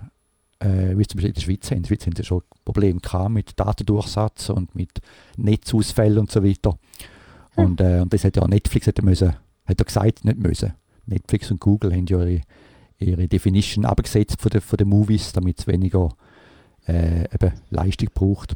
Äh, 0.59 0.97
wie 0.97 1.05
zum 1.05 1.17
Beispiel 1.17 1.27
in 1.29 1.33
der 1.33 1.41
Schweiz 1.41 1.69
haben. 1.69 1.77
In 1.77 1.83
der 1.83 1.89
Schweiz 1.89 2.05
haben 2.07 2.15
sie 2.15 2.23
schon 2.23 2.41
Probleme 2.65 2.99
gehabt 2.99 3.31
mit 3.31 3.59
Datendurchsatz 3.59 4.49
und 4.49 4.73
mit 4.73 4.89
Netzausfällen 5.35 6.17
und 6.17 6.31
so 6.31 6.43
weiter. 6.43 6.79
Hm. 7.55 7.65
Und, 7.65 7.81
äh, 7.81 7.99
und 8.01 8.11
das 8.11 8.23
hat 8.23 8.35
ja 8.35 8.47
Netflix 8.47 8.87
hätte 8.87 9.03
müssen, 9.03 9.35
hat 9.65 9.79
er 9.79 9.85
gesagt, 9.85 10.25
nicht 10.25 10.39
müssen. 10.39 10.73
Netflix 11.05 11.51
und 11.51 11.59
Google 11.59 11.93
haben 11.93 12.07
ja 12.07 12.23
ihre, 12.23 12.41
ihre 12.97 13.27
Definition 13.27 13.85
abgesetzt 13.85 14.41
von 14.41 14.49
den, 14.49 14.61
von 14.61 14.77
den 14.77 14.89
Movies, 14.89 15.31
damit 15.31 15.59
es 15.59 15.67
weniger 15.67 16.09
äh, 16.87 17.23
eben 17.33 17.53
Leistung 17.69 18.09
braucht. 18.13 18.55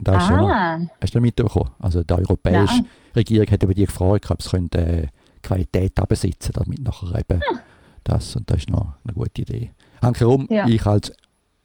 Da 0.00 0.12
ah. 0.12 0.78
noch, 0.78 0.90
hast 1.00 1.14
du 1.14 1.20
mitbekommen? 1.20 1.70
Also 1.78 2.02
die 2.02 2.14
europäische 2.14 2.74
Nein. 2.74 2.86
Regierung 3.16 3.50
hat 3.50 3.62
über 3.62 3.74
die 3.74 3.86
gefragt, 3.86 4.30
ob 4.30 4.42
sie 4.42 4.50
könnte, 4.50 4.78
äh, 4.78 5.06
Qualität 5.42 5.98
absetzen 5.98 6.52
damit 6.52 6.80
nachher 6.80 7.18
eben 7.18 7.40
hm. 7.40 7.58
das 8.04 8.36
und 8.36 8.50
das 8.50 8.58
ist 8.58 8.70
noch 8.70 8.94
eine 9.04 9.14
gute 9.14 9.42
Idee. 9.42 9.72
Hankerum, 10.02 10.46
ja. 10.50 10.66
ich 10.66 10.84
als, 10.86 11.12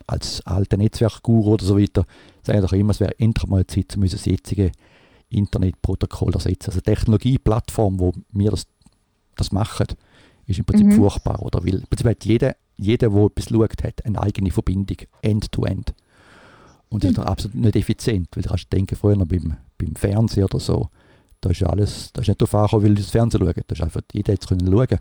als 0.07 0.45
alter 0.45 0.77
Netzwerkguru 0.77 1.53
oder 1.53 1.65
so 1.65 1.79
weiter, 1.79 2.05
sage 2.43 2.61
doch 2.61 2.73
immer, 2.73 2.91
es 2.91 2.99
wäre 2.99 3.19
endlich 3.19 3.47
mal 3.47 3.65
Zeit, 3.67 3.95
um 3.95 4.03
unser 4.03 4.29
jetziges 4.29 4.71
Internetprotokoll 5.29 6.33
ersetzen. 6.33 6.69
Also 6.69 6.81
Technologieplattform, 6.81 7.99
wo 7.99 8.13
wir 8.31 8.51
das, 8.51 8.67
das 9.35 9.51
machen, 9.51 9.87
ist 10.45 10.59
im 10.59 10.65
Prinzip 10.65 10.87
mhm. 10.87 10.93
furchtbar. 10.93 11.41
Oder? 11.41 11.63
Weil 11.63 11.75
im 11.75 11.87
Prinzip 11.87 12.07
hat 12.07 12.25
jeder 12.25 12.55
jeder, 12.77 13.09
der 13.09 13.25
etwas 13.25 13.49
schaut, 13.49 13.83
hat 13.83 14.05
eine 14.05 14.21
eigene 14.21 14.51
Verbindung, 14.51 14.97
end-to-end. 15.21 15.91
-end. 15.91 15.93
Und 16.93 17.03
das 17.03 17.11
ist 17.11 17.17
mhm. 17.17 17.23
absolut 17.23 17.55
nicht 17.57 17.75
effizient, 17.75 18.29
weil 18.35 18.43
du 18.43 18.49
kannst 18.49 18.71
denken, 18.71 18.95
früher 18.95 19.15
noch 19.15 19.25
beim, 19.25 19.57
beim 19.79 19.95
Fernsehen 19.95 20.43
oder 20.43 20.59
so, 20.59 20.89
da 21.41 21.49
ist 21.49 21.63
alles, 21.63 22.11
da 22.13 22.21
ist 22.21 22.27
nicht 22.27 22.39
darauf 22.39 22.53
angekommen, 22.53 22.83
weil 22.83 22.95
du 22.95 23.01
das 23.01 23.09
Fernsehen 23.09 23.41
schauen. 23.41 23.63
Da 23.65 23.73
ist 23.73 23.81
einfach, 23.81 24.01
jeder 24.13 24.33
jetzt 24.33 24.47
können 24.47 24.65
schauen, 24.65 24.99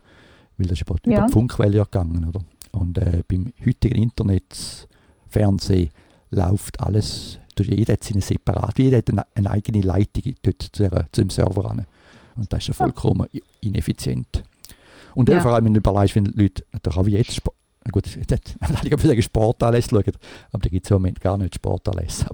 weil 0.56 0.66
das 0.66 0.80
ist 0.80 0.88
über, 0.88 0.96
ja. 1.04 1.18
über 1.18 1.26
die 1.26 1.32
Funkwelle 1.32 1.78
gegangen, 1.85 2.24
oder? 2.28 2.40
Und 2.72 2.96
äh, 2.96 3.22
beim 3.28 3.52
heutigen 3.64 3.96
Internet, 4.02 4.88
Fernsehen, 5.28 5.90
läuft 6.30 6.80
alles, 6.80 7.38
jeder 7.58 7.92
hat 7.92 8.04
seine 8.04 8.22
separat, 8.22 8.78
jeder 8.78 8.96
hat 8.96 9.11
eine, 9.11 9.26
eine 9.35 9.50
eigene 9.50 9.82
Leitung 9.82 10.32
dort 10.42 10.62
zu, 10.62 10.88
zu 11.12 11.20
dem 11.20 11.28
Server 11.28 11.66
ran. 11.66 11.87
Und 12.37 12.50
das 12.50 12.61
ist 12.61 12.68
ja 12.68 12.74
vollkommen 12.74 13.28
ineffizient. 13.61 14.42
Und 15.14 15.28
ja. 15.28 15.40
vor 15.40 15.52
allem, 15.52 15.66
wenn 15.66 15.74
du 15.74 15.80
überlegst, 15.80 16.16
wenn 16.16 16.24
Leute 16.24 16.64
natürlich 16.72 16.98
auch 16.98 17.06
jetzt 17.06 17.42
Gut, 17.90 18.07
jetzt 18.16 18.57
ich 18.85 18.92
habe 18.92 19.07
sagen 19.07 19.23
Sportanlässe 19.23 19.90
schauen, 19.90 20.12
aber 20.53 20.62
da 20.62 20.68
gibt 20.68 20.85
es 20.87 20.90
im 20.90 20.97
Moment 20.97 21.21
gar 21.21 21.37
nicht 21.37 21.55
Sportanlässe. 21.55 22.27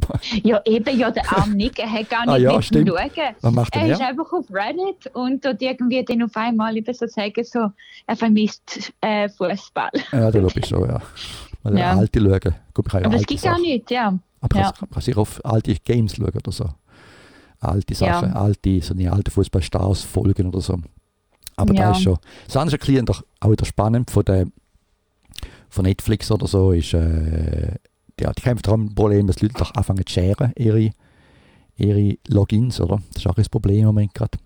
ja, 0.42 0.60
eben, 0.64 0.98
ja, 0.98 1.10
der 1.10 1.30
arm 1.32 1.52
Nick, 1.52 1.78
er 1.78 1.90
hat 1.90 2.10
gar 2.10 2.26
nicht 2.26 2.30
ah, 2.30 2.36
ja, 2.36 2.62
stimmt. 2.62 2.88
schauen. 2.88 3.34
Was 3.40 3.54
macht 3.54 3.76
er? 3.76 3.88
Ist 3.88 4.00
einfach 4.00 4.32
auf 4.32 4.46
Reddit 4.50 5.14
und 5.14 5.44
dort 5.44 5.62
irgendwie 5.62 6.04
dann 6.04 6.22
auf 6.22 6.36
einmal, 6.36 6.76
ich 6.76 6.86
so 6.96 7.06
sagen, 7.06 7.44
so, 7.44 7.70
er 8.06 8.16
vermisst 8.16 8.92
äh, 9.00 9.28
Fußball. 9.28 9.90
Ja, 10.12 10.30
da 10.30 10.38
glaube 10.38 10.58
ich 10.58 10.66
schon, 10.66 10.88
ja. 10.88 11.00
Weil 11.62 11.78
ja. 11.78 11.96
alte 11.96 12.20
schauen. 12.20 12.54
Gut, 12.74 12.94
aber 12.94 13.14
es 13.14 13.26
gibt 13.26 13.46
auch 13.48 13.58
nicht, 13.58 13.90
ja. 13.90 14.18
Aber 14.40 14.58
ja. 14.58 14.72
kann, 14.72 14.90
kann 14.90 15.02
sich 15.02 15.16
auf 15.16 15.44
alte 15.44 15.74
Games 15.84 16.16
schauen 16.16 16.28
oder 16.28 16.52
so. 16.52 16.68
Alte 17.60 17.94
Sachen, 17.94 18.28
ja. 18.30 18.36
alte, 18.36 18.80
so 18.80 18.94
eine 18.94 19.10
alte 19.10 19.30
Fußballstars 19.30 20.02
folgen 20.02 20.48
oder 20.48 20.60
so. 20.60 20.78
Aber 21.56 21.74
ja. 21.74 21.86
da 21.86 21.90
ist 21.92 22.02
schon. 22.02 22.18
Das 22.46 22.56
andere 22.56 22.76
ist 22.76 23.24
auch 23.40 23.50
wieder 23.50 23.64
spannend 23.64 24.10
von 24.10 24.24
der 24.24 24.46
von 25.68 25.84
Netflix 25.84 26.30
oder 26.30 26.46
so 26.46 26.72
ist, 26.72 26.94
äh, 26.94 27.74
ja, 28.20 28.32
die 28.32 28.42
kämpfen 28.42 28.62
darum 28.62 28.94
Problem, 28.94 29.26
dass 29.26 29.36
die 29.36 29.46
Leute 29.46 29.58
doch 29.58 29.74
anfangen 29.74 30.06
zu 30.06 30.12
sharen, 30.12 30.52
ihre, 30.56 30.90
ihre 31.76 32.16
Logins, 32.28 32.80
oder? 32.80 33.00
Das 33.12 33.22
ist 33.22 33.26
auch 33.26 33.36
ein 33.36 33.44
Problem 33.50 33.80
im 33.80 33.86
Moment 33.86 34.14
gerade. 34.14 34.38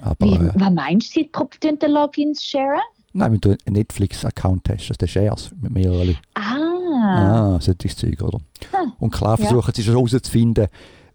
Aber, 0.00 0.26
Wie, 0.26 0.34
äh, 0.34 0.52
was 0.54 0.72
meinst 0.72 1.14
du, 1.16 1.20
sie 1.20 1.30
die 1.78 1.86
Logins 1.86 2.44
sharen? 2.44 2.80
Nein, 3.12 3.32
wenn 3.32 3.40
du 3.40 3.50
einen 3.50 3.74
Netflix-Account 3.74 4.68
hast, 4.68 4.82
also 4.82 4.94
den 4.94 5.08
shares 5.08 5.50
mit 5.60 5.72
mehreren 5.72 6.06
Leuten. 6.06 6.18
Ah. 6.34 7.56
Ah, 7.56 7.60
solches 7.60 7.96
Zeug, 7.96 8.22
oder? 8.22 8.38
Hm. 8.70 8.92
Und 8.98 9.10
klar 9.12 9.36
versuchen 9.36 9.72
ja. 9.74 9.82
sie 9.82 9.90
herauszufinden, 9.90 10.68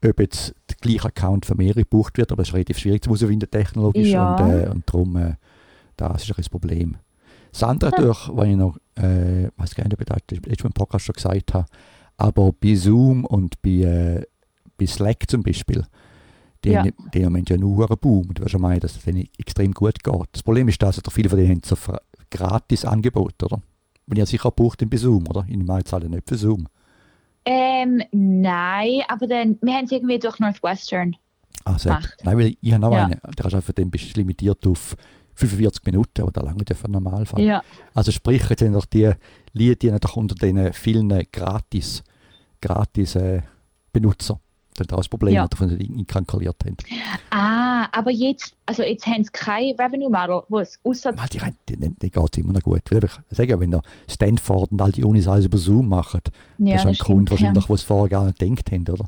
ob 0.03 0.19
jetzt 0.19 0.53
der 0.69 0.75
gleiche 0.81 1.05
Account 1.05 1.45
für 1.45 1.55
mehrere 1.55 1.81
gebucht 1.81 2.17
wird, 2.17 2.31
aber 2.31 2.41
es 2.41 2.49
ist 2.49 2.53
relativ 2.53 2.77
schwierig 2.77 3.03
zu 3.03 3.09
herausfinden 3.09 3.49
technologisch 3.49 4.09
Ja. 4.09 4.35
und, 4.35 4.51
äh, 4.51 4.69
und 4.69 4.83
darum, 4.87 5.15
äh, 5.15 5.35
das 5.97 6.23
ist 6.23 6.31
ein 6.31 6.35
das 6.37 6.49
Problem. 6.49 6.97
Das 7.57 7.63
andere 7.63 7.91
natürlich, 7.91 8.17
was 8.33 8.47
ich 8.47 8.55
noch, 8.57 8.75
äh, 8.95 9.47
weiß 9.55 9.75
gar 9.75 9.85
nicht, 9.85 9.93
ob 9.93 10.01
ich 10.01 10.05
das 10.07 10.17
letztes 10.45 10.63
Mal 10.63 10.67
im 10.67 10.73
Podcast 10.73 11.05
schon 11.05 11.13
gesagt 11.13 11.53
habe, 11.53 11.65
aber 12.17 12.51
bei 12.51 12.75
Zoom 12.75 13.23
und 13.23 13.61
bei, 13.61 13.69
äh, 13.69 14.23
bei 14.77 14.85
Slack 14.85 15.23
zum 15.29 15.41
Beispiel, 15.41 15.85
die, 16.65 16.71
Ja. 16.71 16.79
haben, 16.79 16.91
die 17.13 17.25
haben 17.25 17.43
ja 17.47 17.57
nur 17.57 17.87
einen 17.89 17.97
Boom. 17.97 18.33
Du 18.33 18.41
wirst 18.43 18.51
schon 18.51 18.61
meinen, 18.61 18.81
dass 18.81 18.97
es 18.97 19.03
denen 19.03 19.29
extrem 19.37 19.71
gut 19.71 20.03
geht. 20.03 20.27
Das 20.33 20.43
Problem 20.43 20.67
ist, 20.67 20.81
dass 20.81 20.99
viele 21.11 21.29
von 21.29 21.37
denen 21.39 21.51
haben 21.51 21.61
so 21.63 21.77
gratis 22.29 22.83
Angebot, 22.83 23.41
oder? 23.41 23.61
Wenn 24.05 24.17
ihr 24.17 24.25
sicher 24.25 24.51
bucht 24.51 24.83
bei 24.89 24.97
Zoom, 24.97 25.25
oder? 25.29 25.45
Ich 25.47 25.57
meine, 25.57 25.83
zahlen 25.85 26.11
nicht 26.11 26.27
für 26.27 26.35
Zoom. 26.35 26.67
Ähm, 27.45 28.01
nein, 28.11 29.01
aber 29.07 29.27
dann, 29.27 29.57
wir 29.61 29.73
haben 29.75 29.85
es 29.85 29.91
irgendwie 29.93 30.19
durch 30.19 30.39
Northwestern. 30.39 31.15
Also, 31.63 31.89
Macht. 31.89 32.17
nein, 32.23 32.37
weil 32.37 32.55
ich 32.59 32.73
habe 32.73 32.81
noch 32.81 32.91
Ja. 32.91 33.05
einen. 33.05 33.19
Der 33.37 33.45
ist 33.45 33.53
einfach 33.55 33.73
dann 33.73 33.89
bist 33.89 34.17
limitiert 34.17 34.67
auf 34.67 34.97
45 35.35 35.85
Minuten 35.85 36.23
oder 36.23 36.43
lange 36.43 36.63
der 36.63 36.75
für 36.75 36.85
einen 36.85 36.93
Normalfall. 36.93 37.41
Ja. 37.41 37.63
Also 37.93 38.11
sprich, 38.11 38.49
jetzt 38.49 38.59
sind 38.59 38.73
doch 38.73 38.85
die 38.85 39.11
Lieder 39.53 39.75
die 39.75 39.99
doch 39.99 40.15
unter 40.15 40.35
den 40.35 40.73
vielen 40.73 41.09
gratis, 41.31 42.03
gratis 42.61 43.15
äh, 43.15 43.41
Benutzer. 43.93 44.39
Das 44.77 44.87
ist 44.87 44.93
auch 44.93 44.97
das 44.97 45.07
Problem, 45.07 45.33
Ja. 45.33 45.47
dass 45.47 45.69
sie 45.69 45.75
ihn 45.77 46.05
kalkuliert 46.05 46.57
haben. 46.65 46.75
Ah, 47.29 47.87
aber 47.93 48.11
jetzt, 48.11 48.55
also 48.65 48.83
jetzt 48.83 49.07
haben 49.07 49.23
sie 49.23 49.29
kein 49.31 49.73
Revenue 49.75 50.09
Model, 50.09 50.41
wo 50.49 50.59
es 50.59 50.77
außer 50.83 51.17
Weil 51.17 51.29
die, 51.29 51.39
die, 51.69 51.77
die, 51.77 51.95
die 51.97 52.11
geht 52.11 52.37
immer 52.37 52.51
noch 52.51 52.61
gut. 52.61 52.81
Ich 52.91 53.37
sage 53.37 53.51
ja, 53.51 53.59
wenn 53.59 53.71
da 53.71 53.81
Stanford 54.09 54.73
und 54.73 54.81
all 54.81 54.91
die 54.91 55.05
Unis 55.05 55.29
alles 55.29 55.45
über 55.45 55.57
Zoom 55.57 55.87
machen, 55.87 56.19
ja, 56.57 56.73
das 56.73 56.81
ist 56.81 56.87
ein 56.87 56.93
das 56.93 56.99
Grund 56.99 57.29
stimmt, 57.29 57.31
wahrscheinlich, 57.31 57.69
wo 57.69 57.75
sie 57.77 57.85
vorher 57.85 58.09
gar 58.09 58.25
nicht 58.25 58.39
gedacht 58.39 58.71
haben, 58.71 58.85
oder? 58.89 59.05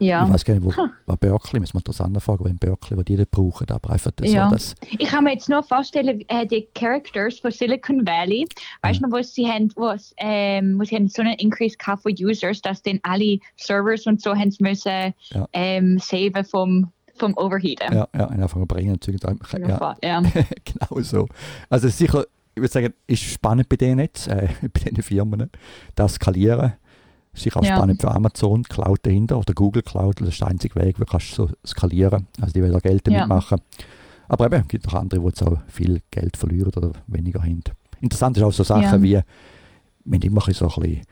Ja. 0.00 0.24
Ich 0.26 0.32
weiß 0.32 0.44
gar 0.44 0.54
nicht, 0.54 0.64
wo, 0.64 0.72
wo 1.06 1.16
Berkeley, 1.16 1.60
müssen 1.60 1.74
wir 1.74 1.82
das 1.82 2.00
anfragen, 2.00 2.44
wo 2.44 2.48
in 2.48 2.56
Berkeley, 2.58 2.96
wo 2.98 3.02
die 3.02 3.16
das 3.16 3.26
brauchen, 3.26 3.68
aber 3.70 3.90
einfach 3.90 4.10
das, 4.16 4.32
Ja. 4.32 4.48
so, 4.48 4.54
das 4.54 4.74
Ich 4.98 5.08
kann 5.08 5.24
mir 5.24 5.32
jetzt 5.34 5.48
nur 5.48 5.62
vorstellen, 5.62 6.24
äh, 6.28 6.46
die 6.46 6.66
Characters 6.74 7.38
von 7.38 7.50
Silicon 7.50 8.06
Valley, 8.06 8.46
weißt 8.82 9.00
du 9.00 9.06
noch, 9.08 9.16
wo 9.18 9.22
sie 9.22 9.46
haben, 9.46 9.70
wo, 9.76 9.94
ähm, 10.16 10.78
wo 10.78 10.84
sie 10.84 10.96
haben 10.96 11.08
so 11.08 11.22
einen 11.22 11.34
Increase 11.34 11.76
gehabt 11.76 12.02
von 12.02 12.12
Users, 12.18 12.60
dass 12.62 12.82
dann 12.82 12.98
alle 13.02 13.38
Servers 13.56 14.06
und 14.06 14.20
so 14.20 14.34
haben 14.34 14.54
müssen 14.60 15.14
Ja. 15.32 15.48
ähm, 15.52 15.98
saven 15.98 16.44
vom, 16.44 16.92
vom 17.16 17.34
Overheaten. 17.36 17.92
ja, 17.94 18.08
ja, 18.16 18.28
einfach 18.28 18.66
bringen. 18.66 18.92
natürlich. 18.92 19.20
Ja, 19.22 19.96
Ja. 20.02 20.22
genau 20.64 21.00
so. 21.02 21.28
Also 21.68 21.88
sicher, 21.88 22.24
ich 22.54 22.62
würde 22.62 22.72
sagen, 22.72 22.94
ist 23.06 23.22
spannend 23.22 23.68
bei 23.68 23.76
denen 23.76 24.00
jetzt, 24.00 24.26
äh, 24.28 24.48
bei 24.62 24.80
diesen 24.90 25.02
Firmen, 25.02 25.50
das 25.94 26.14
Skalieren. 26.14 26.72
Sicher 27.32 27.60
auch 27.60 27.64
Ja. 27.64 27.76
spannend 27.76 28.00
für 28.00 28.10
Amazon, 28.10 28.62
Cloud 28.64 28.98
dahinter 29.02 29.38
oder 29.38 29.54
Google 29.54 29.82
Cloud, 29.82 30.20
das 30.20 30.28
ist 30.30 30.40
der 30.40 30.48
einzige 30.48 30.74
Weg, 30.76 30.98
wo 31.00 31.04
kannst 31.04 31.30
du 31.38 31.46
so 31.46 31.50
skalieren. 31.66 32.26
Also 32.40 32.52
die 32.52 32.62
wollen 32.62 32.72
da 32.72 32.80
Geld 32.80 33.06
damit 33.06 33.20
Ja. 33.20 33.26
machen. 33.26 33.60
Aber 34.28 34.46
eben, 34.46 34.56
es 34.62 34.68
gibt 34.68 34.86
noch 34.86 34.94
andere, 34.94 35.20
die 35.20 35.26
jetzt 35.26 35.42
auch 35.42 35.58
viel 35.68 36.00
Geld 36.10 36.36
verlieren 36.36 36.72
oder 36.76 36.92
weniger 37.06 37.40
haben. 37.42 37.62
Interessant 38.00 38.36
ist 38.36 38.42
auch 38.42 38.52
so 38.52 38.62
Sachen 38.64 38.82
Ja. 38.82 39.02
wie, 39.02 39.20
wenn 40.04 40.22
ich 40.22 40.30
mache 40.30 40.52
so 40.54 40.66
ein 40.68 40.80
bisschen, 40.82 41.02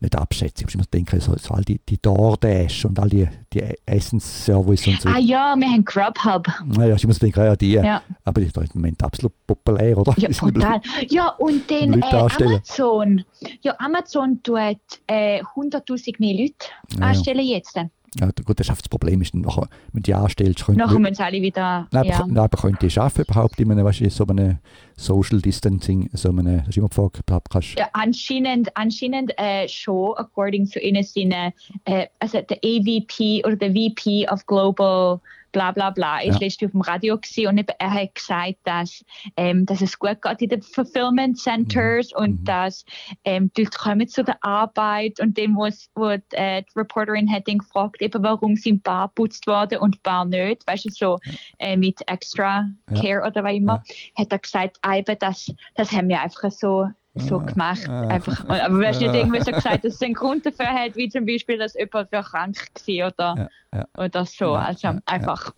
nicht 0.00 0.14
abschätzen, 0.16 0.66
ich 0.68 0.76
muss 0.76 0.88
denken, 0.88 1.20
so, 1.20 1.36
so 1.36 1.54
all 1.54 1.62
die, 1.64 1.80
die 1.88 2.00
DoorDash 2.00 2.84
und 2.84 2.98
all 2.98 3.08
die, 3.08 3.28
die 3.52 3.62
Essensservice 3.86 4.86
und 4.86 5.00
so. 5.00 5.08
Ah 5.08 5.18
ja, 5.18 5.54
wir 5.56 5.66
haben 5.68 5.84
Grubhub. 5.84 6.46
Naja, 6.66 6.94
ich 6.94 7.06
muss 7.06 7.18
denken, 7.18 7.40
ja, 7.40 7.56
die, 7.56 7.72
Ja. 7.72 8.02
aber 8.24 8.40
die 8.40 8.46
ist 8.46 8.56
doch 8.56 8.62
im 8.62 8.68
Moment 8.74 9.02
absolut 9.02 9.32
populär, 9.46 9.98
oder? 9.98 10.14
Ja, 10.18 10.32
sind 10.32 10.54
total. 10.54 10.80
Ja, 11.08 11.28
und 11.38 11.68
Leute 11.70 11.98
äh. 11.98 12.46
Amazon. 12.46 13.24
Ja, 13.62 13.74
Amazon 13.78 14.40
tut 14.42 14.58
äh, 15.06 15.42
100.000 15.42 16.14
mehr 16.18 16.34
Leute 16.34 16.54
Ja, 16.92 17.00
ja. 17.00 17.06
anstellen 17.06 17.44
jetzt. 17.46 17.76
Ja, 18.18 18.30
gut, 18.44 18.58
das 18.58 18.82
Problem 18.88 19.20
ist, 19.20 19.34
dann 19.34 19.42
nachher, 19.42 19.68
wenn 19.92 20.02
du 20.02 20.06
die 20.06 20.14
anstellst, 20.14 20.64
können 20.64 20.78
Nachher 20.78 20.98
müssen 20.98 21.14
sie 21.14 21.22
alle 21.22 21.42
wieder. 21.42 21.86
Nein, 21.90 22.04
ja. 22.04 22.26
nein, 22.26 22.38
aber 22.38 22.56
könnt 22.56 22.82
ihr 22.82 22.90
schaffen 22.90 23.24
überhaupt 23.24 23.60
in 23.60 23.70
einem, 23.70 23.84
weißt 23.84 24.00
du, 24.00 24.10
so 24.10 24.26
einem 24.26 24.58
Social 24.96 25.40
Distancing, 25.40 26.08
so 26.12 26.30
einem, 26.30 26.58
das 26.58 26.68
ist 26.68 26.76
immer 26.78 26.88
gefragt, 26.88 27.20
ob 27.30 27.50
kannst, 27.50 27.78
Ja, 27.78 27.88
anscheinend, 27.92 28.74
anscheinend 28.76 29.32
äh, 29.38 29.68
schon, 29.68 30.14
according 30.16 30.68
to 30.68 30.80
ihnen 30.80 31.02
seine, 31.02 31.52
äh, 31.84 32.06
also 32.18 32.40
der 32.40 32.58
AVP 32.64 33.44
oder 33.44 33.56
der 33.56 33.72
VP 33.72 34.26
of 34.30 34.46
Global 34.46 35.20
bla 35.52 35.72
bla 35.72 35.90
bla, 35.90 36.20
ist 36.20 36.34
Ja. 36.40 36.46
letztens 36.46 36.68
auf 36.68 36.72
dem 36.72 36.80
Radio 36.82 37.16
gewesen 37.18 37.46
und 37.48 37.70
er 37.78 37.90
hat 37.92 38.14
gesagt, 38.14 38.56
dass, 38.64 39.04
ähm, 39.36 39.66
dass 39.66 39.80
es 39.80 39.98
gut 39.98 40.20
geht 40.22 40.42
in 40.42 40.48
den 40.50 40.62
Fulfillment 40.62 41.38
Centers 41.38 42.12
und 42.12 42.40
Mhm. 42.40 42.44
dass 42.44 42.84
ähm, 43.24 43.50
die 43.56 43.64
Leute 43.64 43.78
kommen 43.78 44.08
zu 44.08 44.22
der 44.24 44.42
Arbeit 44.44 45.20
und 45.20 45.36
dem, 45.36 45.56
was, 45.56 45.88
wo 45.94 46.08
die, 46.10 46.36
äh, 46.36 46.62
die 46.62 46.78
Reporterin 46.78 47.30
hat 47.30 47.48
ihn 47.48 47.58
gefragt, 47.58 48.00
eben, 48.02 48.22
warum 48.22 48.56
sind 48.56 48.82
Bar 48.82 49.08
putzt 49.08 49.46
worden 49.46 49.78
und 49.78 50.02
Bar 50.02 50.24
nicht, 50.24 50.66
weißt 50.66 50.86
du, 50.86 50.90
so 50.90 51.18
äh, 51.58 51.76
mit 51.76 52.00
Extra 52.08 52.68
Ja. 52.90 53.00
Care 53.00 53.26
oder 53.26 53.44
was 53.44 53.54
immer, 53.54 53.82
hat 54.16 54.32
er 54.32 54.38
gesagt, 54.38 54.78
ah, 54.82 54.96
eben, 54.96 55.16
das, 55.18 55.52
das 55.74 55.92
haben 55.92 56.08
wir 56.08 56.20
einfach 56.20 56.50
so 56.50 56.88
so 57.20 57.38
Ah, 57.38 57.44
gemacht. 57.44 57.88
ah. 57.88 58.08
Einfach. 58.08 58.44
Aber 58.48 58.68
du 58.68 58.76
nicht 58.78 59.00
irgendwie 59.02 59.40
so 59.40 59.52
gesagt, 59.52 59.84
dass 59.84 59.94
es 59.94 60.02
einen 60.02 60.14
Grund 60.14 60.44
dafür 60.46 60.66
hat, 60.68 60.96
wie 60.96 61.08
zum 61.08 61.26
Beispiel, 61.26 61.58
dass 61.58 61.74
jemand 61.74 62.10
krank 62.10 62.56
war 62.86 63.06
oder, 63.08 63.48
oder 63.96 64.24
so. 64.26 64.54
Also 64.54 64.94
einfach 65.06 65.52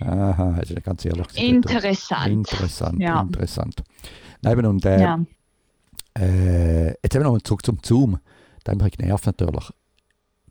aha, 0.00 0.54
also 0.58 0.74
ganz 0.82 1.04
ehrlich 1.04 1.26
interessant. 1.38 2.26
Interessant, 2.32 3.00
Ja. 3.00 3.20
interessant. 3.20 3.82
Nein, 4.42 4.66
und 4.66 4.84
äh, 4.84 5.00
Ja. 5.00 5.18
äh, 6.18 6.88
jetzt 6.88 7.14
eben 7.14 7.24
noch 7.24 7.32
mal 7.32 7.40
zurück 7.42 7.64
zum 7.64 7.78
Zoom. 7.82 8.18
Da 8.64 8.72
hat 8.72 8.82
mich 8.82 8.96
genervt 8.96 9.26
natürlich. 9.26 9.70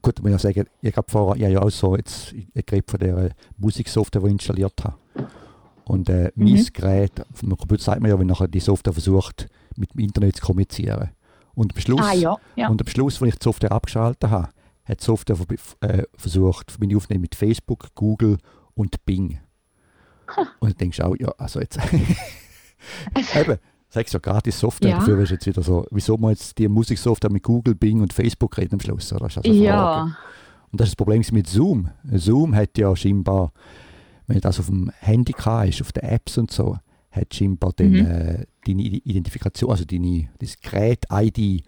Gut, 0.01 0.17
ich 0.17 0.23
muss 0.23 0.31
ja 0.31 0.39
sagen, 0.39 0.65
ich 0.81 0.95
habe 0.97 1.09
vorher, 1.11 1.35
ich 1.37 1.43
habe 1.43 1.53
ja 1.53 1.61
auch 1.61 1.69
so 1.69 1.95
jetzt, 1.95 2.33
ich 2.33 2.71
rede 2.71 2.83
von 2.89 2.99
der 2.99 3.17
äh, 3.17 3.29
Musiksoftware, 3.57 4.21
die 4.21 4.27
ich 4.27 4.33
installiert 4.33 4.83
habe. 4.83 4.95
Und 5.85 6.09
äh, 6.09 6.31
Mhm. 6.35 6.53
mein 6.53 6.65
Gerät, 6.73 7.11
auf 7.31 7.39
dem 7.41 7.55
Computer 7.57 7.83
sagt 7.83 8.01
man 8.01 8.09
ja, 8.09 8.17
wenn 8.19 8.27
nachher 8.27 8.47
die 8.47 8.59
Software 8.59 8.93
versucht, 8.93 9.47
mit 9.77 9.93
dem 9.93 9.99
Internet 10.01 10.37
zu 10.37 10.45
kommunizieren. 10.45 11.09
Und 11.53 11.73
am 11.75 11.79
Schluss, 11.81 12.01
Ah 12.01 12.13
ja, 12.13 12.37
ja. 12.55 12.69
und 12.69 12.81
am 12.81 12.87
Schluss, 12.87 13.21
als 13.21 13.33
ich 13.33 13.39
die 13.39 13.43
Software 13.43 13.71
abgeschaltet 13.71 14.29
habe, 14.29 14.49
hat 14.85 14.99
die 15.01 15.03
Software 15.03 15.37
äh, 15.81 16.03
versucht, 16.15 16.71
Verbindung 16.71 16.97
aufzunehmen 16.97 17.21
mit 17.21 17.35
Facebook, 17.35 17.93
Google 17.95 18.37
und 18.73 19.03
Bing. 19.05 19.39
Und 20.59 20.71
dann 20.71 20.77
denkst 20.77 20.97
du 20.97 21.03
auch, 21.05 21.15
ja, 21.19 21.29
also 21.37 21.59
jetzt, 21.59 21.77
eben, 23.35 23.57
sagst 23.89 24.13
du 24.13 24.17
ja 24.17 24.19
gratis 24.19 24.59
Software, 24.59 24.91
Ja. 24.91 24.97
dafür 24.99 25.17
wirst 25.17 25.31
du 25.31 25.35
jetzt 25.35 25.45
wieder 25.45 25.61
so, 25.61 25.85
wieso 25.91 26.17
man 26.17 26.31
jetzt 26.31 26.57
die 26.57 26.67
Musiksoftware 26.67 27.31
mit 27.31 27.43
Google, 27.43 27.75
Bing 27.75 28.01
und 28.01 28.13
Facebook 28.13 28.57
reden 28.57 28.75
am 28.75 28.79
Schluss? 28.79 29.11
Oder? 29.11 29.25
Das 29.27 29.37
ist 29.37 29.45
also 29.45 29.51
ja. 29.63 30.03
Und 30.71 30.79
das 30.79 30.87
ist 30.87 30.91
das 30.93 30.95
Problem 30.95 31.21
mit 31.33 31.47
Zoom. 31.47 31.89
Zoom 32.13 32.55
hat 32.55 32.77
ja 32.77 32.95
scheinbar, 32.95 33.51
wenn 34.27 34.39
das 34.39 34.59
auf 34.59 34.67
dem 34.67 34.89
Handy 34.99 35.33
ist, 35.67 35.81
auf 35.81 35.91
den 35.91 36.03
Apps 36.03 36.37
und 36.37 36.49
so, 36.49 36.77
hat 37.11 37.33
scheinbar 37.33 37.71
dann, 37.75 37.91
Mhm. 37.91 38.05
äh, 38.05 38.45
deine 38.65 38.81
Identifikation, 38.83 39.69
also 39.71 39.85
deine, 39.85 40.29
das 40.39 40.59
Gerät, 40.59 41.05
ID 41.11 41.63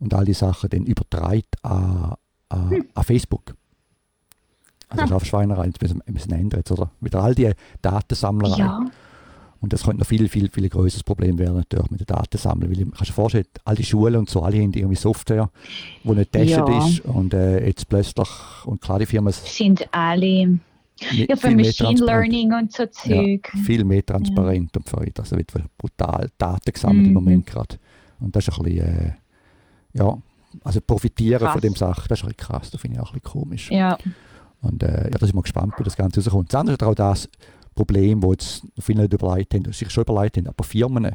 und 0.00 0.14
all 0.14 0.24
die 0.24 0.32
Sachen 0.34 0.70
dann 0.70 0.84
übertragen 0.84 1.42
an, 1.62 2.14
an, 2.48 2.84
an 2.94 3.04
Facebook. 3.04 3.54
Also 4.88 5.02
das 5.02 5.10
ist 5.10 5.16
auf 5.16 5.24
Schweinerei, 5.26 5.66
jetzt 5.66 5.82
müssen 5.82 6.02
wir 6.06 6.12
müssen 6.12 6.32
ändern 6.32 6.60
jetzt, 6.60 6.70
oder? 6.72 6.90
Wieder 7.00 7.22
all 7.22 7.34
die 7.34 7.50
Datensammlerei. 7.82 8.56
Ja, 8.58 8.86
Und 9.60 9.72
das 9.74 9.82
könnte 9.82 9.98
noch 9.98 10.06
viel, 10.06 10.28
viel, 10.30 10.48
viel 10.50 10.68
größeres 10.68 11.02
Problem 11.04 11.38
werden 11.38 11.56
natürlich 11.56 11.90
mit 11.90 12.00
den 12.00 12.06
Datensammeln. 12.06 12.70
Weil 12.70 12.84
kannst 12.86 13.00
du 13.00 13.04
dir 13.04 13.12
vorstellen, 13.12 13.44
all 13.66 13.74
die 13.76 13.84
Schulen 13.84 14.16
und 14.16 14.30
so, 14.30 14.42
alle 14.42 14.56
haben 14.62 14.72
irgendwie 14.72 14.96
Software, 14.96 15.50
die 16.04 16.08
nicht 16.08 16.32
getestet 16.32 16.68
Ja. 16.68 16.78
ist. 16.78 17.00
Und 17.02 17.34
äh, 17.34 17.66
jetzt 17.66 17.88
plötzlich, 17.88 18.28
und 18.64 18.80
klar 18.80 18.98
die 18.98 19.06
Firmen 19.06 19.32
sind 19.32 19.86
alle. 19.92 20.58
Ja, 21.12 21.36
für 21.36 21.50
Machine. 21.50 22.00
Learning 22.04 22.52
und 22.52 22.72
so 22.72 22.86
Zeug. 22.86 23.50
viel 23.64 23.84
mehr 23.84 24.04
transparent 24.04 24.76
und 24.76 24.88
für 24.88 24.98
Also 24.98 25.36
wird 25.36 25.52
brutal 25.76 26.28
Daten 26.38 26.72
gesammelt 26.72 27.06
im 27.06 27.08
Mhm. 27.08 27.14
Moment 27.14 27.46
gerade. 27.46 27.76
Und 28.20 28.34
das 28.34 28.48
ist 28.48 28.58
ein 28.58 28.64
bisschen, 28.64 28.86
äh, 28.86 29.12
ja, 29.94 30.18
also 30.64 30.80
profitieren 30.80 31.40
Krass. 31.40 31.52
von 31.52 31.60
dem 31.60 31.74
Sache, 31.76 32.08
das 32.08 32.18
ist 32.20 32.24
ein 32.24 32.30
bisschen 32.30 32.36
krass, 32.48 32.70
das 32.70 32.80
finde 32.80 32.96
ich 32.96 33.02
auch 33.02 33.12
ein 33.12 33.20
bisschen 33.20 33.40
komisch. 33.40 33.70
Ja, 33.70 33.96
Und 34.62 34.82
äh, 34.82 35.04
ja, 35.04 35.10
da 35.18 35.26
sind 35.26 35.34
wir 35.36 35.42
gespannt, 35.42 35.74
wie 35.78 35.84
das 35.84 35.96
Ganze 35.96 36.20
rauskommt. 36.20 36.52
Das 36.52 36.60
andere 36.60 36.74
ist 36.76 36.82
auch 36.82 36.94
das 36.94 37.28
Problem, 37.74 38.22
wo 38.22 38.32
jetzt 38.32 38.62
viele 38.80 39.02
nicht 39.02 39.12
überlegt 39.12 39.54
haben, 39.54 39.72
sich 39.72 39.90
schon 39.90 40.02
überlegt 40.02 40.36
haben, 40.36 40.48
aber 40.48 40.64
Firmen, 40.64 41.14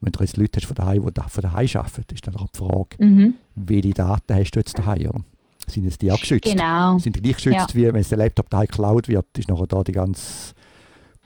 wenn 0.00 0.12
du 0.12 0.20
jetzt 0.20 0.36
Leute 0.36 0.58
hast 0.60 0.66
von 0.66 0.74
daheim, 0.74 1.06
die 1.06 1.20
von 1.28 1.42
daheim 1.42 1.68
arbeiten, 1.74 2.14
ist 2.14 2.26
dann 2.26 2.36
auch 2.36 2.48
die 2.48 2.58
Frage, 2.58 2.96
mhm. 2.98 3.34
welche 3.54 3.94
Daten 3.94 4.34
hast 4.34 4.50
du 4.50 4.58
jetzt 4.60 4.78
daheim? 4.78 5.24
Sind 5.68 5.84
jetzt 5.84 6.02
die 6.02 6.10
auch 6.12 6.18
geschützt? 6.20 6.44
genau. 6.50 6.98
Sind 6.98 7.16
die 7.16 7.22
gleich 7.22 7.36
geschützt, 7.36 7.74
wie 7.74 7.84
wenn 7.84 7.96
es 7.96 8.08
der 8.08 8.18
Laptop 8.18 8.50
daheim 8.50 8.66
geklaut 8.66 9.08
wird, 9.08 9.26
ist 9.38 9.48
nachher 9.48 9.66
da 9.66 9.82
die 9.84 9.92
ganze 9.92 10.54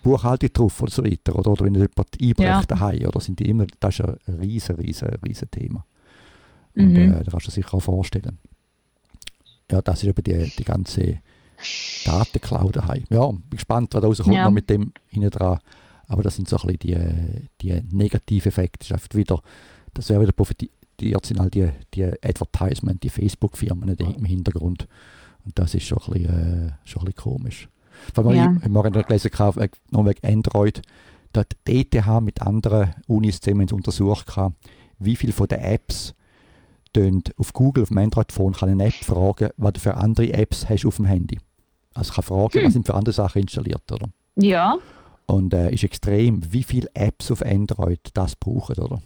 Buchhaltung 0.03 0.53
drauf 0.53 0.83
oder 0.83 0.91
so 0.93 1.05
weiter. 1.05 1.35
Oder, 1.37 1.51
oder 1.53 1.65
wenn 1.65 1.75
jemand 1.75 1.99
einbricht 1.99 2.39
Ja. 2.41 2.63
daheim, 2.63 3.07
oder 3.07 3.21
sind 3.21 3.39
die 3.41 3.49
immer, 3.49 3.67
das 3.81 3.99
ist 3.99 4.05
ein 4.07 4.19
riesen, 4.41 4.77
riesen, 4.77 5.09
riesen 5.27 5.51
Thema. 5.51 5.85
Und 6.77 6.93
Mhm. 6.93 6.97
äh, 6.97 7.25
da 7.25 7.31
kannst 7.31 7.47
du 7.47 7.51
dir 7.51 7.55
sicher 7.55 7.75
auch 7.75 7.81
vorstellen. 7.81 8.39
Ja, 9.73 9.81
das 9.83 10.03
ist 10.03 10.09
eben 10.09 10.23
die, 10.23 10.53
die 10.57 10.65
ganze 10.65 11.19
Datencloud 12.05 12.77
daheim. 12.77 13.05
Ja, 13.11 13.27
bin 13.31 13.43
gespannt, 13.51 13.95
was 13.95 14.01
da 14.03 14.07
rauskommt 14.07 14.37
Ja. 14.37 14.45
noch 14.45 14.51
mit 14.53 14.69
dem 14.71 14.93
hinten 15.09 15.31
dran. 15.31 15.59
Aber 16.09 16.23
das 16.23 16.37
sind 16.37 16.49
so 16.49 16.57
ein 16.59 16.77
bisschen 16.77 17.49
die, 17.61 17.73
die 17.83 17.97
negativen 17.97 18.49
Effekte. 18.49 18.79
Das 18.81 18.87
ist 18.89 18.93
einfach 18.93 19.15
wieder, 19.15 19.43
das 19.95 20.09
wäre 20.11 20.21
wieder 20.23 20.33
profitiert 20.97 21.27
sind 21.27 21.41
halt 21.41 21.55
die, 21.55 21.69
die 21.95 22.05
Advertisement, 22.05 23.03
die 23.03 23.11
Facebook-Firmen 23.11 23.97
die 23.97 24.05
im 24.05 24.25
Hintergrund. 24.25 24.89
Und 25.45 25.59
das 25.59 25.75
ist 25.75 25.85
schon 25.85 25.99
ein 25.99 26.13
bisschen, 26.13 26.69
äh, 26.69 26.73
schon 26.85 27.03
ein 27.03 27.07
bisschen 27.07 27.15
komisch. 27.15 27.69
Vor 28.15 28.27
allem, 28.27 28.37
ja. 28.37 28.53
ich, 28.53 28.59
ich 28.59 28.75
habe 28.75 28.91
noch 28.91 29.07
gelesen, 29.07 29.31
noch 29.91 30.07
wegen 30.07 30.27
Android, 30.27 30.83
dass 31.33 31.47
die 31.67 31.81
ETH 31.81 32.21
mit 32.21 32.43
anderen 32.43 32.95
Unis 33.07 33.41
zusammen 33.41 33.69
untersucht 33.71 34.37
hat, 34.37 34.53
wie 34.99 35.17
viele 35.17 35.33
von 35.33 35.49
den 35.49 35.61
Apps 35.61 36.15
auf 37.37 37.53
Google, 37.53 37.83
auf 37.83 37.89
dem 37.91 37.99
Android-Phone, 37.99 38.55
kann 38.55 38.71
eine 38.71 38.87
App 38.87 38.95
fragen, 39.05 39.51
was 39.59 39.75
du 39.75 39.81
für 39.81 39.95
andere 39.97 40.33
Apps 40.33 40.67
hast 40.67 40.87
auf 40.87 40.97
dem 40.97 41.05
Handy. 41.05 41.39
Also 41.93 42.15
kann 42.15 42.25
fragen, 42.25 42.59
hm. 42.59 42.65
was 42.65 42.73
sind 42.73 42.87
für 42.87 42.95
andere 42.95 43.13
Sachen 43.13 43.43
installiert, 43.43 43.93
oder? 43.93 44.09
Ja. 44.37 44.79
Und 45.27 45.53
äh, 45.53 45.71
ist 45.73 45.85
extrem, 45.85 46.41
wie 46.51 46.63
viele 46.63 46.89
Apps 46.95 47.31
auf 47.31 47.45
Android 47.45 48.01
das 48.15 48.35
brauchen, 48.37 48.79
oder? 48.79 49.03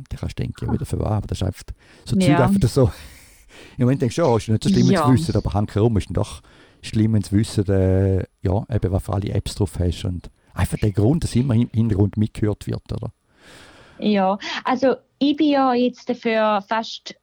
Und 0.00 0.12
da 0.12 0.16
kannst 0.16 0.38
du 0.38 0.42
denken, 0.42 0.66
ja, 0.66 0.72
wieder 0.72 0.86
für 0.86 0.98
was, 0.98 1.10
aber 1.10 1.26
das 1.26 1.40
ist 1.40 1.46
einfach 1.46 1.64
so 2.04 2.16
ja. 2.16 2.36
Zeug 2.36 2.40
einfach 2.40 2.68
so. 2.68 2.90
Im 3.76 3.84
Moment 3.84 4.02
denkst 4.02 4.16
du, 4.16 4.24
oh, 4.24 4.36
ist 4.36 4.48
nicht 4.48 4.64
so 4.64 4.70
schlimm, 4.70 4.90
ja. 4.90 5.04
zu 5.04 5.12
wissen, 5.12 5.36
aber 5.36 5.52
herum 5.52 5.96
ist 5.96 6.08
doch 6.10 6.40
schlimm, 6.82 7.12
wenn 7.12 7.22
zu 7.22 7.36
wissen, 7.36 7.68
äh, 7.68 8.24
ja, 8.42 8.64
eben, 8.70 8.92
was 8.92 9.02
für 9.02 9.12
alle 9.12 9.30
Apps 9.30 9.54
drauf 9.54 9.78
hast 9.78 10.04
und 10.04 10.30
einfach 10.54 10.78
der 10.78 10.92
Grund, 10.92 11.24
dass 11.24 11.36
immer 11.36 11.54
im 11.54 11.68
Hintergrund 11.72 12.16
mitgehört 12.16 12.66
wird, 12.66 12.92
oder? 12.92 13.12
Ja, 13.98 14.38
also 14.64 14.96
ich 15.18 15.36
bin 15.36 15.50
ja 15.50 15.74
jetzt 15.74 16.08
dafür 16.08 16.62
fast 16.66 17.14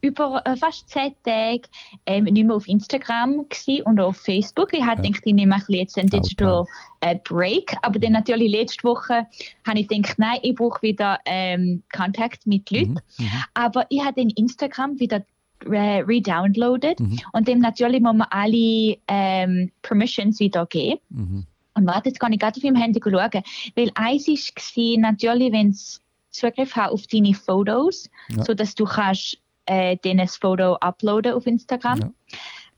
über 0.00 0.42
äh, 0.44 0.56
fast 0.56 0.88
zehn 0.88 1.14
Tage 1.24 1.62
ähm, 2.06 2.24
nicht 2.24 2.46
mehr 2.46 2.56
auf 2.56 2.68
Instagram 2.68 3.46
und 3.84 4.00
auf 4.00 4.16
Facebook. 4.16 4.72
Ich 4.72 4.82
hatte 4.82 5.02
ja. 5.02 5.08
gedacht, 5.08 5.22
ich 5.26 5.34
nehme 5.34 5.54
ein 5.54 5.62
jetzt 5.68 5.98
einen 5.98 6.08
Digital 6.08 6.64
äh, 7.00 7.16
Break. 7.24 7.74
Aber 7.82 7.98
dann 7.98 8.12
natürlich 8.12 8.50
letzte 8.50 8.84
Woche 8.84 9.26
habe 9.66 9.80
ich 9.80 9.88
gedacht, 9.88 10.18
nein, 10.18 10.38
ich 10.42 10.54
brauche 10.54 10.82
wieder 10.82 11.18
ähm, 11.24 11.82
Kontakt 11.94 12.46
mit 12.46 12.70
Leuten. 12.70 13.00
Mhm. 13.18 13.24
Mhm. 13.24 13.44
Aber 13.54 13.86
ich 13.88 14.00
habe 14.00 14.14
den 14.14 14.30
Instagram 14.30 14.98
wieder 15.00 15.24
äh, 15.64 16.00
redownloadet 16.02 17.00
mhm. 17.00 17.18
und 17.32 17.48
dem 17.48 17.58
natürlich 17.58 18.00
muss 18.00 18.14
man 18.14 18.28
alle 18.30 18.96
ähm, 19.08 19.72
Permissions 19.82 20.38
wieder 20.38 20.66
geben. 20.66 21.00
Mhm. 21.08 21.46
Und 21.74 21.86
warte, 21.86 22.08
jetzt 22.08 22.18
kann 22.18 22.32
ich 22.32 22.40
gerade 22.40 22.56
auf 22.56 22.62
meinem 22.62 22.76
Handy 22.76 23.00
schauen. 23.02 23.42
Weil 23.76 23.90
eins 23.94 24.26
war 24.26 24.98
natürlich, 24.98 25.52
wenn 25.52 25.70
es 25.70 26.00
Zugriff 26.30 26.74
hat 26.76 26.90
auf 26.90 27.06
deine 27.06 27.34
Fotos, 27.34 28.10
ja. 28.30 28.44
sodass 28.44 28.74
du 28.74 28.84
kannst 28.84 29.38
äh, 29.68 29.96
das 30.16 30.36
Foto 30.36 30.74
uploaden 30.76 31.34
auf 31.34 31.46
Instagram. 31.46 32.00
Ja. 32.00 32.10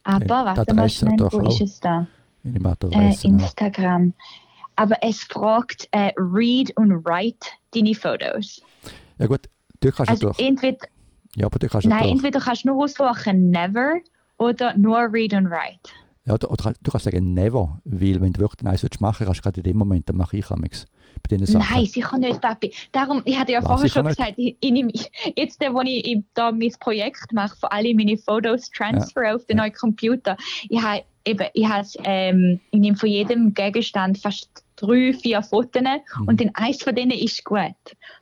Aber 0.04 0.42
okay. 0.42 0.56
warte 0.56 0.74
mal 0.74 0.88
schnell, 0.88 1.18
wo 1.18 1.48
ist 1.48 1.60
es 1.60 1.80
da? 1.80 2.06
Äh, 2.44 3.14
Instagram. 3.22 4.14
Aber 4.76 4.96
es 5.02 5.22
fragt 5.24 5.88
äh, 5.90 6.12
Read 6.16 6.72
und 6.76 7.04
Write 7.04 7.46
deine 7.74 7.94
Fotos. 7.94 8.62
Ja 9.18 9.26
gut, 9.26 9.48
du 9.80 9.92
kannst 9.92 10.10
also 10.10 10.30
ja 10.30 10.46
entweder, 10.46 10.86
ja, 11.36 11.46
aber 11.46 11.58
du 11.58 11.68
kannst 11.68 11.86
Nein, 11.86 12.02
durch. 12.02 12.12
entweder 12.12 12.40
kannst 12.40 12.64
du 12.64 12.68
nur 12.68 12.84
aussuchen 12.84 13.50
Never 13.50 13.96
oder 14.38 14.76
nur 14.76 14.98
Read 15.12 15.34
und 15.34 15.50
Write. 15.50 15.90
Ja, 16.24 16.34
oder, 16.34 16.50
oder 16.50 16.72
du 16.80 16.90
kannst 16.90 17.04
sagen 17.04 17.34
Never, 17.34 17.80
weil 17.84 18.20
wenn 18.20 18.32
du 18.32 18.40
wirklich 18.40 18.66
eins 18.66 18.82
machen 19.00 19.26
willst, 19.26 19.26
kannst 19.26 19.38
du 19.38 19.42
gerade 19.42 19.60
in 19.60 19.64
dem 19.64 19.76
Moment, 19.76 20.08
dann 20.08 20.16
mache 20.16 20.38
ich 20.38 20.48
nichts 20.50 20.86
bei 21.28 21.36
diesen 21.36 21.60
Sachen? 21.60 21.74
Nein, 21.74 21.86
sicher 21.86 22.18
nicht, 22.18 22.40
Papi. 22.40 22.72
Darum, 22.92 23.22
ich 23.24 23.38
hatte 23.38 23.52
ja 23.52 23.62
vorher 23.62 23.88
schon 23.88 24.06
nicht. 24.06 24.16
gesagt, 24.16 24.34
ich, 24.36 24.56
ich 24.60 24.70
nehme, 24.70 24.92
jetzt, 25.36 25.60
wo 25.60 25.80
ich, 25.82 26.06
ich 26.06 26.22
da 26.34 26.52
mein 26.52 26.72
Projekt 26.80 27.32
mache, 27.32 27.56
vor 27.56 27.72
allem 27.72 27.96
meine 27.96 28.16
Fotos 28.16 28.70
transfer 28.70 29.24
ja. 29.24 29.34
auf 29.34 29.44
den 29.46 29.58
ja. 29.58 29.64
neuen 29.64 29.74
Computer, 29.74 30.36
ich 30.68 30.82
habe 30.82 31.02
eben, 31.24 31.46
ich, 31.54 31.68
ähm, 32.04 32.60
ich 32.70 32.80
nehme 32.80 32.96
von 32.96 33.08
jedem 33.08 33.54
Gegenstand 33.54 34.18
fast 34.18 34.48
drei, 34.76 35.12
vier 35.12 35.42
Fotos 35.42 35.82
mhm. 35.82 36.28
und 36.28 36.40
dann 36.40 36.50
eins 36.54 36.82
von 36.82 36.94
denen 36.94 37.12
ist 37.12 37.44
gut. 37.44 37.74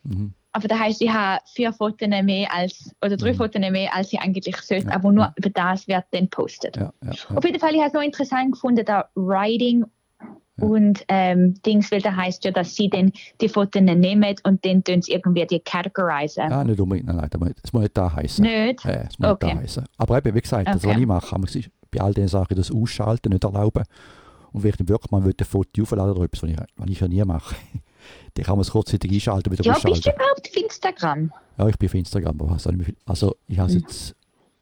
Mhm. 0.05 0.35
Aber 0.53 0.67
das 0.67 0.79
heißt, 0.79 1.03
ich 1.03 1.11
habe 1.11 1.41
vier 1.55 1.73
Fotos 1.73 2.09
mehr 2.09 2.53
als, 2.53 2.91
oder 3.05 3.17
drei 3.17 3.33
mhm. 3.33 3.37
Fotos 3.37 3.61
mehr, 3.61 3.95
als 3.95 4.13
ich 4.13 4.21
eigentlich 4.21 4.57
sollte, 4.57 4.89
ja. 4.89 4.95
aber 4.95 5.13
nur 5.13 5.33
über 5.37 5.51
das 5.51 5.87
wird 5.87 6.05
dann 6.11 6.29
postet. 6.29 6.77
Ja, 6.77 6.93
ja, 7.05 7.13
Auf 7.37 7.45
jeden 7.45 7.61
Fall, 7.61 7.75
ich 7.75 7.79
habe 7.79 7.89
es 7.89 7.93
noch 7.93 8.03
interessant 8.03 8.53
gefunden, 8.53 8.85
da 8.85 9.09
Writing 9.15 9.85
und 10.61 11.05
ähm, 11.09 11.55
Dings, 11.63 11.91
weil 11.93 12.01
da 12.01 12.15
heißt 12.15 12.45
ja, 12.45 12.51
dass 12.51 12.75
sie 12.75 12.89
dann 12.89 13.13
die 13.41 13.49
Fotos 13.49 13.81
nehmen 13.81 14.35
und 14.45 14.65
dann 14.65 14.85
tun 14.85 15.03
sie 15.03 15.13
irgendwie 15.13 15.47
die 15.47 15.61
categorisieren. 15.61 16.51
Ja, 16.51 16.65
nicht 16.65 16.81
unbedingt, 16.81 17.07
nein, 17.07 17.17
nein, 17.17 17.55
das 17.63 17.73
muss 17.73 17.83
nicht 17.83 17.97
da 17.97 18.15
heißen. 18.15 18.45
Nicht? 18.45 18.85
Ja, 18.85 19.05
das 19.05 19.19
muss 19.19 19.31
okay. 19.31 19.47
nicht 19.47 19.57
da 19.57 19.63
heißen. 19.63 19.85
Aber 19.97 20.19
eben, 20.19 20.35
wie 20.35 20.41
gesagt, 20.41 20.69
okay. 20.69 20.75
das, 20.75 20.85
was 20.85 20.97
ich 20.97 21.07
mache, 21.07 21.29
kann 21.29 21.41
man 21.41 21.65
bei 21.91 22.01
all 22.01 22.15
diesen 22.15 22.29
Sachen 22.29 22.57
das 22.57 22.71
Ausschalten 22.71 23.31
nicht 23.31 23.45
erlauben. 23.45 23.85
Und 24.53 24.63
wenn 24.63 24.71
ich 24.71 24.77
dann 24.77 24.89
wirklich 24.89 25.11
mal 25.11 25.23
ein 25.23 25.35
Foto 25.45 25.83
aufladen 25.83 26.13
oder 26.13 26.25
etwas, 26.25 26.43
was 26.43 26.51
ich, 26.51 26.57
was 26.77 26.91
ich 26.91 27.01
ja 27.01 27.09
nie 27.09 27.23
mache, 27.25 27.55
dann 28.35 28.45
kann 28.45 28.55
man 28.55 28.63
es 28.63 28.71
kurzzeitig 28.71 29.13
einschalten, 29.13 29.53
wieder 29.53 29.65
ja, 29.65 29.73
ausschalten. 29.73 29.89
Ja, 29.89 29.95
bist 29.95 30.07
du 30.07 30.11
überhaupt 30.11 30.49
auf 30.49 30.57
Instagram? 30.57 31.33
Ja, 31.59 31.69
ich 31.69 31.79
bin 31.79 31.89
auf 31.89 31.95
Instagram, 31.95 32.41
aber 32.41 32.53
also, 32.53 32.71
also 33.05 33.37
ich 33.47 33.59
habe 33.59 33.73
mhm. 33.73 33.79
jetzt 33.81 34.15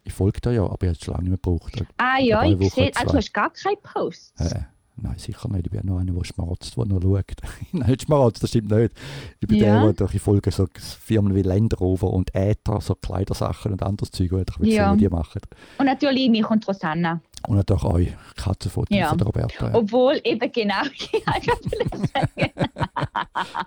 ich 0.06 0.12
folge 0.12 0.40
da 0.40 0.52
ja, 0.52 0.62
aber 0.62 0.74
ich 0.82 0.88
habe 0.88 0.92
es 0.92 1.04
schon 1.04 1.14
lange 1.14 1.28
nicht 1.28 1.44
mehr 1.44 1.52
gebraucht. 1.54 1.84
Ah 1.96 2.20
ja, 2.20 2.44
ich 2.44 2.72
sehe, 2.72 2.92
also 2.94 3.10
du 3.10 3.16
hast 3.16 3.34
gar 3.34 3.50
keine 3.50 3.76
Posts. 3.76 4.34
Ja. 4.38 4.68
Nein, 4.98 5.18
sicher 5.18 5.48
nicht. 5.50 5.66
Ich 5.66 5.70
bin 5.70 5.80
noch 5.84 5.98
einer, 5.98 6.12
der 6.12 6.24
schmerzt, 6.24 6.76
der 6.76 6.86
noch 6.86 7.02
schaut. 7.02 7.36
Nein, 7.72 7.90
nicht 7.90 8.02
schmerzt, 8.02 8.42
das 8.42 8.50
stimmt 8.50 8.70
nicht. 8.70 8.94
Ich 9.40 9.48
bin 9.48 9.58
ja. 9.58 9.82
der, 9.84 9.92
der 9.92 10.14
ich 10.14 10.22
folge 10.22 10.50
so 10.50 10.66
Firmen 10.74 11.34
wie 11.34 11.42
Land 11.42 11.78
Rover 11.80 12.12
und 12.12 12.34
Äther, 12.34 12.80
so 12.80 12.94
Kleidersachen 12.94 13.72
und 13.72 13.82
anderes 13.82 14.10
Zeug, 14.10 14.32
wo 14.32 14.38
ich 14.38 14.74
ja. 14.74 14.90
sehen, 14.90 14.98
die 14.98 15.08
machen. 15.08 15.42
Und 15.78 15.86
natürlich 15.86 16.30
mich 16.30 16.48
und 16.48 16.66
Rosanna. 16.66 17.20
Und 17.46 17.56
natürlich 17.56 17.84
euch 17.84 18.08
Katzenfotos 18.36 18.96
ja. 18.96 19.08
von 19.08 19.20
Roberta. 19.20 19.68
Ja. 19.68 19.74
Obwohl, 19.74 20.20
eben 20.24 20.50
genau, 20.52 20.82
ich 20.94 21.26
einfach 21.26 21.58
sagen. 22.14 22.52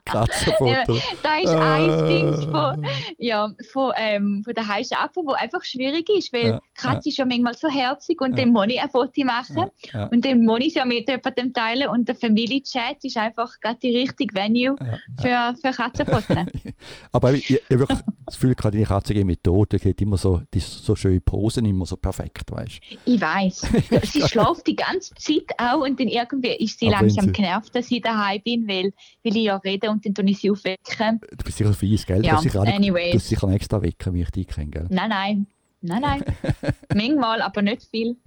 Katzenfoto. 0.05 0.97
da 1.23 1.37
ist 1.37 1.49
ein 1.49 2.07
Ding 2.07 2.51
von, 2.51 2.85
ja, 3.17 3.51
von, 3.71 3.91
ähm, 3.97 4.41
von 4.43 4.53
der 4.53 4.67
heißen 4.67 4.97
Apfel, 4.97 5.23
wo 5.25 5.31
einfach 5.31 5.63
schwierig 5.63 6.09
ist, 6.09 6.33
weil 6.33 6.47
ja. 6.47 6.61
Katze 6.75 7.09
ist 7.09 7.17
ja 7.17 7.25
manchmal 7.25 7.53
so 7.53 7.69
herzig 7.69 8.19
und 8.21 8.37
ja. 8.37 8.43
dann 8.43 8.53
muss 8.53 8.67
ich 8.67 8.81
ein 8.81 8.89
Foto 8.89 9.23
machen 9.23 9.69
und 10.11 10.25
dann 10.25 10.43
muss 10.43 10.59
ich 10.61 10.73
ja 10.75 10.85
mit 10.85 11.07
jemandem 11.07 11.53
teilen 11.53 11.89
und 11.89 12.07
der 12.07 12.15
Familienchat 12.15 13.03
ist 13.03 13.17
einfach 13.17 13.59
gerade 13.61 13.79
die 13.81 13.95
richtige 13.95 14.33
Venue 14.35 14.75
für, 15.21 15.55
für 15.61 15.71
Katzenfotos. 15.71 16.37
Aber 17.11 17.33
ich, 17.33 17.49
ich, 17.49 17.61
ich 17.69 17.79
wirklich 17.79 17.99
das 18.25 18.35
Gefühl, 18.35 18.55
gerade 18.55 18.77
die 18.77 18.83
Katze 18.83 19.13
geht 19.13 19.25
mit 19.25 19.43
Tod, 19.43 19.71
die 19.71 19.89
hat 19.89 20.01
immer 20.01 20.17
so, 20.17 20.41
die 20.53 20.59
so 20.59 20.95
schöne 20.95 21.21
Posen, 21.21 21.65
immer 21.65 21.85
so 21.85 21.97
perfekt, 21.97 22.51
weißt 22.51 22.79
Ich 23.05 23.21
weiß. 23.21 23.68
sie 24.03 24.21
schläft 24.21 24.67
die 24.67 24.75
ganze 24.75 25.13
Zeit 25.15 25.45
auch 25.57 25.81
und 25.81 25.99
dann 25.99 26.07
irgendwie 26.07 26.55
ist 26.63 26.79
sie 26.79 26.87
Aber 26.87 27.01
langsam 27.01 27.31
genervt, 27.31 27.75
dass 27.75 27.89
ich 27.91 28.01
daheim 28.01 28.41
bin, 28.43 28.67
weil, 28.67 28.93
weil 29.23 29.37
ich 29.37 29.43
ja 29.43 29.57
rede 29.57 29.89
und 29.89 30.05
dann 30.05 30.13
tue 30.13 30.25
ich 30.25 30.39
sie 30.39 30.51
aufwecken. 30.51 31.19
Du 31.31 31.43
bist 31.43 31.57
sicher 31.57 31.73
fies, 31.73 32.05
gell? 32.05 32.25
Ja, 32.25 32.35
du 32.35 32.41
sicher 32.41 32.61
anyways. 32.61 33.13
Du 33.13 33.19
sicher 33.19 33.49
extra 33.49 33.81
wecken, 33.81 34.13
wie 34.13 34.21
ich 34.21 34.31
dich 34.31 34.47
kenne, 34.47 34.71
gell? 34.71 34.87
Nein, 34.89 35.09
nein. 35.09 35.47
Nein, 35.81 36.01
nein. 36.01 36.23
Manchmal, 36.93 37.41
aber 37.41 37.61
nicht 37.61 37.83
viel. 37.83 38.17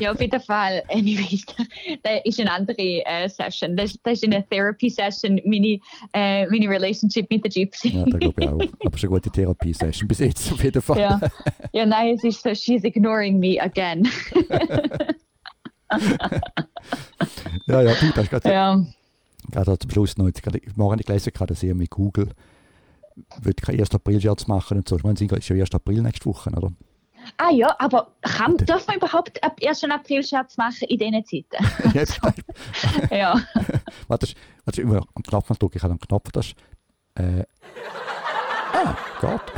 Ja, 0.00 0.12
auf 0.12 0.20
jeden 0.20 0.40
Fall. 0.40 0.82
Anyways, 0.88 1.44
das 2.02 2.20
ist 2.24 2.40
eine 2.40 2.52
andere 2.52 3.04
äh, 3.04 3.28
Session. 3.28 3.76
Das, 3.76 3.98
das, 4.02 4.14
ist 4.14 4.24
eine 4.24 4.46
Therapy-Session, 4.48 5.40
meine, 5.44 5.78
äh, 6.12 6.46
meine 6.46 6.68
Relationship 6.68 7.30
mit 7.30 7.44
der 7.44 7.50
Gypsy. 7.50 7.88
Ja, 7.88 8.04
das 8.04 8.20
glaube 8.20 8.42
ich 8.42 8.48
auch. 8.48 8.60
Aber 8.84 8.98
schon 8.98 9.10
eine 9.10 9.18
gute 9.18 9.30
Therapie-Session 9.30 10.08
bis 10.08 10.18
jetzt 10.20 10.52
auf 10.52 10.62
jeden 10.62 10.82
Fall. 10.82 10.98
Ja, 10.98 11.20
ja 11.72 11.86
nein, 11.86 12.14
es 12.14 12.24
ist 12.24 12.42
so, 12.42 12.54
she's 12.54 12.84
ignoring 12.84 13.38
me 13.38 13.60
again. 13.60 14.08
ja, 17.66 17.82
ja, 17.82 17.94
du, 17.94 18.10
das 18.10 18.24
ist 18.24 18.30
gerade 18.30 18.52
ja. 18.52 18.84
gerade 19.50 19.78
zum 19.78 19.90
Schluss 19.90 20.16
noch. 20.16 20.26
Jetzt, 20.26 20.42
morgen 20.76 20.98
gelesen, 20.98 21.32
gerade 21.32 21.54
sehr 21.54 21.74
mit 21.74 21.90
Google 21.90 22.28
wird 23.40 23.62
kein 23.62 23.78
1. 23.78 23.94
April-Scherz 23.94 24.46
machen 24.46 24.78
und 24.78 24.88
so. 24.88 24.96
Ich 24.96 25.02
meine, 25.02 25.14
es 25.14 25.20
ist 25.20 25.48
ja 25.48 25.56
1. 25.56 25.74
April 25.74 26.02
nächste 26.02 26.26
Woche, 26.26 26.50
oder? 26.50 26.72
Ah 27.36 27.50
ja, 27.50 27.74
aber 27.78 28.12
kann, 28.22 28.56
darf 28.58 28.86
man 28.86 28.96
überhaupt 28.96 29.42
ab 29.42 29.58
1. 29.64 29.84
April 29.84 30.22
Scherz 30.22 30.56
machen 30.56 30.88
in 30.88 30.98
diesen 30.98 31.24
Zeiten? 31.24 31.92
Jetzt. 31.94 32.20
ja. 33.10 33.40
Warte, 34.08 34.28
warte, 34.64 34.82
immer 34.82 35.06
am 35.14 35.22
Knopf 35.22 35.48
drücken, 35.58 35.76
ich 35.78 35.82
habe 35.82 35.92
einen 35.92 36.00
Knopf, 36.00 36.30
das 36.32 36.52
äh, 37.14 37.44
Ah, 38.72 38.96
Gott. 39.20 39.52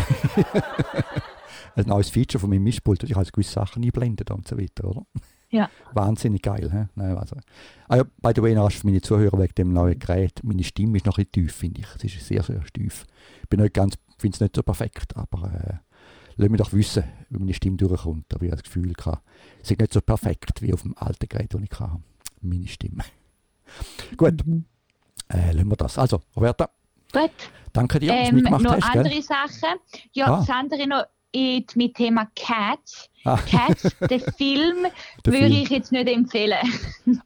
ein 1.74 1.87
neues 1.87 2.09
Feature 2.09 2.40
von 2.40 2.50
meinem 2.50 2.62
Mischpult, 2.62 3.02
ich 3.02 3.14
habe 3.14 3.26
gewisse 3.26 3.52
Sachen 3.52 3.83
einblenden 3.83 4.26
und 4.28 4.46
so 4.46 4.57
weiter, 4.57 4.85
oder? 4.88 5.07
Ja. 5.50 5.70
Wahnsinnig 5.92 6.42
geil. 6.42 6.70
He? 6.70 6.85
Nein, 6.94 7.16
also. 7.16 7.37
ah 7.88 7.96
ja, 7.96 8.04
by 8.20 8.33
the 8.35 8.42
way, 8.42 8.54
noch 8.54 8.70
für 8.70 8.87
meine 8.87 9.00
Zuhörer 9.00 9.38
wegen 9.38 9.54
dem 9.54 9.72
neuen 9.72 9.98
Gerät. 9.98 10.40
Meine 10.44 10.62
Stimme 10.62 10.98
ist 10.98 11.07
noch 11.07 11.16
ein 11.18 11.24
bisschen 11.24 11.46
tief, 11.46 11.54
finde 11.54 11.81
ich. 11.81 11.87
Sie 11.98 12.07
ist 12.07 12.26
sehr, 12.26 12.42
sehr 12.42 12.62
tief. 12.72 13.07
Ich 13.42 13.48
bin 13.48 13.61
nicht 13.61 13.74
ganz, 13.74 13.94
finde 14.18 14.35
es 14.35 14.40
nicht 14.40 14.57
so 14.57 14.62
perfekt, 14.62 15.16
aber 15.16 15.50
äh, 15.52 15.88
lass 16.38 16.48
mich 16.48 16.61
doch 16.61 16.72
wissen, 16.72 17.05
wie 17.29 17.38
meine 17.38 17.53
Stimme 17.53 17.77
durchkommt. 17.77 18.33
Aber 18.33 18.44
ich 18.44 18.51
habe 18.51 18.62
das 18.62 18.72
Gefühl, 18.72 18.92
es 19.62 19.71
ist 19.71 19.79
nicht 19.79 19.92
so 19.92 20.00
perfekt 20.00 20.62
wie 20.62 20.73
auf 20.73 20.83
dem 20.83 20.96
alten 20.96 21.29
Gerät, 21.29 21.52
das 21.52 21.60
ich 21.60 21.81
hatte. 21.81 22.00
Meine 22.40 22.69
Stimme. 22.69 23.04
Gut, 24.17 24.46
mhm. 24.46 24.65
äh, 25.29 25.52
lassen 25.52 25.69
wir 25.69 25.77
das. 25.77 25.98
Also, 25.98 26.21
Roberta. 26.35 26.71
Gut. 27.12 27.31
Danke 27.73 27.98
dir, 27.98 28.08
dass 28.08 28.29
ähm, 28.29 28.31
du 28.31 28.35
mitgemacht 28.37 28.62
noch 28.62 28.77
hast. 28.77 28.96
andere 28.96 29.15
gell? 29.15 29.23
Sachen. 29.23 29.79
Ja, 30.12 30.27
ah. 30.27 30.38
das 30.38 30.50
andere 30.50 30.87
noch 30.87 31.04
mit 31.77 31.94
Thema 31.94 32.31
Cats. 32.35 33.08
Cats, 33.37 33.96
den 34.08 34.20
Film, 34.20 34.76
würde 35.24 35.38
Film. 35.38 35.52
ich 35.52 35.68
jetzt 35.70 35.92
nicht 35.92 36.08
empfehlen. 36.08 36.58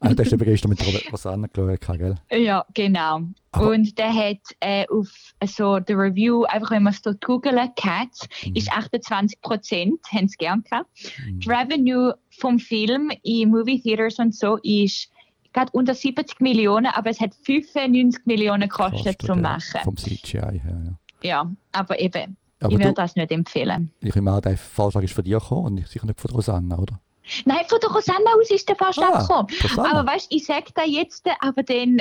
ah, 0.00 0.14
das 0.14 0.26
hast 0.26 0.32
du 0.32 0.44
gestern 0.44 0.70
mit 0.70 1.12
Rosanna 1.12 1.46
geschaut, 1.46 1.98
gell? 1.98 2.16
Ja, 2.30 2.64
genau. 2.74 3.22
Aber 3.52 3.70
und 3.70 3.98
der 3.98 4.14
hat 4.14 4.40
äh, 4.60 4.86
auf 4.88 5.08
also 5.38 5.78
der 5.78 5.98
Review, 5.98 6.44
einfach 6.44 6.70
wenn 6.70 6.82
man 6.82 6.92
es 6.92 7.02
dort 7.02 7.22
googelt, 7.24 7.76
Cats, 7.76 8.26
mhm. 8.44 8.56
ist 8.56 8.72
28 8.72 9.40
Prozent, 9.42 10.00
haben 10.10 10.24
es 10.24 10.36
gern 10.36 10.62
gehabt. 10.64 10.88
Mhm. 11.26 11.40
Die 11.40 11.48
Revenue 11.48 12.14
vom 12.30 12.58
Film 12.58 13.10
in 13.22 13.50
Movie 13.50 13.80
Theaters 13.80 14.18
und 14.18 14.34
so 14.34 14.56
ist 14.62 15.10
gerade 15.52 15.70
unter 15.72 15.94
70 15.94 16.40
Millionen, 16.40 16.86
aber 16.86 17.10
es 17.10 17.20
hat 17.20 17.34
95 17.34 18.26
Millionen 18.26 18.68
gekostet 18.68 19.20
zu 19.20 19.34
machen. 19.34 19.80
Vom 19.84 19.96
CGI 19.96 20.60
her, 20.60 20.82
ja. 20.84 20.98
Ja, 21.22 21.52
aber 21.70 22.00
eben, 22.00 22.36
aber 22.62 22.72
ich 22.72 22.78
würde 22.78 22.94
das 22.94 23.16
nicht 23.16 23.30
empfehlen. 23.30 23.90
Ich 24.00 24.14
meine, 24.14 24.40
der 24.40 24.56
Vorschlag 24.56 25.02
ist 25.02 25.14
von 25.14 25.24
dir 25.24 25.38
gekommen 25.38 25.78
und 25.78 25.88
sicher 25.88 26.06
nicht 26.06 26.20
von 26.20 26.30
Rosanna, 26.30 26.78
oder? 26.78 27.00
Nein, 27.44 27.64
von 27.68 27.78
der 27.80 27.90
Rosanna 27.90 28.30
aus 28.38 28.50
ist 28.50 28.68
der 28.68 28.76
Vorschlag 28.76 29.12
ah, 29.12 29.20
gekommen. 29.20 29.48
Rosanna. 29.62 30.00
Aber 30.00 30.12
weißt 30.12 30.32
du, 30.32 30.36
ich 30.36 30.44
sage 30.44 30.66
da 30.74 30.82
jetzt, 30.84 31.26
aber 31.40 31.62
dann 31.62 31.98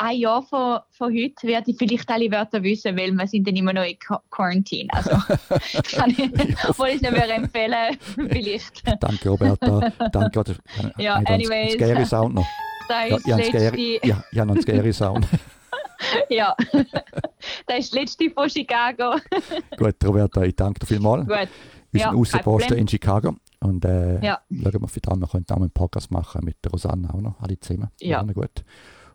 ein 0.00 0.16
Jahr 0.16 0.42
von, 0.42 0.78
von 0.90 1.12
heute 1.12 1.46
werde 1.46 1.70
ich 1.70 1.76
vielleicht 1.76 2.08
alle 2.08 2.30
Wörter 2.30 2.62
wissen, 2.62 2.96
weil 2.96 3.12
wir 3.12 3.26
sind 3.26 3.46
dann 3.46 3.56
immer 3.56 3.72
noch 3.72 3.84
in 3.84 3.98
Quarantäne. 4.30 4.88
Also 4.92 5.10
kann 5.96 6.10
ich, 6.10 6.78
wollte 6.78 6.96
ich 6.96 7.02
nicht 7.02 7.12
mehr 7.12 7.34
empfehlen, 7.34 7.98
vielleicht. 8.30 8.82
Danke, 9.00 9.28
Roberta. 9.28 9.92
Danke. 10.10 10.56
Ja, 10.96 11.16
anyways. 11.16 11.74
Scary 11.74 12.06
Sound 12.06 12.34
noch. 12.34 12.46
Da 12.88 13.04
ist 13.04 13.26
ja, 13.26 13.38
ja, 13.38 13.44
scary, 13.44 14.00
ja, 14.02 14.24
ja, 14.32 14.44
noch 14.44 14.56
ein 14.56 14.62
Scary 14.62 14.92
Sound. 14.92 15.26
ja, 16.28 16.54
das 16.72 17.78
ist 17.78 17.92
das 17.92 17.92
letzte 17.92 18.30
von 18.30 18.48
Chicago. 18.48 19.16
Gut, 19.76 19.96
Roberta, 20.04 20.42
ich 20.42 20.56
danke 20.56 20.80
dir 20.80 20.86
vielmals. 20.86 21.26
Gut. 21.26 21.48
Wir 21.92 22.02
sind 22.02 22.12
ja, 22.12 22.18
Außenposten 22.18 22.78
in 22.78 22.88
Chicago. 22.88 23.34
Und 23.60 23.84
äh, 23.84 24.24
ja. 24.24 24.40
schauen 24.48 24.64
wir, 24.80 24.88
vielleicht 24.88 24.94
wir 24.94 25.26
können 25.26 25.46
auch 25.50 25.56
einen 25.56 25.70
Podcast 25.70 26.10
machen 26.10 26.44
mit 26.44 26.56
Rosanna 26.72 27.12
auch 27.12 27.20
noch, 27.20 27.40
alle 27.40 27.58
zusammen. 27.60 27.90
Ja. 28.00 28.22
Gut 28.22 28.64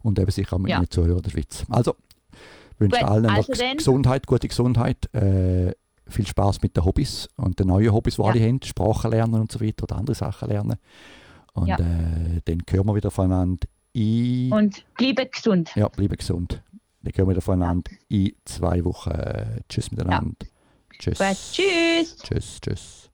und 0.05 0.19
eben 0.19 0.31
sicher 0.31 0.55
auch 0.55 0.59
mit 0.59 0.69
ja. 0.69 0.79
den 0.79 0.89
Zuhörern 0.89 1.21
der 1.21 1.31
Schweiz. 1.31 1.65
Also, 1.69 1.95
ich 2.73 2.79
wünsche 2.79 3.07
allen 3.07 3.25
also 3.25 3.51
Gesundheit, 3.75 4.27
gute 4.27 4.47
Gesundheit, 4.47 5.13
äh, 5.13 5.73
viel 6.07 6.27
Spaß 6.27 6.61
mit 6.61 6.77
den 6.77 6.86
Hobbys 6.86 7.27
und 7.36 7.59
den 7.59 7.67
neuen 7.67 7.91
Hobbys, 7.91 8.17
die 8.17 8.21
ja. 8.21 8.29
alle 8.29 8.39
haben, 8.41 8.59
Sprachen 8.63 9.11
lernen 9.11 9.41
und 9.41 9.51
so 9.51 9.59
weiter 9.59 9.83
oder 9.83 9.97
andere 9.97 10.15
Sachen 10.15 10.49
lernen. 10.49 10.77
Und 11.53 11.67
ja. 11.67 11.77
äh, 11.77 12.41
dann 12.45 12.61
hören 12.69 12.86
wir 12.86 12.95
wieder 12.95 13.09
voneinander 13.09 13.67
in... 13.93 14.51
Und 14.51 14.86
bleibe 14.97 15.25
gesund. 15.25 15.71
Ja, 15.75 15.88
bleibe 15.88 16.17
gesund. 16.17 16.61
Dann 17.06 17.14
hören 17.16 17.36
wir 17.36 17.41
voneinander 17.41 17.91
in 18.10 18.34
zwei 18.45 18.84
Wochen. 18.84 19.12
Tschüss 19.70 19.91
miteinander. 19.91 20.47
Tschüss. 20.97 21.20
Gut. 21.20 21.38
Tschüss, 21.51 22.18
tschüss. 22.18 22.60
Tschüss. 22.62 23.05